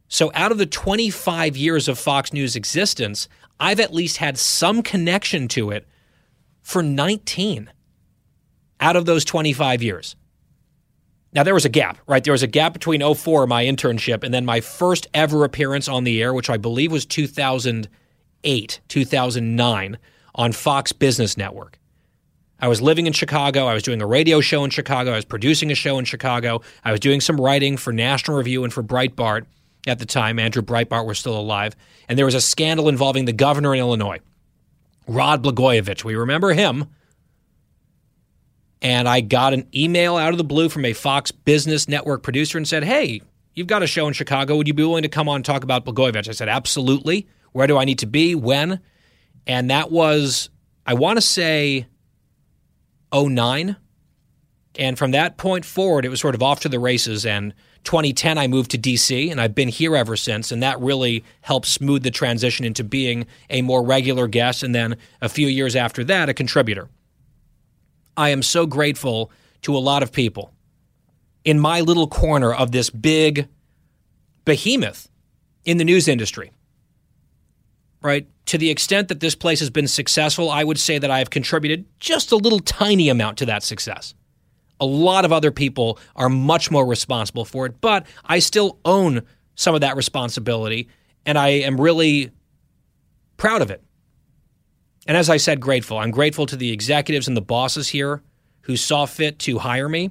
So, 0.08 0.32
out 0.34 0.50
of 0.50 0.58
the 0.58 0.66
25 0.66 1.56
years 1.56 1.86
of 1.86 2.00
Fox 2.00 2.32
News 2.32 2.56
existence, 2.56 3.28
I've 3.60 3.78
at 3.78 3.94
least 3.94 4.16
had 4.16 4.38
some 4.38 4.82
connection 4.82 5.46
to 5.48 5.70
it 5.70 5.86
for 6.62 6.82
19 6.82 7.70
out 8.80 8.96
of 8.96 9.06
those 9.06 9.24
25 9.24 9.84
years. 9.84 10.16
Now, 11.32 11.44
there 11.44 11.54
was 11.54 11.64
a 11.64 11.68
gap, 11.68 11.98
right? 12.08 12.24
There 12.24 12.32
was 12.32 12.42
a 12.42 12.48
gap 12.48 12.72
between 12.72 13.02
04, 13.14 13.46
my 13.46 13.64
internship, 13.64 14.24
and 14.24 14.34
then 14.34 14.44
my 14.44 14.60
first 14.60 15.06
ever 15.14 15.44
appearance 15.44 15.86
on 15.86 16.02
the 16.02 16.20
air, 16.20 16.34
which 16.34 16.50
I 16.50 16.56
believe 16.56 16.90
was 16.90 17.06
2008, 17.06 18.80
2009 18.88 19.98
on 20.36 20.52
Fox 20.52 20.92
Business 20.92 21.36
Network. 21.36 21.78
I 22.60 22.68
was 22.68 22.80
living 22.80 23.06
in 23.06 23.12
Chicago. 23.12 23.66
I 23.66 23.74
was 23.74 23.82
doing 23.82 24.00
a 24.00 24.06
radio 24.06 24.40
show 24.40 24.64
in 24.64 24.70
Chicago. 24.70 25.12
I 25.12 25.16
was 25.16 25.24
producing 25.24 25.70
a 25.70 25.74
show 25.74 25.98
in 25.98 26.04
Chicago. 26.04 26.62
I 26.84 26.90
was 26.90 27.00
doing 27.00 27.20
some 27.20 27.40
writing 27.40 27.76
for 27.76 27.92
National 27.92 28.36
Review 28.36 28.64
and 28.64 28.72
for 28.72 28.82
Breitbart 28.82 29.44
at 29.86 29.98
the 29.98 30.06
time. 30.06 30.38
Andrew 30.38 30.62
Breitbart 30.62 31.06
was 31.06 31.18
still 31.18 31.38
alive. 31.38 31.76
And 32.08 32.18
there 32.18 32.24
was 32.24 32.34
a 32.34 32.40
scandal 32.40 32.88
involving 32.88 33.24
the 33.24 33.32
governor 33.32 33.74
in 33.74 33.80
Illinois, 33.80 34.20
Rod 35.06 35.42
Blagojevich. 35.42 36.04
We 36.04 36.14
remember 36.14 36.52
him. 36.52 36.86
And 38.80 39.08
I 39.08 39.20
got 39.20 39.52
an 39.52 39.66
email 39.74 40.16
out 40.16 40.32
of 40.32 40.38
the 40.38 40.44
blue 40.44 40.68
from 40.68 40.84
a 40.84 40.92
Fox 40.92 41.30
Business 41.32 41.88
Network 41.88 42.22
producer 42.22 42.56
and 42.56 42.68
said, 42.68 42.84
Hey, 42.84 43.20
you've 43.54 43.66
got 43.66 43.82
a 43.82 43.86
show 43.86 44.06
in 44.06 44.12
Chicago. 44.12 44.56
Would 44.56 44.68
you 44.68 44.74
be 44.74 44.84
willing 44.84 45.02
to 45.02 45.08
come 45.08 45.28
on 45.28 45.36
and 45.36 45.44
talk 45.44 45.64
about 45.64 45.84
Blagojevich? 45.84 46.28
I 46.28 46.32
said, 46.32 46.48
Absolutely. 46.48 47.26
Where 47.52 47.66
do 47.66 47.76
I 47.76 47.84
need 47.84 47.98
to 48.00 48.06
be? 48.06 48.34
When? 48.34 48.80
And 49.46 49.70
that 49.70 49.90
was, 49.90 50.50
I 50.86 50.94
want 50.94 51.18
to 51.18 51.20
say, 51.20 51.86
09. 53.12 53.76
And 54.78 54.98
from 54.98 55.12
that 55.12 55.36
point 55.36 55.64
forward, 55.64 56.04
it 56.04 56.08
was 56.08 56.20
sort 56.20 56.34
of 56.34 56.42
off 56.42 56.60
to 56.60 56.68
the 56.68 56.78
races. 56.78 57.24
And 57.24 57.54
2010, 57.84 58.36
I 58.36 58.46
moved 58.46 58.72
to 58.72 58.78
DC, 58.78 59.30
and 59.30 59.40
I've 59.40 59.54
been 59.54 59.68
here 59.68 59.96
ever 59.96 60.16
since. 60.16 60.52
And 60.52 60.62
that 60.62 60.80
really 60.80 61.24
helped 61.40 61.66
smooth 61.66 62.02
the 62.02 62.10
transition 62.10 62.66
into 62.66 62.84
being 62.84 63.26
a 63.48 63.62
more 63.62 63.82
regular 63.82 64.26
guest. 64.26 64.62
And 64.62 64.74
then 64.74 64.96
a 65.22 65.28
few 65.28 65.46
years 65.46 65.76
after 65.76 66.04
that, 66.04 66.28
a 66.28 66.34
contributor. 66.34 66.88
I 68.16 68.30
am 68.30 68.42
so 68.42 68.66
grateful 68.66 69.30
to 69.62 69.76
a 69.76 69.78
lot 69.78 70.02
of 70.02 70.12
people 70.12 70.52
in 71.44 71.60
my 71.60 71.80
little 71.80 72.08
corner 72.08 72.52
of 72.52 72.72
this 72.72 72.90
big 72.90 73.48
behemoth 74.44 75.08
in 75.64 75.76
the 75.76 75.84
news 75.84 76.08
industry. 76.08 76.50
Right? 78.02 78.28
To 78.46 78.58
the 78.58 78.70
extent 78.70 79.08
that 79.08 79.20
this 79.20 79.34
place 79.34 79.60
has 79.60 79.70
been 79.70 79.88
successful, 79.88 80.50
I 80.50 80.62
would 80.62 80.78
say 80.78 80.98
that 80.98 81.10
I 81.10 81.18
have 81.18 81.30
contributed 81.30 81.86
just 81.98 82.30
a 82.30 82.36
little 82.36 82.60
tiny 82.60 83.08
amount 83.08 83.38
to 83.38 83.46
that 83.46 83.62
success. 83.62 84.14
A 84.78 84.86
lot 84.86 85.24
of 85.24 85.32
other 85.32 85.50
people 85.50 85.98
are 86.14 86.28
much 86.28 86.70
more 86.70 86.86
responsible 86.86 87.44
for 87.44 87.66
it, 87.66 87.80
but 87.80 88.06
I 88.24 88.38
still 88.38 88.78
own 88.84 89.22
some 89.54 89.74
of 89.74 89.80
that 89.80 89.96
responsibility, 89.96 90.88
and 91.24 91.38
I 91.38 91.48
am 91.48 91.80
really 91.80 92.30
proud 93.36 93.62
of 93.62 93.70
it. 93.70 93.82
And 95.06 95.16
as 95.16 95.30
I 95.30 95.38
said, 95.38 95.60
grateful. 95.60 95.98
I'm 95.98 96.10
grateful 96.10 96.46
to 96.46 96.56
the 96.56 96.72
executives 96.72 97.26
and 97.26 97.36
the 97.36 97.42
bosses 97.42 97.88
here 97.88 98.22
who 98.62 98.76
saw 98.76 99.06
fit 99.06 99.38
to 99.40 99.58
hire 99.58 99.88
me, 99.88 100.10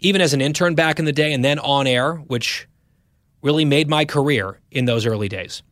even 0.00 0.20
as 0.20 0.34
an 0.34 0.40
intern 0.40 0.74
back 0.74 0.98
in 0.98 1.04
the 1.04 1.12
day 1.12 1.32
and 1.32 1.44
then 1.44 1.58
on 1.58 1.86
air, 1.86 2.16
which 2.16 2.68
really 3.42 3.64
made 3.64 3.88
my 3.88 4.04
career 4.04 4.60
in 4.70 4.84
those 4.84 5.06
early 5.06 5.28
days, 5.28 5.62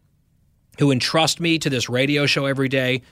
who 0.78 0.90
entrust 0.90 1.40
me 1.40 1.58
to 1.58 1.70
this 1.70 1.88
radio 1.88 2.26
show 2.26 2.46
every 2.46 2.68
day 2.68 3.02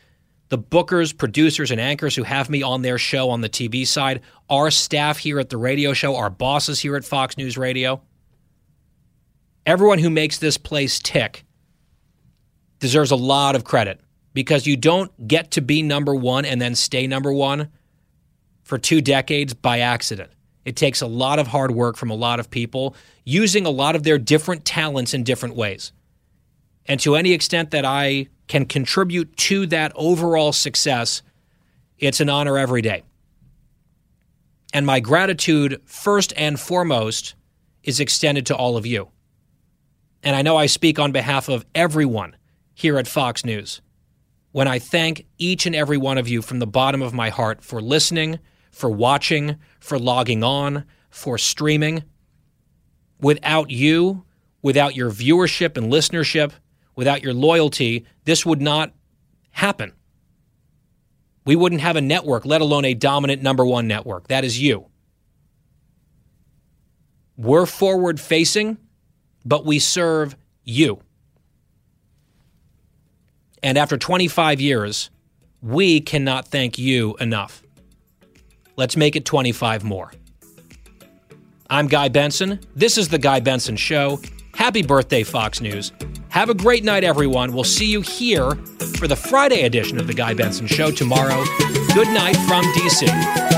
the 0.50 0.58
bookers, 0.58 1.16
producers, 1.16 1.70
and 1.70 1.80
anchors 1.80 2.16
who 2.16 2.24
have 2.24 2.50
me 2.50 2.60
on 2.62 2.82
their 2.82 2.98
show 2.98 3.30
on 3.30 3.40
the 3.40 3.48
TV 3.48 3.86
side, 3.86 4.20
our 4.50 4.70
staff 4.70 5.16
here 5.16 5.38
at 5.38 5.48
the 5.48 5.56
radio 5.56 5.92
show, 5.92 6.16
our 6.16 6.28
bosses 6.28 6.80
here 6.80 6.96
at 6.96 7.04
Fox 7.04 7.36
News 7.36 7.56
Radio. 7.56 8.02
Everyone 9.64 10.00
who 10.00 10.10
makes 10.10 10.38
this 10.38 10.58
place 10.58 10.98
tick 10.98 11.44
deserves 12.80 13.12
a 13.12 13.16
lot 13.16 13.54
of 13.54 13.62
credit 13.62 14.00
because 14.34 14.66
you 14.66 14.76
don't 14.76 15.28
get 15.28 15.52
to 15.52 15.60
be 15.60 15.82
number 15.82 16.14
one 16.14 16.44
and 16.44 16.60
then 16.60 16.74
stay 16.74 17.06
number 17.06 17.32
one 17.32 17.68
for 18.64 18.76
two 18.76 19.00
decades 19.00 19.54
by 19.54 19.80
accident. 19.80 20.30
It 20.64 20.74
takes 20.74 21.00
a 21.00 21.06
lot 21.06 21.38
of 21.38 21.46
hard 21.46 21.70
work 21.70 21.96
from 21.96 22.10
a 22.10 22.14
lot 22.14 22.40
of 22.40 22.50
people 22.50 22.96
using 23.24 23.66
a 23.66 23.70
lot 23.70 23.94
of 23.94 24.02
their 24.02 24.18
different 24.18 24.64
talents 24.64 25.14
in 25.14 25.22
different 25.22 25.54
ways. 25.54 25.92
And 26.90 26.98
to 27.02 27.14
any 27.14 27.32
extent 27.32 27.70
that 27.70 27.84
I 27.84 28.26
can 28.48 28.66
contribute 28.66 29.36
to 29.36 29.64
that 29.68 29.92
overall 29.94 30.52
success, 30.52 31.22
it's 32.00 32.18
an 32.18 32.28
honor 32.28 32.58
every 32.58 32.82
day. 32.82 33.04
And 34.74 34.84
my 34.84 34.98
gratitude, 34.98 35.80
first 35.84 36.32
and 36.36 36.58
foremost, 36.58 37.36
is 37.84 38.00
extended 38.00 38.44
to 38.46 38.56
all 38.56 38.76
of 38.76 38.86
you. 38.86 39.08
And 40.24 40.34
I 40.34 40.42
know 40.42 40.56
I 40.56 40.66
speak 40.66 40.98
on 40.98 41.12
behalf 41.12 41.48
of 41.48 41.64
everyone 41.76 42.34
here 42.74 42.98
at 42.98 43.06
Fox 43.06 43.44
News 43.44 43.80
when 44.50 44.66
I 44.66 44.80
thank 44.80 45.26
each 45.38 45.66
and 45.66 45.76
every 45.76 45.96
one 45.96 46.18
of 46.18 46.26
you 46.26 46.42
from 46.42 46.58
the 46.58 46.66
bottom 46.66 47.02
of 47.02 47.14
my 47.14 47.28
heart 47.28 47.62
for 47.62 47.80
listening, 47.80 48.40
for 48.72 48.90
watching, 48.90 49.58
for 49.78 49.96
logging 49.96 50.42
on, 50.42 50.84
for 51.08 51.38
streaming. 51.38 52.02
Without 53.20 53.70
you, 53.70 54.24
without 54.60 54.96
your 54.96 55.12
viewership 55.12 55.76
and 55.76 55.92
listenership, 55.92 56.50
without 57.00 57.22
your 57.22 57.32
loyalty, 57.32 58.04
this 58.26 58.44
would 58.44 58.60
not 58.60 58.92
happen. 59.52 59.90
We 61.46 61.56
wouldn't 61.56 61.80
have 61.80 61.96
a 61.96 62.02
network, 62.02 62.44
let 62.44 62.60
alone 62.60 62.84
a 62.84 62.92
dominant 62.92 63.40
number 63.40 63.64
one 63.64 63.88
network. 63.88 64.28
That 64.28 64.44
is 64.44 64.60
you. 64.60 64.84
We're 67.38 67.64
forward 67.64 68.20
facing, 68.20 68.76
but 69.46 69.64
we 69.64 69.78
serve 69.78 70.36
you. 70.62 71.00
And 73.62 73.78
after 73.78 73.96
25 73.96 74.60
years, 74.60 75.08
we 75.62 76.02
cannot 76.02 76.48
thank 76.48 76.78
you 76.78 77.16
enough. 77.16 77.62
Let's 78.76 78.94
make 78.94 79.16
it 79.16 79.24
25 79.24 79.84
more. 79.84 80.12
I'm 81.70 81.88
Guy 81.88 82.10
Benson. 82.10 82.60
This 82.76 82.98
is 82.98 83.08
The 83.08 83.18
Guy 83.18 83.40
Benson 83.40 83.76
Show. 83.76 84.20
Happy 84.52 84.82
birthday, 84.82 85.22
Fox 85.22 85.62
News. 85.62 85.92
Have 86.30 86.48
a 86.48 86.54
great 86.54 86.84
night, 86.84 87.04
everyone. 87.04 87.52
We'll 87.52 87.64
see 87.64 87.90
you 87.90 88.00
here 88.00 88.54
for 88.98 89.08
the 89.08 89.16
Friday 89.16 89.62
edition 89.62 89.98
of 89.98 90.06
The 90.06 90.14
Guy 90.14 90.34
Benson 90.34 90.66
Show 90.66 90.90
tomorrow. 90.90 91.44
Good 91.94 92.08
night 92.08 92.36
from 92.46 92.64
DC. 92.72 93.50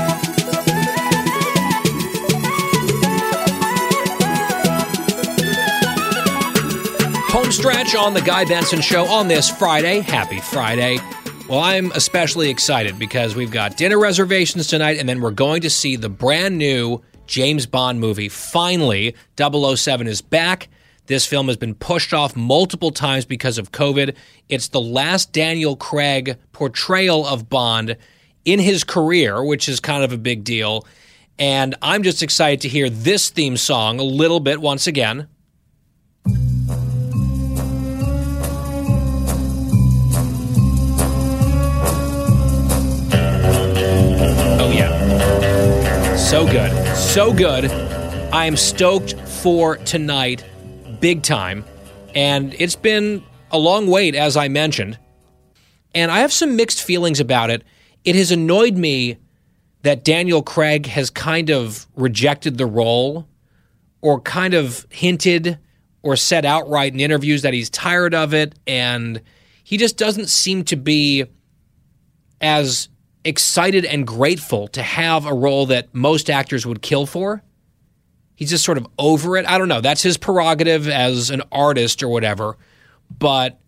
Stretch 7.53 7.93
on 7.93 8.15
the 8.15 8.21
Guy 8.21 8.45
Benson 8.45 8.81
Show 8.81 9.05
on 9.05 9.27
this 9.27 9.47
Friday. 9.47 9.99
Happy 9.99 10.39
Friday. 10.39 10.97
Well, 11.47 11.59
I'm 11.59 11.91
especially 11.91 12.49
excited 12.49 12.97
because 12.97 13.35
we've 13.35 13.51
got 13.51 13.77
dinner 13.77 13.99
reservations 13.99 14.65
tonight, 14.65 14.97
and 14.97 15.07
then 15.07 15.21
we're 15.21 15.29
going 15.29 15.61
to 15.61 15.69
see 15.69 15.95
the 15.95 16.09
brand 16.09 16.57
new 16.57 17.03
James 17.27 17.67
Bond 17.67 17.99
movie. 17.99 18.27
Finally, 18.27 19.15
007 19.37 20.07
is 20.07 20.21
back. 20.23 20.67
This 21.07 21.25
film 21.25 21.47
has 21.47 21.57
been 21.57 21.75
pushed 21.75 22.13
off 22.13 22.33
multiple 22.35 22.91
times 22.91 23.25
because 23.25 23.57
of 23.57 23.73
COVID. 23.73 24.15
It's 24.47 24.69
the 24.69 24.79
last 24.79 25.33
Daniel 25.33 25.75
Craig 25.75 26.37
portrayal 26.53 27.27
of 27.27 27.49
Bond 27.49 27.97
in 28.45 28.59
his 28.59 28.85
career, 28.85 29.43
which 29.43 29.67
is 29.67 29.81
kind 29.81 30.05
of 30.05 30.13
a 30.13 30.17
big 30.17 30.45
deal. 30.45 30.87
And 31.37 31.75
I'm 31.81 32.03
just 32.03 32.23
excited 32.23 32.61
to 32.61 32.69
hear 32.69 32.89
this 32.89 33.29
theme 33.29 33.57
song 33.57 33.99
a 33.99 34.03
little 34.03 34.39
bit 34.39 34.61
once 34.61 34.87
again. 34.87 35.27
Oh, 44.57 44.71
yeah. 44.73 46.15
So 46.15 46.45
good. 46.45 46.95
So 46.95 47.33
good. 47.33 47.65
I 48.31 48.45
am 48.45 48.55
stoked 48.55 49.19
for 49.19 49.77
tonight, 49.77 50.43
big 51.03 51.21
time. 51.21 51.65
And 52.15 52.55
it's 52.57 52.77
been 52.77 53.25
a 53.51 53.57
long 53.59 53.87
wait, 53.87 54.15
as 54.15 54.37
I 54.37 54.47
mentioned. 54.47 54.97
And 55.93 56.09
I 56.09 56.19
have 56.19 56.31
some 56.31 56.55
mixed 56.55 56.81
feelings 56.81 57.19
about 57.19 57.49
it. 57.49 57.61
It 58.05 58.15
has 58.15 58.31
annoyed 58.31 58.77
me 58.77 59.17
that 59.81 60.05
Daniel 60.05 60.41
Craig 60.41 60.85
has 60.85 61.09
kind 61.09 61.49
of 61.49 61.87
rejected 61.97 62.57
the 62.57 62.65
role 62.65 63.27
or 63.99 64.21
kind 64.21 64.53
of 64.53 64.87
hinted 64.91 65.59
or 66.03 66.15
said 66.15 66.45
outright 66.45 66.93
in 66.93 67.01
interviews 67.01 67.41
that 67.41 67.53
he's 67.53 67.69
tired 67.69 68.15
of 68.15 68.33
it. 68.33 68.57
And 68.65 69.21
he 69.65 69.75
just 69.75 69.97
doesn't 69.97 70.29
seem 70.29 70.63
to 70.63 70.77
be 70.77 71.25
as 72.39 72.87
excited 73.25 73.83
and 73.83 74.07
grateful 74.07 74.69
to 74.69 74.81
have 74.81 75.25
a 75.25 75.33
role 75.33 75.65
that 75.65 75.93
most 75.93 76.29
actors 76.29 76.65
would 76.65 76.81
kill 76.81 77.05
for. 77.05 77.43
He's 78.35 78.49
just 78.49 78.65
sort 78.65 78.77
of 78.77 78.87
over 78.97 79.37
it. 79.37 79.47
I 79.47 79.57
don't 79.57 79.67
know. 79.67 79.81
That's 79.81 80.01
his 80.01 80.17
prerogative 80.17 80.87
as 80.87 81.29
an 81.29 81.43
artist 81.51 82.01
or 82.01 82.09
whatever. 82.09 82.57
But 83.17 83.59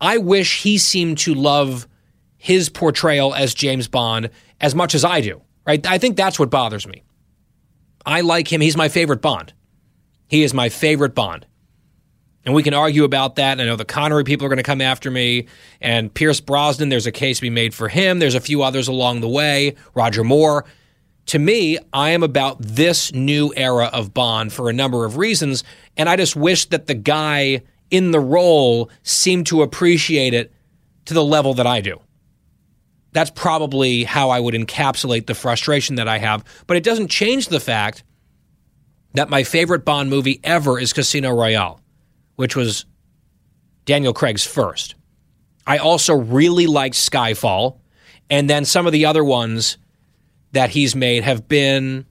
I 0.00 0.18
wish 0.18 0.62
he 0.62 0.78
seemed 0.78 1.18
to 1.18 1.34
love 1.34 1.86
his 2.36 2.68
portrayal 2.68 3.34
as 3.34 3.54
James 3.54 3.88
Bond 3.88 4.30
as 4.60 4.74
much 4.74 4.94
as 4.94 5.04
I 5.04 5.20
do. 5.20 5.42
Right? 5.66 5.86
I 5.86 5.98
think 5.98 6.16
that's 6.16 6.38
what 6.38 6.50
bothers 6.50 6.88
me. 6.88 7.02
I 8.04 8.22
like 8.22 8.52
him. 8.52 8.60
He's 8.60 8.76
my 8.76 8.88
favorite 8.88 9.22
Bond. 9.22 9.52
He 10.26 10.42
is 10.42 10.52
my 10.52 10.68
favorite 10.68 11.14
Bond. 11.14 11.46
And 12.44 12.54
we 12.54 12.64
can 12.64 12.74
argue 12.74 13.04
about 13.04 13.36
that. 13.36 13.60
I 13.60 13.64
know 13.64 13.76
the 13.76 13.84
Connery 13.84 14.24
people 14.24 14.46
are 14.46 14.48
going 14.48 14.56
to 14.56 14.64
come 14.64 14.80
after 14.80 15.10
me. 15.10 15.46
And 15.80 16.12
Pierce 16.12 16.40
Brosnan, 16.40 16.88
there's 16.88 17.06
a 17.06 17.12
case 17.12 17.36
to 17.36 17.42
be 17.42 17.50
made 17.50 17.72
for 17.74 17.88
him. 17.88 18.18
There's 18.18 18.34
a 18.34 18.40
few 18.40 18.62
others 18.62 18.88
along 18.88 19.20
the 19.20 19.28
way. 19.28 19.76
Roger 19.94 20.24
Moore. 20.24 20.64
To 21.26 21.38
me, 21.38 21.78
I 21.92 22.10
am 22.10 22.22
about 22.22 22.60
this 22.60 23.12
new 23.12 23.52
era 23.56 23.86
of 23.92 24.12
Bond 24.12 24.52
for 24.52 24.68
a 24.68 24.72
number 24.72 25.04
of 25.04 25.16
reasons. 25.16 25.64
And 25.96 26.08
I 26.08 26.16
just 26.16 26.36
wish 26.36 26.66
that 26.66 26.86
the 26.86 26.94
guy 26.94 27.62
in 27.90 28.10
the 28.10 28.20
role 28.20 28.90
seemed 29.02 29.46
to 29.46 29.62
appreciate 29.62 30.34
it 30.34 30.52
to 31.04 31.14
the 31.14 31.24
level 31.24 31.54
that 31.54 31.66
I 31.66 31.80
do. 31.80 32.00
That's 33.12 33.30
probably 33.30 34.04
how 34.04 34.30
I 34.30 34.40
would 34.40 34.54
encapsulate 34.54 35.26
the 35.26 35.34
frustration 35.34 35.96
that 35.96 36.08
I 36.08 36.18
have. 36.18 36.44
But 36.66 36.76
it 36.76 36.82
doesn't 36.82 37.08
change 37.08 37.48
the 37.48 37.60
fact 37.60 38.04
that 39.14 39.28
my 39.28 39.44
favorite 39.44 39.84
Bond 39.84 40.10
movie 40.10 40.40
ever 40.42 40.78
is 40.78 40.92
Casino 40.92 41.30
Royale 41.30 41.82
which 42.36 42.56
was 42.56 42.86
Daniel 43.84 44.12
Craig's 44.12 44.44
first. 44.44 44.94
I 45.66 45.78
also 45.78 46.14
really 46.14 46.66
liked 46.66 46.96
Skyfall. 46.96 47.78
And 48.30 48.48
then 48.48 48.64
some 48.64 48.86
of 48.86 48.92
the 48.92 49.06
other 49.06 49.24
ones 49.24 49.78
that 50.52 50.70
he's 50.70 50.94
made 50.94 51.24
have 51.24 51.48
been 51.48 52.06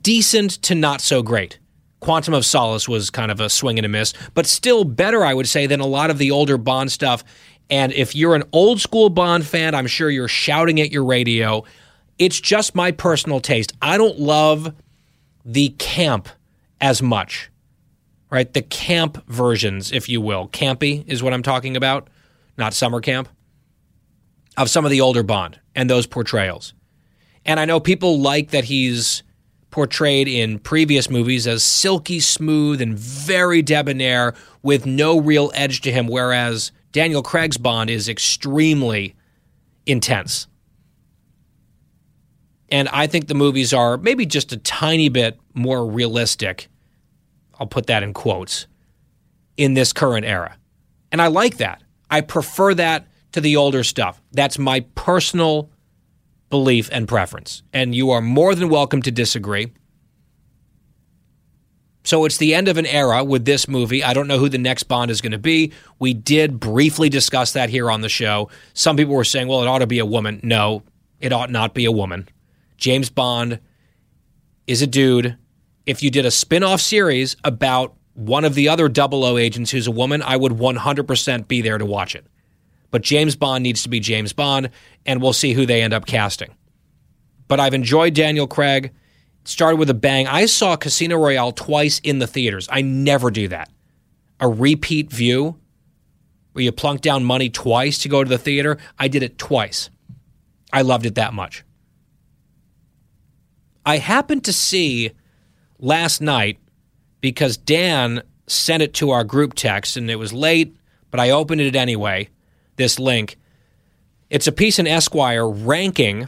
decent 0.00 0.62
to 0.62 0.74
not 0.74 1.00
so 1.00 1.22
great. 1.22 1.58
Quantum 2.00 2.34
of 2.34 2.44
Solace 2.44 2.88
was 2.88 3.10
kind 3.10 3.30
of 3.30 3.40
a 3.40 3.48
swing 3.48 3.78
and 3.78 3.86
a 3.86 3.88
miss, 3.88 4.12
but 4.34 4.46
still 4.46 4.84
better, 4.84 5.24
I 5.24 5.34
would 5.34 5.48
say, 5.48 5.66
than 5.66 5.80
a 5.80 5.86
lot 5.86 6.10
of 6.10 6.18
the 6.18 6.30
older 6.30 6.58
Bond 6.58 6.90
stuff. 6.90 7.22
And 7.70 7.92
if 7.92 8.14
you're 8.14 8.34
an 8.34 8.44
old 8.52 8.80
school 8.80 9.08
Bond 9.08 9.46
fan, 9.46 9.74
I'm 9.74 9.86
sure 9.86 10.10
you're 10.10 10.28
shouting 10.28 10.80
at 10.80 10.90
your 10.90 11.04
radio. 11.04 11.64
It's 12.18 12.40
just 12.40 12.74
my 12.74 12.90
personal 12.90 13.40
taste. 13.40 13.72
I 13.80 13.98
don't 13.98 14.18
love 14.18 14.74
the 15.44 15.70
camp 15.78 16.28
as 16.80 17.02
much 17.02 17.52
right? 18.32 18.50
The 18.54 18.62
camp 18.62 19.22
versions, 19.28 19.92
if 19.92 20.08
you 20.08 20.22
will. 20.22 20.48
Campy 20.48 21.06
is 21.06 21.22
what 21.22 21.34
I'm 21.34 21.42
talking 21.42 21.76
about, 21.76 22.08
not 22.56 22.72
summer 22.72 23.02
camp, 23.02 23.28
of 24.56 24.70
some 24.70 24.86
of 24.86 24.90
the 24.90 25.02
older 25.02 25.22
Bond 25.22 25.60
and 25.74 25.88
those 25.88 26.06
portrayals. 26.06 26.72
And 27.44 27.58
I 27.58 27.64
know 27.64 27.80
people 27.80 28.20
like 28.20 28.50
that 28.50 28.64
he's 28.64 29.22
portrayed 29.70 30.28
in 30.28 30.58
previous 30.58 31.08
movies 31.08 31.46
as 31.46 31.64
silky 31.64 32.20
smooth 32.20 32.80
and 32.80 32.96
very 32.96 33.62
debonair 33.62 34.34
with 34.62 34.86
no 34.86 35.18
real 35.18 35.50
edge 35.54 35.80
to 35.80 35.92
him, 35.92 36.06
whereas 36.06 36.72
Daniel 36.92 37.22
Craig's 37.22 37.56
Bond 37.56 37.88
is 37.88 38.08
extremely 38.08 39.16
intense. 39.86 40.46
And 42.68 42.88
I 42.90 43.06
think 43.06 43.28
the 43.28 43.34
movies 43.34 43.72
are 43.72 43.96
maybe 43.96 44.26
just 44.26 44.52
a 44.52 44.56
tiny 44.58 45.08
bit 45.08 45.38
more 45.54 45.86
realistic 45.86 46.68
I'll 47.62 47.68
put 47.68 47.86
that 47.86 48.02
in 48.02 48.12
quotes, 48.12 48.66
in 49.56 49.74
this 49.74 49.92
current 49.92 50.26
era. 50.26 50.56
And 51.12 51.22
I 51.22 51.28
like 51.28 51.58
that. 51.58 51.80
I 52.10 52.20
prefer 52.20 52.74
that 52.74 53.06
to 53.32 53.40
the 53.40 53.54
older 53.54 53.84
stuff. 53.84 54.20
That's 54.32 54.58
my 54.58 54.80
personal 54.96 55.70
belief 56.52 56.90
and 56.92 57.08
preference. 57.08 57.62
And 57.72 57.94
you 57.94 58.10
are 58.10 58.20
more 58.20 58.54
than 58.54 58.68
welcome 58.68 59.00
to 59.02 59.10
disagree. 59.10 59.72
So 62.04 62.26
it's 62.26 62.36
the 62.36 62.54
end 62.54 62.68
of 62.68 62.76
an 62.76 62.84
era 62.84 63.24
with 63.24 63.46
this 63.46 63.66
movie. 63.66 64.04
I 64.04 64.12
don't 64.12 64.28
know 64.28 64.36
who 64.36 64.50
the 64.50 64.58
next 64.58 64.82
Bond 64.82 65.10
is 65.10 65.22
going 65.22 65.32
to 65.32 65.38
be. 65.38 65.72
We 65.98 66.12
did 66.12 66.60
briefly 66.60 67.08
discuss 67.08 67.54
that 67.54 67.70
here 67.70 67.90
on 67.90 68.02
the 68.02 68.10
show. 68.10 68.50
Some 68.74 68.98
people 68.98 69.14
were 69.14 69.24
saying, 69.24 69.48
well, 69.48 69.62
it 69.62 69.66
ought 69.66 69.78
to 69.78 69.86
be 69.86 69.98
a 69.98 70.04
woman. 70.04 70.40
No, 70.42 70.82
it 71.20 71.32
ought 71.32 71.48
not 71.48 71.72
be 71.72 71.86
a 71.86 71.92
woman. 71.92 72.28
James 72.76 73.08
Bond 73.08 73.58
is 74.66 74.82
a 74.82 74.86
dude 74.86 75.38
if 75.86 76.02
you 76.02 76.10
did 76.10 76.26
a 76.26 76.30
spin-off 76.30 76.82
series 76.82 77.34
about 77.44 77.94
one 78.12 78.44
of 78.44 78.54
the 78.54 78.68
other 78.68 78.92
00 78.94 79.38
agents 79.38 79.70
who's 79.70 79.86
a 79.86 79.90
woman, 79.90 80.20
I 80.20 80.36
would 80.36 80.52
100% 80.52 81.48
be 81.48 81.62
there 81.62 81.78
to 81.78 81.86
watch 81.86 82.14
it. 82.14 82.26
But 82.92 83.02
James 83.02 83.34
Bond 83.34 83.64
needs 83.64 83.82
to 83.82 83.88
be 83.88 83.98
James 83.98 84.32
Bond, 84.32 84.70
and 85.04 85.20
we'll 85.20 85.32
see 85.32 85.54
who 85.54 85.66
they 85.66 85.82
end 85.82 85.92
up 85.92 86.06
casting. 86.06 86.54
But 87.48 87.58
I've 87.58 87.74
enjoyed 87.74 88.14
Daniel 88.14 88.46
Craig. 88.46 88.92
Started 89.44 89.78
with 89.78 89.90
a 89.90 89.94
bang. 89.94 90.28
I 90.28 90.46
saw 90.46 90.76
Casino 90.76 91.16
Royale 91.16 91.50
twice 91.50 91.98
in 91.98 92.20
the 92.20 92.28
theaters. 92.28 92.68
I 92.70 92.82
never 92.82 93.28
do 93.32 93.48
that. 93.48 93.70
A 94.38 94.48
repeat 94.48 95.10
view 95.10 95.58
where 96.52 96.62
you 96.62 96.70
plunk 96.70 97.00
down 97.00 97.24
money 97.24 97.50
twice 97.50 97.98
to 97.98 98.08
go 98.08 98.22
to 98.22 98.28
the 98.28 98.38
theater. 98.38 98.78
I 99.00 99.08
did 99.08 99.24
it 99.24 99.38
twice. 99.38 99.90
I 100.72 100.82
loved 100.82 101.06
it 101.06 101.16
that 101.16 101.34
much. 101.34 101.64
I 103.84 103.98
happened 103.98 104.44
to 104.44 104.52
see 104.52 105.10
last 105.80 106.20
night 106.20 106.58
because 107.20 107.56
Dan 107.56 108.22
sent 108.46 108.82
it 108.82 108.94
to 108.94 109.10
our 109.10 109.24
group 109.24 109.54
text 109.54 109.96
and 109.96 110.08
it 110.08 110.16
was 110.16 110.32
late, 110.32 110.76
but 111.10 111.18
I 111.18 111.30
opened 111.30 111.62
it 111.62 111.74
anyway. 111.74 112.28
This 112.82 112.98
link. 112.98 113.36
It's 114.28 114.48
a 114.48 114.50
piece 114.50 114.80
in 114.80 114.88
Esquire 114.88 115.48
ranking 115.48 116.26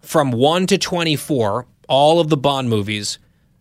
from 0.00 0.30
1 0.30 0.66
to 0.68 0.78
24 0.78 1.66
all 1.90 2.20
of 2.20 2.30
the 2.30 2.38
Bond 2.38 2.70
movies, 2.70 3.18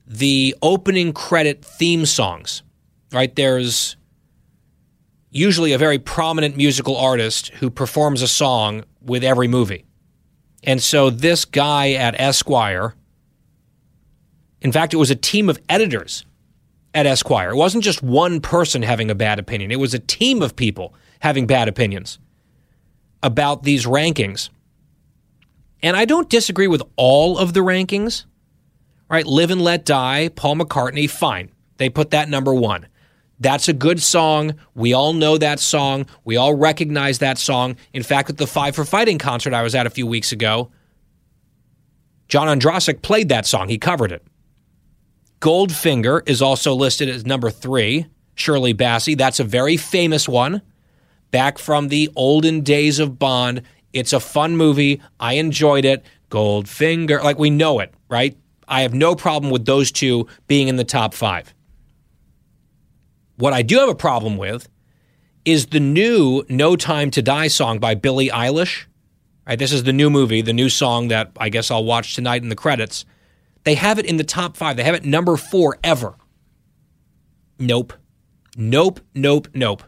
the 0.07 0.55
opening 0.61 1.11
credit 1.11 1.65
theme 1.65 2.05
songs. 2.05 2.63
Right? 3.11 3.35
There's 3.35 3.97
usually 5.31 5.73
a 5.73 5.77
very 5.77 5.99
prominent 5.99 6.55
musical 6.55 6.95
artist 6.95 7.49
who 7.55 7.69
performs 7.69 8.21
a 8.21 8.27
song 8.29 8.85
with 9.01 9.25
every 9.25 9.49
movie. 9.49 9.83
And 10.63 10.81
so 10.81 11.09
this 11.09 11.43
guy 11.43 11.91
at 11.91 12.17
Esquire 12.17 12.95
in 14.61 14.71
fact, 14.71 14.93
it 14.93 14.97
was 14.97 15.11
a 15.11 15.15
team 15.15 15.49
of 15.49 15.59
editors 15.67 16.23
at 16.93 17.05
Esquire. 17.05 17.49
It 17.49 17.57
wasn't 17.57 17.83
just 17.83 18.01
one 18.01 18.39
person 18.39 18.81
having 18.81 19.11
a 19.11 19.15
bad 19.15 19.39
opinion, 19.39 19.71
it 19.71 19.79
was 19.79 19.93
a 19.93 19.99
team 19.99 20.41
of 20.41 20.55
people 20.55 20.93
having 21.21 21.47
bad 21.47 21.67
opinions 21.67 22.19
about 23.23 23.63
these 23.63 23.85
rankings. 23.85 24.49
And 25.81 25.95
I 25.95 26.05
don't 26.05 26.29
disagree 26.29 26.67
with 26.67 26.83
all 26.95 27.37
of 27.37 27.53
the 27.53 27.61
rankings, 27.61 28.25
right? 29.09 29.25
Live 29.25 29.51
and 29.51 29.61
Let 29.61 29.85
Die, 29.85 30.29
Paul 30.35 30.57
McCartney, 30.57 31.09
fine. 31.09 31.51
They 31.77 31.89
put 31.89 32.11
that 32.11 32.29
number 32.29 32.53
one. 32.53 32.87
That's 33.39 33.67
a 33.67 33.73
good 33.73 34.01
song. 34.01 34.53
We 34.75 34.93
all 34.93 35.13
know 35.13 35.37
that 35.37 35.59
song. 35.59 36.05
We 36.23 36.37
all 36.37 36.53
recognize 36.53 37.19
that 37.19 37.39
song. 37.39 37.75
In 37.93 38.03
fact, 38.03 38.29
at 38.29 38.37
the 38.37 38.45
Five 38.45 38.75
for 38.75 38.85
Fighting 38.85 39.17
concert 39.17 39.53
I 39.53 39.63
was 39.63 39.73
at 39.73 39.87
a 39.87 39.91
few 39.91 40.05
weeks 40.05 40.31
ago, 40.31 40.71
John 42.27 42.47
Ondrasik 42.47 43.01
played 43.01 43.29
that 43.29 43.45
song. 43.45 43.67
He 43.67 43.77
covered 43.77 44.11
it. 44.11 44.23
Goldfinger 45.39 46.27
is 46.29 46.41
also 46.41 46.75
listed 46.75 47.09
as 47.09 47.25
number 47.25 47.49
three. 47.49 48.05
Shirley 48.35 48.73
Bassey, 48.73 49.17
that's 49.17 49.39
a 49.39 49.43
very 49.43 49.75
famous 49.75 50.29
one. 50.29 50.61
Back 51.31 51.57
from 51.57 51.87
the 51.87 52.09
olden 52.15 52.61
days 52.61 52.99
of 52.99 53.17
Bond. 53.17 53.61
It's 53.93 54.13
a 54.13 54.19
fun 54.19 54.55
movie. 54.55 55.01
I 55.19 55.33
enjoyed 55.33 55.85
it. 55.85 56.05
Goldfinger, 56.29 57.21
like 57.23 57.39
we 57.39 57.49
know 57.49 57.79
it, 57.79 57.93
right? 58.09 58.37
I 58.67 58.81
have 58.81 58.93
no 58.93 59.15
problem 59.15 59.51
with 59.51 59.65
those 59.65 59.91
two 59.91 60.27
being 60.47 60.69
in 60.69 60.77
the 60.77 60.85
top 60.85 61.13
five. 61.13 61.53
What 63.35 63.53
I 63.53 63.63
do 63.63 63.79
have 63.79 63.89
a 63.89 63.95
problem 63.95 64.37
with 64.37 64.69
is 65.43 65.67
the 65.67 65.79
new 65.79 66.43
No 66.47 66.75
Time 66.75 67.11
to 67.11 67.21
Die 67.21 67.47
song 67.47 67.79
by 67.79 67.95
Billie 67.95 68.29
Eilish. 68.29 68.85
Right, 69.47 69.57
this 69.57 69.73
is 69.73 69.83
the 69.83 69.91
new 69.91 70.09
movie, 70.09 70.41
the 70.41 70.53
new 70.53 70.69
song 70.69 71.07
that 71.07 71.31
I 71.37 71.49
guess 71.49 71.71
I'll 71.71 71.83
watch 71.83 72.15
tonight 72.15 72.43
in 72.43 72.49
the 72.49 72.55
credits. 72.55 73.05
They 73.63 73.75
have 73.75 73.99
it 73.99 74.05
in 74.05 74.17
the 74.17 74.23
top 74.23 74.55
five. 74.55 74.77
They 74.77 74.83
have 74.83 74.95
it 74.95 75.03
number 75.03 75.35
four 75.35 75.77
ever. 75.83 76.15
Nope. 77.59 77.93
Nope, 78.55 78.99
nope, 79.13 79.47
nope. 79.53 79.83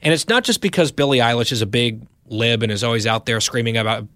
And 0.00 0.14
it's 0.14 0.28
not 0.28 0.44
just 0.44 0.60
because 0.60 0.92
Billie 0.92 1.18
Eilish 1.18 1.52
is 1.52 1.62
a 1.62 1.66
big 1.66 2.06
lib 2.26 2.62
and 2.62 2.70
is 2.70 2.84
always 2.84 3.06
out 3.06 3.26
there 3.26 3.40
screaming 3.40 3.76
about. 3.76 4.06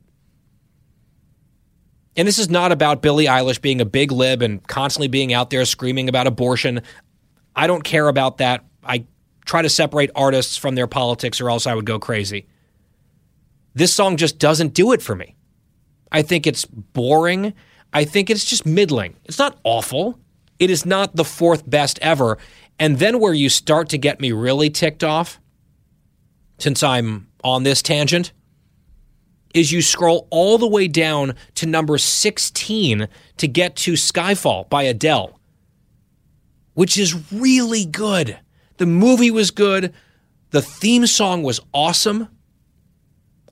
And 2.16 2.28
this 2.28 2.38
is 2.38 2.50
not 2.50 2.72
about 2.72 3.02
Billie 3.02 3.26
Eilish 3.26 3.60
being 3.60 3.80
a 3.80 3.86
big 3.86 4.12
lib 4.12 4.42
and 4.42 4.66
constantly 4.66 5.08
being 5.08 5.32
out 5.32 5.50
there 5.50 5.64
screaming 5.64 6.08
about 6.08 6.26
abortion. 6.26 6.82
I 7.56 7.66
don't 7.66 7.82
care 7.82 8.08
about 8.08 8.38
that. 8.38 8.64
I 8.84 9.06
try 9.44 9.62
to 9.62 9.68
separate 9.68 10.10
artists 10.14 10.56
from 10.56 10.74
their 10.74 10.86
politics 10.86 11.40
or 11.40 11.50
else 11.50 11.66
I 11.66 11.74
would 11.74 11.86
go 11.86 11.98
crazy. 11.98 12.46
This 13.74 13.92
song 13.92 14.16
just 14.16 14.38
doesn't 14.38 14.74
do 14.74 14.92
it 14.92 15.02
for 15.02 15.14
me. 15.14 15.34
I 16.10 16.22
think 16.22 16.46
it's 16.46 16.64
boring. 16.66 17.54
I 17.92 18.04
think 18.04 18.30
it's 18.30 18.44
just 18.44 18.66
middling. 18.66 19.16
It's 19.24 19.38
not 19.38 19.58
awful. 19.64 20.18
It 20.58 20.70
is 20.70 20.84
not 20.84 21.16
the 21.16 21.24
fourth 21.24 21.68
best 21.68 21.98
ever. 22.02 22.38
And 22.78 22.98
then 22.98 23.18
where 23.18 23.32
you 23.32 23.48
start 23.48 23.88
to 23.90 23.98
get 23.98 24.20
me 24.20 24.32
really 24.32 24.68
ticked 24.70 25.02
off, 25.02 25.40
since 26.58 26.82
I'm 26.82 27.28
on 27.42 27.62
this 27.62 27.82
tangent, 27.82 28.32
is 29.54 29.70
you 29.70 29.82
scroll 29.82 30.28
all 30.30 30.56
the 30.58 30.66
way 30.66 30.88
down 30.88 31.34
to 31.56 31.66
number 31.66 31.98
16 31.98 33.08
to 33.36 33.48
get 33.48 33.76
to 33.76 33.92
Skyfall 33.92 34.68
by 34.70 34.84
Adele 34.84 35.38
which 36.74 36.98
is 36.98 37.32
really 37.32 37.84
good. 37.84 38.38
The 38.78 38.86
movie 38.86 39.30
was 39.30 39.50
good. 39.50 39.92
The 40.50 40.62
theme 40.62 41.06
song 41.06 41.42
was 41.42 41.60
awesome. 41.72 42.28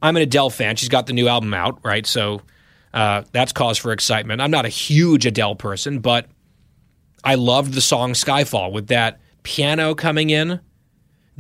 I'm 0.03 0.17
an 0.17 0.23
Adele 0.23 0.51
fan. 0.51 0.77
She's 0.77 0.89
got 0.89 1.07
the 1.07 1.13
new 1.13 1.29
album 1.29 1.53
out, 1.53 1.79
right? 1.85 2.07
So 2.07 2.43
uh, 2.95 3.23
that's 3.33 3.53
cause 3.53 3.79
for 3.79 3.93
excitement. 3.93 4.41
I'm 4.41 4.51
not 4.51 4.65
a 4.65 4.71
huge 4.71 5.27
Adele 5.27 5.57
person, 5.57 6.01
but 6.01 6.27
I 7.23 7.35
loved 7.35 7.75
the 7.75 7.81
song 7.81 8.13
Skyfall 8.13 8.73
with 8.73 8.89
that 8.89 9.21
piano 9.43 9.95
coming 9.95 10.31
in. 10.31 10.61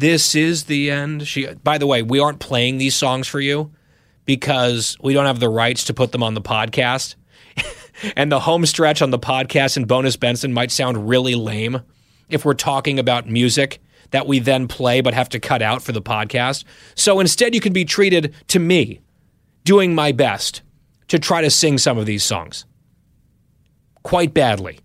This 0.01 0.35
is 0.35 0.65
the 0.65 0.91
end. 0.91 1.29
She. 1.29 1.47
By 1.63 1.77
the 1.77 1.87
way, 1.87 2.01
we 2.01 2.21
aren't 2.21 2.39
playing 2.39 2.79
these 2.79 2.95
songs 2.95 3.29
for 3.29 3.39
you 3.39 3.71
because 4.25 4.97
we 5.03 5.13
don't 5.13 5.27
have 5.27 5.41
the 5.41 5.49
rights 5.51 5.85
to 5.85 5.95
put 5.95 6.11
them 6.13 6.23
on 6.23 6.33
the 6.33 6.41
podcast 6.41 7.17
and 8.17 8.33
the 8.33 8.41
home 8.41 8.65
stretch 8.65 9.03
on 9.03 9.11
the 9.11 9.19
podcast 9.19 9.77
and 9.77 9.87
Bonus 9.87 10.17
Benson 10.17 10.55
might 10.55 10.71
sound 10.71 11.07
really 11.07 11.35
lame 11.35 11.83
if 12.31 12.47
we're 12.47 12.55
talking 12.55 12.99
about 12.99 13.29
music 13.29 13.79
that 14.11 14.27
we 14.27 14.39
then 14.39 14.69
play 14.69 15.03
but 15.03 15.13
have 15.13 15.29
to 15.29 15.39
cut 15.39 15.61
out 15.61 15.83
for 15.83 15.93
the 15.93 16.01
podcast. 16.01 16.65
So 16.95 17.21
instead, 17.21 17.55
you 17.55 17.61
can 17.61 17.75
be 17.75 17.85
treated 17.85 18.35
to 18.49 18.59
me 18.59 19.03
doing 19.65 19.95
my 19.95 20.13
best 20.13 20.63
to 21.09 21.19
try 21.19 21.43
to 21.43 21.51
sing 21.51 21.77
some 21.77 21.99
of 21.99 22.07
these 22.07 22.25
songs 22.25 22.65
quite 24.03 24.33
badly. 24.33 24.81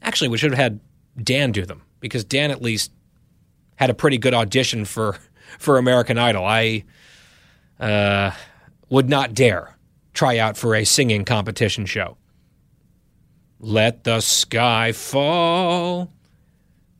Actually, 0.00 0.28
we 0.28 0.38
should 0.38 0.52
have 0.52 0.58
had 0.58 0.80
Dan 1.22 1.52
do 1.52 1.66
them 1.66 1.82
because 2.00 2.24
Dan 2.24 2.50
at 2.50 2.62
least 2.62 2.90
had 3.76 3.90
a 3.90 3.94
pretty 3.94 4.18
good 4.18 4.34
audition 4.34 4.84
for 4.84 5.16
for 5.58 5.78
American 5.78 6.18
Idol. 6.18 6.44
I 6.44 6.84
uh, 7.78 8.32
would 8.88 9.08
not 9.08 9.34
dare 9.34 9.76
try 10.12 10.38
out 10.38 10.56
for 10.56 10.74
a 10.74 10.84
singing 10.84 11.24
competition 11.24 11.86
show. 11.86 12.16
Let 13.60 14.04
the 14.04 14.20
sky 14.20 14.92
fall. 14.92 16.12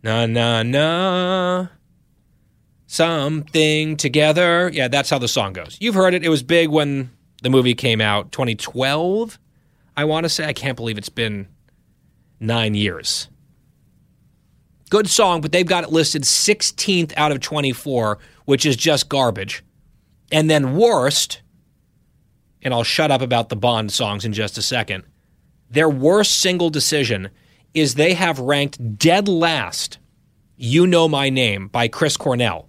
Na 0.03 0.27
na 0.27 0.62
na. 0.62 1.66
Something 2.87 3.97
together. 3.97 4.70
Yeah, 4.72 4.89
that's 4.89 5.11
how 5.11 5.18
the 5.18 5.29
song 5.29 5.53
goes. 5.53 5.77
You've 5.81 5.97
heard 5.97 6.14
it. 6.14 6.24
It 6.24 6.29
was 6.29 6.43
big 6.43 6.68
when 6.68 7.11
the 7.43 7.51
movie 7.51 7.74
came 7.74 8.01
out 8.01 8.33
2012. 8.33 9.39
I 9.97 10.05
want 10.05 10.24
to 10.24 10.29
say 10.29 10.47
I 10.47 10.53
can't 10.53 10.77
believe 10.77 10.97
it's 10.99 11.09
been 11.09 11.49
9 12.39 12.74
years. 12.74 13.29
Good 14.89 15.09
song, 15.09 15.41
but 15.41 15.51
they've 15.51 15.66
got 15.66 15.84
it 15.84 15.91
listed 15.91 16.22
16th 16.22 17.12
out 17.16 17.32
of 17.32 17.41
24, 17.41 18.18
which 18.45 18.64
is 18.64 18.76
just 18.76 19.09
garbage. 19.09 19.64
And 20.30 20.49
then 20.49 20.76
worst, 20.76 21.43
and 22.62 22.72
I'll 22.72 22.84
shut 22.84 23.11
up 23.11 23.20
about 23.20 23.49
the 23.49 23.57
Bond 23.57 23.91
songs 23.91 24.24
in 24.24 24.32
just 24.32 24.59
a 24.59 24.62
second. 24.62 25.05
Their 25.70 25.89
worst 25.89 26.39
single 26.39 26.70
decision 26.70 27.30
is 27.74 27.95
they 27.95 28.14
have 28.14 28.39
ranked 28.39 28.99
dead 28.99 29.28
last 29.28 29.99
You 30.57 30.87
Know 30.87 31.09
My 31.09 31.30
Name 31.30 31.66
by 31.68 31.89
Chris 31.89 32.16
Cornell, 32.16 32.68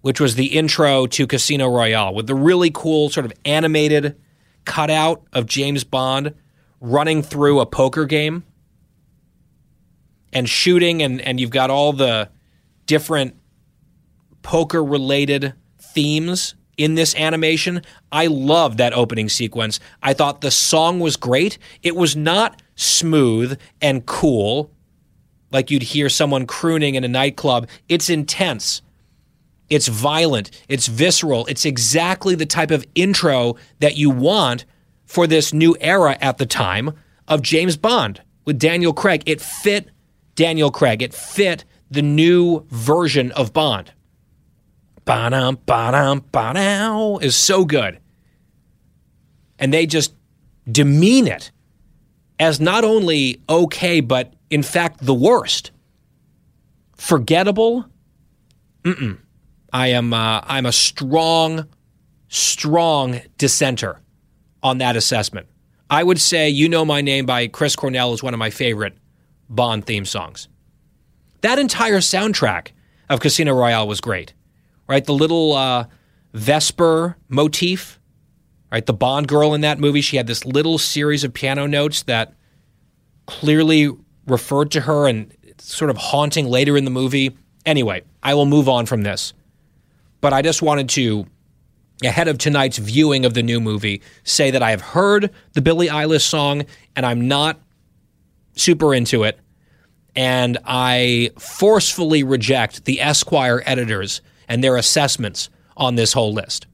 which 0.00 0.20
was 0.20 0.34
the 0.34 0.56
intro 0.56 1.06
to 1.06 1.26
Casino 1.26 1.68
Royale 1.68 2.14
with 2.14 2.26
the 2.26 2.34
really 2.34 2.70
cool 2.72 3.10
sort 3.10 3.26
of 3.26 3.32
animated 3.44 4.20
cutout 4.64 5.22
of 5.32 5.46
James 5.46 5.84
Bond 5.84 6.34
running 6.80 7.22
through 7.22 7.60
a 7.60 7.66
poker 7.66 8.04
game 8.04 8.42
and 10.36 10.46
shooting 10.46 11.02
and 11.02 11.18
and 11.22 11.40
you've 11.40 11.50
got 11.50 11.70
all 11.70 11.94
the 11.94 12.28
different 12.84 13.34
poker 14.42 14.84
related 14.84 15.54
themes 15.78 16.54
in 16.76 16.94
this 16.94 17.14
animation. 17.16 17.80
I 18.12 18.26
love 18.26 18.76
that 18.76 18.92
opening 18.92 19.30
sequence. 19.30 19.80
I 20.02 20.12
thought 20.12 20.42
the 20.42 20.50
song 20.50 21.00
was 21.00 21.16
great. 21.16 21.56
It 21.82 21.96
was 21.96 22.14
not 22.14 22.60
smooth 22.74 23.58
and 23.80 24.04
cool 24.04 24.70
like 25.52 25.70
you'd 25.70 25.82
hear 25.82 26.10
someone 26.10 26.46
crooning 26.46 26.96
in 26.96 27.04
a 27.04 27.08
nightclub. 27.08 27.66
It's 27.88 28.10
intense. 28.10 28.82
It's 29.70 29.88
violent. 29.88 30.50
It's 30.68 30.86
visceral. 30.86 31.46
It's 31.46 31.64
exactly 31.64 32.34
the 32.34 32.44
type 32.44 32.70
of 32.70 32.86
intro 32.94 33.56
that 33.80 33.96
you 33.96 34.10
want 34.10 34.66
for 35.06 35.26
this 35.26 35.54
new 35.54 35.74
era 35.80 36.18
at 36.20 36.36
the 36.36 36.46
time 36.46 36.92
of 37.26 37.40
James 37.40 37.78
Bond 37.78 38.20
with 38.44 38.58
Daniel 38.58 38.92
Craig. 38.92 39.22
It 39.24 39.40
fit 39.40 39.88
Daniel 40.36 40.70
Craig. 40.70 41.02
It 41.02 41.12
fit 41.12 41.64
the 41.90 42.02
new 42.02 42.64
version 42.70 43.32
of 43.32 43.52
Bond. 43.52 43.92
Ba-dum, 45.04 45.58
ba-dum, 45.66 46.24
ba 46.32 47.18
is 47.20 47.36
so 47.36 47.64
good. 47.64 47.98
And 49.58 49.72
they 49.72 49.86
just 49.86 50.14
demean 50.70 51.26
it 51.26 51.52
as 52.38 52.60
not 52.60 52.84
only 52.84 53.40
okay, 53.48 54.00
but 54.00 54.34
in 54.50 54.62
fact 54.62 55.04
the 55.04 55.14
worst. 55.14 55.70
Forgettable? 56.96 57.86
Mm-mm. 58.82 59.18
I 59.72 59.88
am 59.88 60.12
uh, 60.12 60.40
I'm 60.44 60.66
a 60.66 60.72
strong, 60.72 61.66
strong 62.28 63.20
dissenter 63.38 64.00
on 64.62 64.78
that 64.78 64.96
assessment. 64.96 65.46
I 65.88 66.02
would 66.02 66.20
say 66.20 66.48
"You 66.48 66.68
Know 66.68 66.84
My 66.84 67.00
Name" 67.00 67.26
by 67.26 67.46
Chris 67.46 67.76
Cornell 67.76 68.12
is 68.12 68.22
one 68.22 68.34
of 68.34 68.38
my 68.38 68.50
favorite 68.50 68.96
Bond 69.48 69.86
theme 69.86 70.04
songs. 70.04 70.48
That 71.42 71.58
entire 71.58 71.98
soundtrack 71.98 72.68
of 73.08 73.20
Casino 73.20 73.54
Royale 73.54 73.86
was 73.86 74.00
great 74.00 74.32
right? 74.88 75.04
The 75.04 75.14
little 75.14 75.52
uh, 75.52 75.86
Vesper 76.32 77.16
motif, 77.28 77.98
right? 78.70 78.84
The 78.84 78.92
Bond 78.92 79.28
girl 79.28 79.54
in 79.54 79.60
that 79.62 79.78
movie, 79.78 80.00
she 80.00 80.16
had 80.16 80.26
this 80.26 80.44
little 80.44 80.78
series 80.78 81.24
of 81.24 81.32
piano 81.32 81.66
notes 81.66 82.02
that 82.04 82.34
clearly 83.26 83.90
referred 84.26 84.70
to 84.72 84.82
her 84.82 85.08
and 85.08 85.32
sort 85.58 85.90
of 85.90 85.96
haunting 85.96 86.46
later 86.46 86.76
in 86.76 86.84
the 86.84 86.90
movie. 86.90 87.36
Anyway, 87.64 88.02
I 88.22 88.34
will 88.34 88.46
move 88.46 88.68
on 88.68 88.86
from 88.86 89.02
this. 89.02 89.32
But 90.20 90.32
I 90.32 90.42
just 90.42 90.62
wanted 90.62 90.88
to, 90.90 91.26
ahead 92.04 92.28
of 92.28 92.38
tonight's 92.38 92.78
viewing 92.78 93.24
of 93.24 93.34
the 93.34 93.42
new 93.42 93.60
movie, 93.60 94.02
say 94.24 94.50
that 94.50 94.62
I 94.62 94.70
have 94.70 94.80
heard 94.80 95.30
the 95.52 95.62
Billie 95.62 95.88
Eilish 95.88 96.22
song 96.22 96.64
and 96.94 97.04
I'm 97.04 97.28
not 97.28 97.60
super 98.56 98.94
into 98.94 99.22
it. 99.22 99.38
And 100.14 100.58
I 100.64 101.30
forcefully 101.38 102.22
reject 102.22 102.84
the 102.86 103.00
Esquire 103.00 103.62
editors 103.66 104.22
and 104.48 104.64
their 104.64 104.76
assessments 104.76 105.50
on 105.76 105.94
this 105.94 106.12
whole 106.12 106.32
list. 106.32 106.66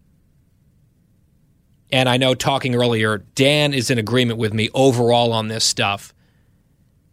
And 1.91 2.09
I 2.09 2.17
know 2.17 2.35
talking 2.35 2.75
earlier, 2.75 3.19
Dan 3.35 3.75
is 3.75 3.91
in 3.91 3.99
agreement 3.99 4.39
with 4.39 4.55
me 4.55 4.71
overall 4.73 5.33
on 5.33 5.49
this 5.49 5.65
stuff. 5.65 6.15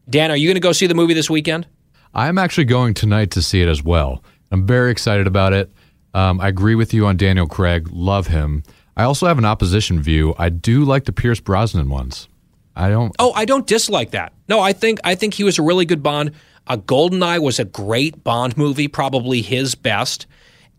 Dan, 0.10 0.32
are 0.32 0.38
you 0.38 0.48
going 0.48 0.56
to 0.56 0.62
go 0.62 0.72
see 0.72 0.88
the 0.88 0.96
movie 0.96 1.14
this 1.14 1.30
weekend? 1.30 1.68
I'm 2.14 2.38
actually 2.38 2.66
going 2.66 2.94
tonight 2.94 3.32
to 3.32 3.42
see 3.42 3.62
it 3.62 3.68
as 3.68 3.84
well. 3.84 4.24
I'm 4.52 4.66
very 4.66 4.92
excited 4.92 5.28
about 5.28 5.54
it. 5.54 5.72
Um, 6.14 6.40
I 6.40 6.48
agree 6.48 6.76
with 6.76 6.94
you 6.94 7.06
on 7.06 7.18
Daniel 7.18 7.46
Craig. 7.46 7.90
Love 7.92 8.28
him. 8.28 8.64
I 8.98 9.04
also 9.04 9.28
have 9.28 9.38
an 9.38 9.46
opposition 9.46 10.02
view. 10.02 10.34
I 10.38 10.50
do 10.50 10.84
like 10.84 11.06
the 11.06 11.12
Pierce 11.12 11.40
Brosnan 11.40 11.90
ones. 11.90 12.28
I 12.76 12.90
don't. 12.90 13.16
Oh, 13.20 13.34
I 13.34 13.46
don't 13.46 13.68
dislike 13.68 14.12
that. 14.12 14.34
No, 14.48 14.60
I 14.60 14.74
think 14.74 15.00
I 15.04 15.16
think 15.16 15.34
he 15.34 15.44
was 15.44 15.60
a 15.60 15.62
really 15.62 15.86
good 15.86 16.04
Bond. 16.04 16.32
A 16.68 16.78
Goldeneye 16.78 17.42
was 17.42 17.60
a 17.60 17.66
great 17.66 18.24
Bond 18.24 18.56
movie, 18.58 18.88
probably 18.88 19.42
his 19.42 19.76
best. 19.76 20.28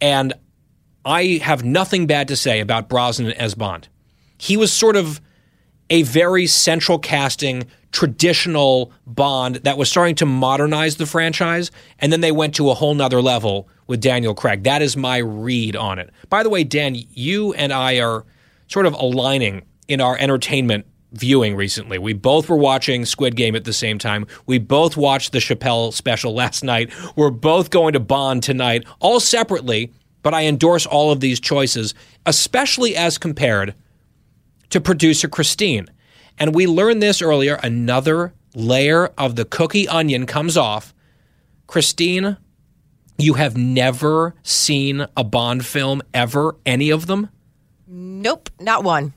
And 0.01 0.33
I 1.05 1.41
have 1.43 1.65
nothing 1.65 2.07
bad 2.07 2.29
to 2.29 2.37
say 2.37 2.61
about 2.61 2.89
Brosnan 2.89 3.33
as 3.33 3.55
Bond. 3.55 3.89
He 4.39 4.57
was 4.57 4.73
sort 4.73 4.97
of 4.97 5.21
a 5.91 6.03
very 6.03 6.47
central 6.47 6.99
casting, 6.99 7.67
traditional 7.93 8.93
Bond 9.07 9.57
that 9.57 9.77
was 9.77 9.91
starting 9.91 10.15
to 10.17 10.27
modernize 10.27 10.97
the 10.97 11.07
franchise. 11.07 11.71
And 11.99 12.13
then 12.13 12.21
they 12.21 12.33
went 12.33 12.55
to 12.55 12.71
a 12.71 12.75
whole 12.75 12.95
nother 12.95 13.21
level 13.21 13.69
with 13.89 14.01
Daniel 14.01 14.35
Craig. 14.35 14.63
That 14.63 14.83
is 14.83 14.97
my 14.97 15.19
read 15.19 15.75
on 15.75 15.99
it. 15.99 16.11
By 16.29 16.45
the 16.45 16.51
way, 16.51 16.63
Dan, 16.63 16.97
you 17.11 17.53
and 17.55 17.73
I 17.73 18.01
are 18.01 18.25
sort 18.69 18.87
of 18.87 18.95
aligning 18.95 19.63
in 19.89 20.01
our 20.01 20.17
entertainment 20.17 20.87
viewing 21.13 21.57
recently. 21.57 21.99
We 21.99 22.13
both 22.13 22.49
were 22.49 22.57
watching 22.57 23.05
Squid 23.05 23.37
Game 23.37 23.57
at 23.57 23.65
the 23.65 23.73
same 23.73 23.99
time. 23.99 24.27
We 24.47 24.59
both 24.59 24.97
watched 24.97 25.33
the 25.33 25.39
Chappelle 25.39 25.93
special 25.93 26.35
last 26.35 26.63
night. 26.65 26.91
We're 27.17 27.31
both 27.31 27.71
going 27.71 27.93
to 27.95 28.01
Bond 28.01 28.43
tonight, 28.43 28.85
all 29.01 29.21
separately, 29.21 29.93
but 30.23 30.35
I 30.35 30.45
endorse 30.45 30.87
all 30.87 31.11
of 31.11 31.21
these 31.21 31.41
choices, 31.41 31.95
especially 32.27 32.97
as 32.97 33.19
compared 33.19 33.75
to 34.71 34.81
producer 34.81 35.29
Christine. 35.29 35.87
And 36.39 36.55
we 36.55 36.67
learned 36.67 37.03
this 37.03 37.21
earlier. 37.21 37.59
Another 37.63 38.33
layer 38.55 39.07
of 39.19 39.37
the 39.37 39.45
cookie 39.45 39.89
onion 39.89 40.27
comes 40.27 40.57
off. 40.57 40.95
Christine, 41.67 42.37
you 43.19 43.35
have 43.35 43.57
never 43.57 44.35
seen 44.43 45.07
a 45.17 45.25
Bond 45.25 45.65
film 45.65 46.03
ever, 46.15 46.57
any 46.65 46.91
of 46.91 47.07
them? 47.07 47.29
Nope, 47.87 48.49
not 48.61 48.85
one. 48.85 49.15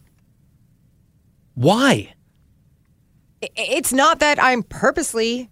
Why? 1.55 2.13
It's 3.41 3.91
not 3.91 4.19
that 4.19 4.41
I'm 4.41 4.63
purposely 4.63 5.49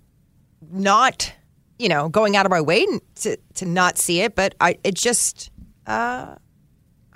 not, 0.72 1.34
you 1.78 1.90
know, 1.90 2.10
going 2.10 2.36
out 2.36 2.46
of 2.46 2.50
my 2.50 2.62
way 2.62 2.86
to 3.16 3.38
to 3.56 3.66
not 3.66 3.98
see 3.98 4.22
it, 4.22 4.36
but 4.36 4.56
I 4.62 4.78
it 4.84 4.96
just 4.96 5.52
uh 5.88 6.36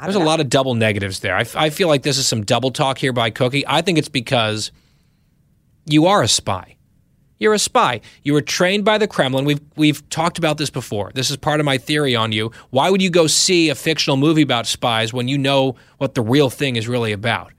There's 0.01 0.15
a 0.15 0.19
lot 0.19 0.39
of 0.41 0.49
double 0.49 0.75
negatives 0.75 1.21
there. 1.21 1.35
I, 1.35 1.41
f- 1.41 1.55
I 1.55 1.69
feel 1.69 1.87
like 1.87 2.03
this 2.03 2.17
is 2.17 2.27
some 2.27 2.43
double 2.43 2.71
talk 2.71 2.97
here 2.97 3.13
by 3.13 3.29
Cookie. 3.29 3.65
I 3.65 3.81
think 3.81 3.97
it's 3.97 4.09
because 4.09 4.71
you 5.85 6.07
are 6.07 6.21
a 6.21 6.27
spy. 6.27 6.75
You're 7.37 7.53
a 7.53 7.59
spy. 7.59 8.01
You 8.23 8.33
were 8.33 8.41
trained 8.41 8.85
by 8.85 8.97
the 8.97 9.07
Kremlin. 9.07 9.45
We've 9.45 9.61
we've 9.75 10.07
talked 10.09 10.37
about 10.37 10.57
this 10.57 10.69
before. 10.69 11.11
This 11.13 11.29
is 11.29 11.37
part 11.37 11.59
of 11.59 11.65
my 11.65 11.77
theory 11.77 12.15
on 12.15 12.31
you. 12.31 12.51
Why 12.69 12.89
would 12.89 13.01
you 13.01 13.09
go 13.09 13.27
see 13.27 13.69
a 13.69 13.75
fictional 13.75 14.17
movie 14.17 14.41
about 14.41 14.67
spies 14.67 15.13
when 15.13 15.27
you 15.27 15.37
know 15.37 15.75
what 15.97 16.15
the 16.15 16.21
real 16.21 16.49
thing 16.49 16.75
is 16.75 16.87
really 16.87 17.11
about? 17.11 17.53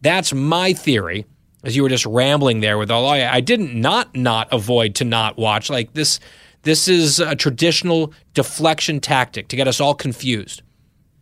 That's 0.00 0.32
my 0.32 0.72
theory. 0.72 1.26
As 1.64 1.74
you 1.74 1.82
were 1.82 1.88
just 1.88 2.06
rambling 2.06 2.60
there 2.60 2.78
with 2.78 2.90
all, 2.90 3.06
I, 3.08 3.22
I 3.24 3.40
didn't 3.40 3.74
not 3.74 4.14
not 4.14 4.48
avoid 4.52 4.94
to 4.96 5.04
not 5.04 5.36
watch. 5.36 5.68
Like 5.70 5.92
this, 5.94 6.20
this 6.62 6.86
is 6.86 7.18
a 7.18 7.34
traditional 7.34 8.12
deflection 8.34 9.00
tactic 9.00 9.48
to 9.48 9.56
get 9.56 9.66
us 9.66 9.80
all 9.80 9.94
confused. 9.94 10.62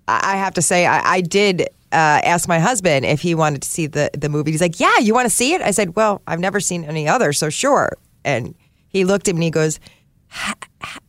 I 0.09 0.37
have 0.37 0.55
to 0.55 0.62
say, 0.62 0.87
I, 0.87 1.14
I 1.16 1.20
did 1.20 1.62
uh, 1.62 2.20
ask 2.22 2.49
my 2.49 2.59
husband 2.59 3.05
if 3.07 3.22
he 3.22 3.35
wanted 3.35 3.62
to 3.62 3.68
see 3.68 3.87
the, 3.87 4.11
the 4.16 4.29
movie. 4.29 4.51
He's 4.51 4.61
like, 4.61 4.79
Yeah, 4.79 4.99
you 4.99 5.14
want 5.14 5.27
to 5.27 5.35
see 5.35 5.55
it? 5.55 5.62
I 5.62 5.70
said, 5.70 5.97
Well, 5.97 6.20
I've 6.27 6.41
never 6.41 6.61
seen 6.61 6.85
any 6.85 7.09
other, 7.09 7.33
so 7.33 7.49
sure. 7.49 7.97
And 8.24 8.55
he 8.89 9.05
looked 9.05 9.29
at 9.29 9.35
me 9.35 9.39
and 9.39 9.45
he 9.45 9.51
goes, 9.51 9.81
"Ha- 10.29 10.55
ha- 10.81 11.01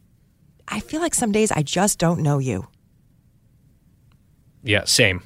I 0.68 0.80
feel 0.80 1.02
like 1.02 1.16
some 1.16 1.32
days 1.32 1.52
I 1.52 1.64
just 1.64 2.00
don't 2.00 2.22
know 2.22 2.40
you. 2.40 2.68
Yeah, 4.64 4.84
same. 4.86 5.24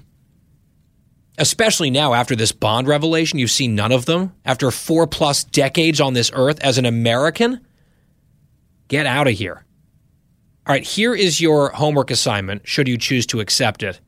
Especially 1.37 1.89
now 1.89 2.13
after 2.13 2.35
this 2.35 2.51
Bond 2.51 2.87
revelation, 2.87 3.39
you've 3.39 3.51
seen 3.51 3.75
none 3.75 3.91
of 3.91 4.05
them. 4.05 4.33
After 4.45 4.69
four 4.69 5.07
plus 5.07 5.43
decades 5.43 6.01
on 6.01 6.13
this 6.13 6.31
earth 6.33 6.59
as 6.61 6.77
an 6.77 6.85
American, 6.85 7.61
get 8.87 9.05
out 9.05 9.27
of 9.27 9.33
here. 9.33 9.65
All 10.67 10.73
right, 10.73 10.83
here 10.83 11.15
is 11.15 11.41
your 11.41 11.69
homework 11.69 12.11
assignment, 12.11 12.67
should 12.67 12.87
you 12.87 12.97
choose 12.97 13.25
to 13.27 13.39
accept 13.39 13.81
it, 13.81 13.99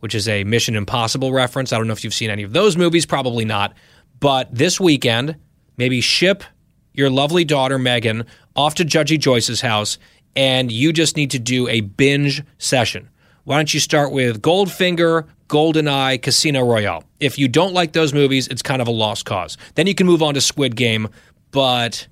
which 0.00 0.14
is 0.14 0.28
a 0.28 0.44
Mission 0.44 0.76
Impossible 0.76 1.32
reference. 1.32 1.72
I 1.72 1.78
don't 1.78 1.86
know 1.86 1.94
if 1.94 2.04
you've 2.04 2.12
seen 2.12 2.30
any 2.30 2.42
of 2.42 2.52
those 2.52 2.76
movies, 2.76 3.06
probably 3.06 3.44
not. 3.44 3.72
But 4.20 4.54
this 4.54 4.78
weekend, 4.78 5.36
maybe 5.76 6.00
ship 6.00 6.44
your 6.92 7.10
lovely 7.10 7.44
daughter, 7.44 7.78
Megan, 7.78 8.24
off 8.54 8.74
to 8.76 8.84
Judgy 8.84 9.18
Joyce's 9.18 9.60
house, 9.60 9.98
and 10.34 10.72
you 10.72 10.92
just 10.92 11.16
need 11.16 11.30
to 11.30 11.38
do 11.38 11.68
a 11.68 11.80
binge 11.80 12.42
session. 12.58 13.08
Why 13.46 13.54
don't 13.58 13.72
you 13.72 13.78
start 13.78 14.10
with 14.10 14.42
Goldfinger, 14.42 15.24
GoldenEye, 15.46 16.20
Casino 16.20 16.66
Royale? 16.66 17.04
If 17.20 17.38
you 17.38 17.46
don't 17.46 17.72
like 17.72 17.92
those 17.92 18.12
movies, 18.12 18.48
it's 18.48 18.60
kind 18.60 18.82
of 18.82 18.88
a 18.88 18.90
lost 18.90 19.24
cause. 19.24 19.56
Then 19.76 19.86
you 19.86 19.94
can 19.94 20.04
move 20.04 20.20
on 20.20 20.34
to 20.34 20.40
Squid 20.40 20.74
Game, 20.74 21.06
but 21.52 22.08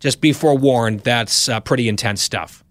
just 0.00 0.20
be 0.20 0.32
forewarned, 0.32 0.98
that's 1.04 1.48
uh, 1.48 1.60
pretty 1.60 1.88
intense 1.88 2.20
stuff. 2.20 2.64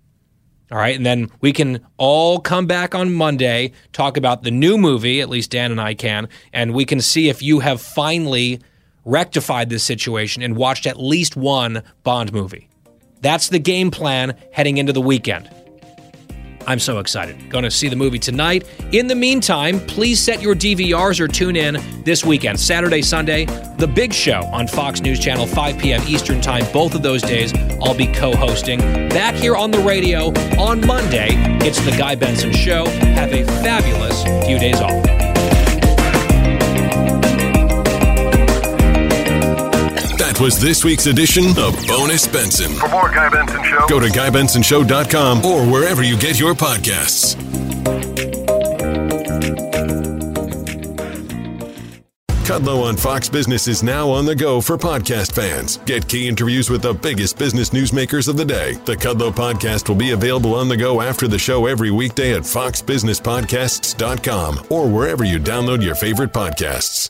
All 0.73 0.77
right. 0.77 0.93
And 0.93 1.05
then 1.05 1.31
we 1.39 1.53
can 1.53 1.79
all 1.95 2.41
come 2.41 2.67
back 2.67 2.93
on 2.93 3.13
Monday, 3.13 3.71
talk 3.93 4.17
about 4.17 4.43
the 4.43 4.51
new 4.51 4.77
movie, 4.77 5.21
at 5.21 5.29
least 5.29 5.51
Dan 5.51 5.71
and 5.71 5.79
I 5.79 5.93
can, 5.93 6.27
and 6.51 6.73
we 6.73 6.83
can 6.83 6.99
see 6.99 7.29
if 7.29 7.41
you 7.41 7.61
have 7.61 7.81
finally 7.81 8.59
rectified 9.05 9.69
this 9.69 9.85
situation 9.85 10.43
and 10.43 10.57
watched 10.57 10.85
at 10.85 10.99
least 10.99 11.37
one 11.37 11.81
Bond 12.03 12.33
movie. 12.33 12.67
That's 13.21 13.47
the 13.47 13.59
game 13.59 13.89
plan 13.89 14.35
heading 14.51 14.79
into 14.79 14.91
the 14.91 15.01
weekend. 15.01 15.49
I'm 16.67 16.79
so 16.79 16.99
excited. 16.99 17.49
Going 17.49 17.63
to 17.63 17.71
see 17.71 17.89
the 17.89 17.95
movie 17.95 18.19
tonight. 18.19 18.67
In 18.91 19.07
the 19.07 19.15
meantime, 19.15 19.79
please 19.81 20.19
set 20.19 20.41
your 20.41 20.55
DVRs 20.55 21.19
or 21.19 21.27
tune 21.27 21.55
in 21.55 21.77
this 22.03 22.25
weekend, 22.25 22.59
Saturday, 22.59 23.01
Sunday, 23.01 23.45
The 23.77 23.87
Big 23.87 24.13
Show 24.13 24.43
on 24.51 24.67
Fox 24.67 25.01
News 25.01 25.19
Channel, 25.19 25.47
5 25.47 25.77
p.m. 25.77 26.01
Eastern 26.07 26.41
Time. 26.41 26.65
Both 26.71 26.95
of 26.95 27.01
those 27.01 27.21
days, 27.21 27.53
I'll 27.81 27.95
be 27.95 28.07
co 28.07 28.35
hosting. 28.35 28.79
Back 29.09 29.35
here 29.35 29.55
on 29.55 29.71
the 29.71 29.79
radio 29.79 30.27
on 30.59 30.85
Monday, 30.85 31.29
it's 31.65 31.79
The 31.81 31.91
Guy 31.91 32.15
Benson 32.15 32.53
Show. 32.53 32.85
Have 32.85 33.33
a 33.33 33.43
fabulous 33.45 34.23
few 34.45 34.59
days 34.59 34.79
off. 34.79 35.20
That 40.31 40.39
was 40.39 40.61
this 40.61 40.85
week's 40.85 41.07
edition 41.07 41.43
of 41.57 41.75
Bonus 41.87 42.25
Benson. 42.25 42.71
For 42.75 42.87
more 42.87 43.09
Guy 43.09 43.27
Benson 43.27 43.61
Show, 43.65 43.85
Go 43.89 43.99
to 43.99 44.07
GuyBensonShow.com 44.07 45.43
or 45.43 45.69
wherever 45.69 46.03
you 46.03 46.17
get 46.17 46.39
your 46.39 46.53
podcasts. 46.53 47.35
Kudlow 52.45 52.83
on 52.83 52.95
Fox 52.95 53.27
Business 53.27 53.67
is 53.67 53.83
now 53.83 54.09
on 54.09 54.23
the 54.23 54.33
go 54.33 54.61
for 54.61 54.77
podcast 54.77 55.33
fans. 55.33 55.75
Get 55.79 56.07
key 56.07 56.29
interviews 56.29 56.69
with 56.69 56.81
the 56.81 56.93
biggest 56.93 57.37
business 57.37 57.71
newsmakers 57.71 58.29
of 58.29 58.37
the 58.37 58.45
day. 58.45 58.75
The 58.85 58.95
Kudlow 58.95 59.31
podcast 59.31 59.89
will 59.89 59.97
be 59.97 60.11
available 60.11 60.55
on 60.55 60.69
the 60.69 60.77
go 60.77 61.01
after 61.01 61.27
the 61.27 61.39
show 61.39 61.65
every 61.65 61.91
weekday 61.91 62.35
at 62.35 62.43
foxbusinesspodcasts.com 62.43 64.67
or 64.69 64.87
wherever 64.87 65.25
you 65.25 65.39
download 65.39 65.83
your 65.83 65.95
favorite 65.95 66.31
podcasts. 66.31 67.09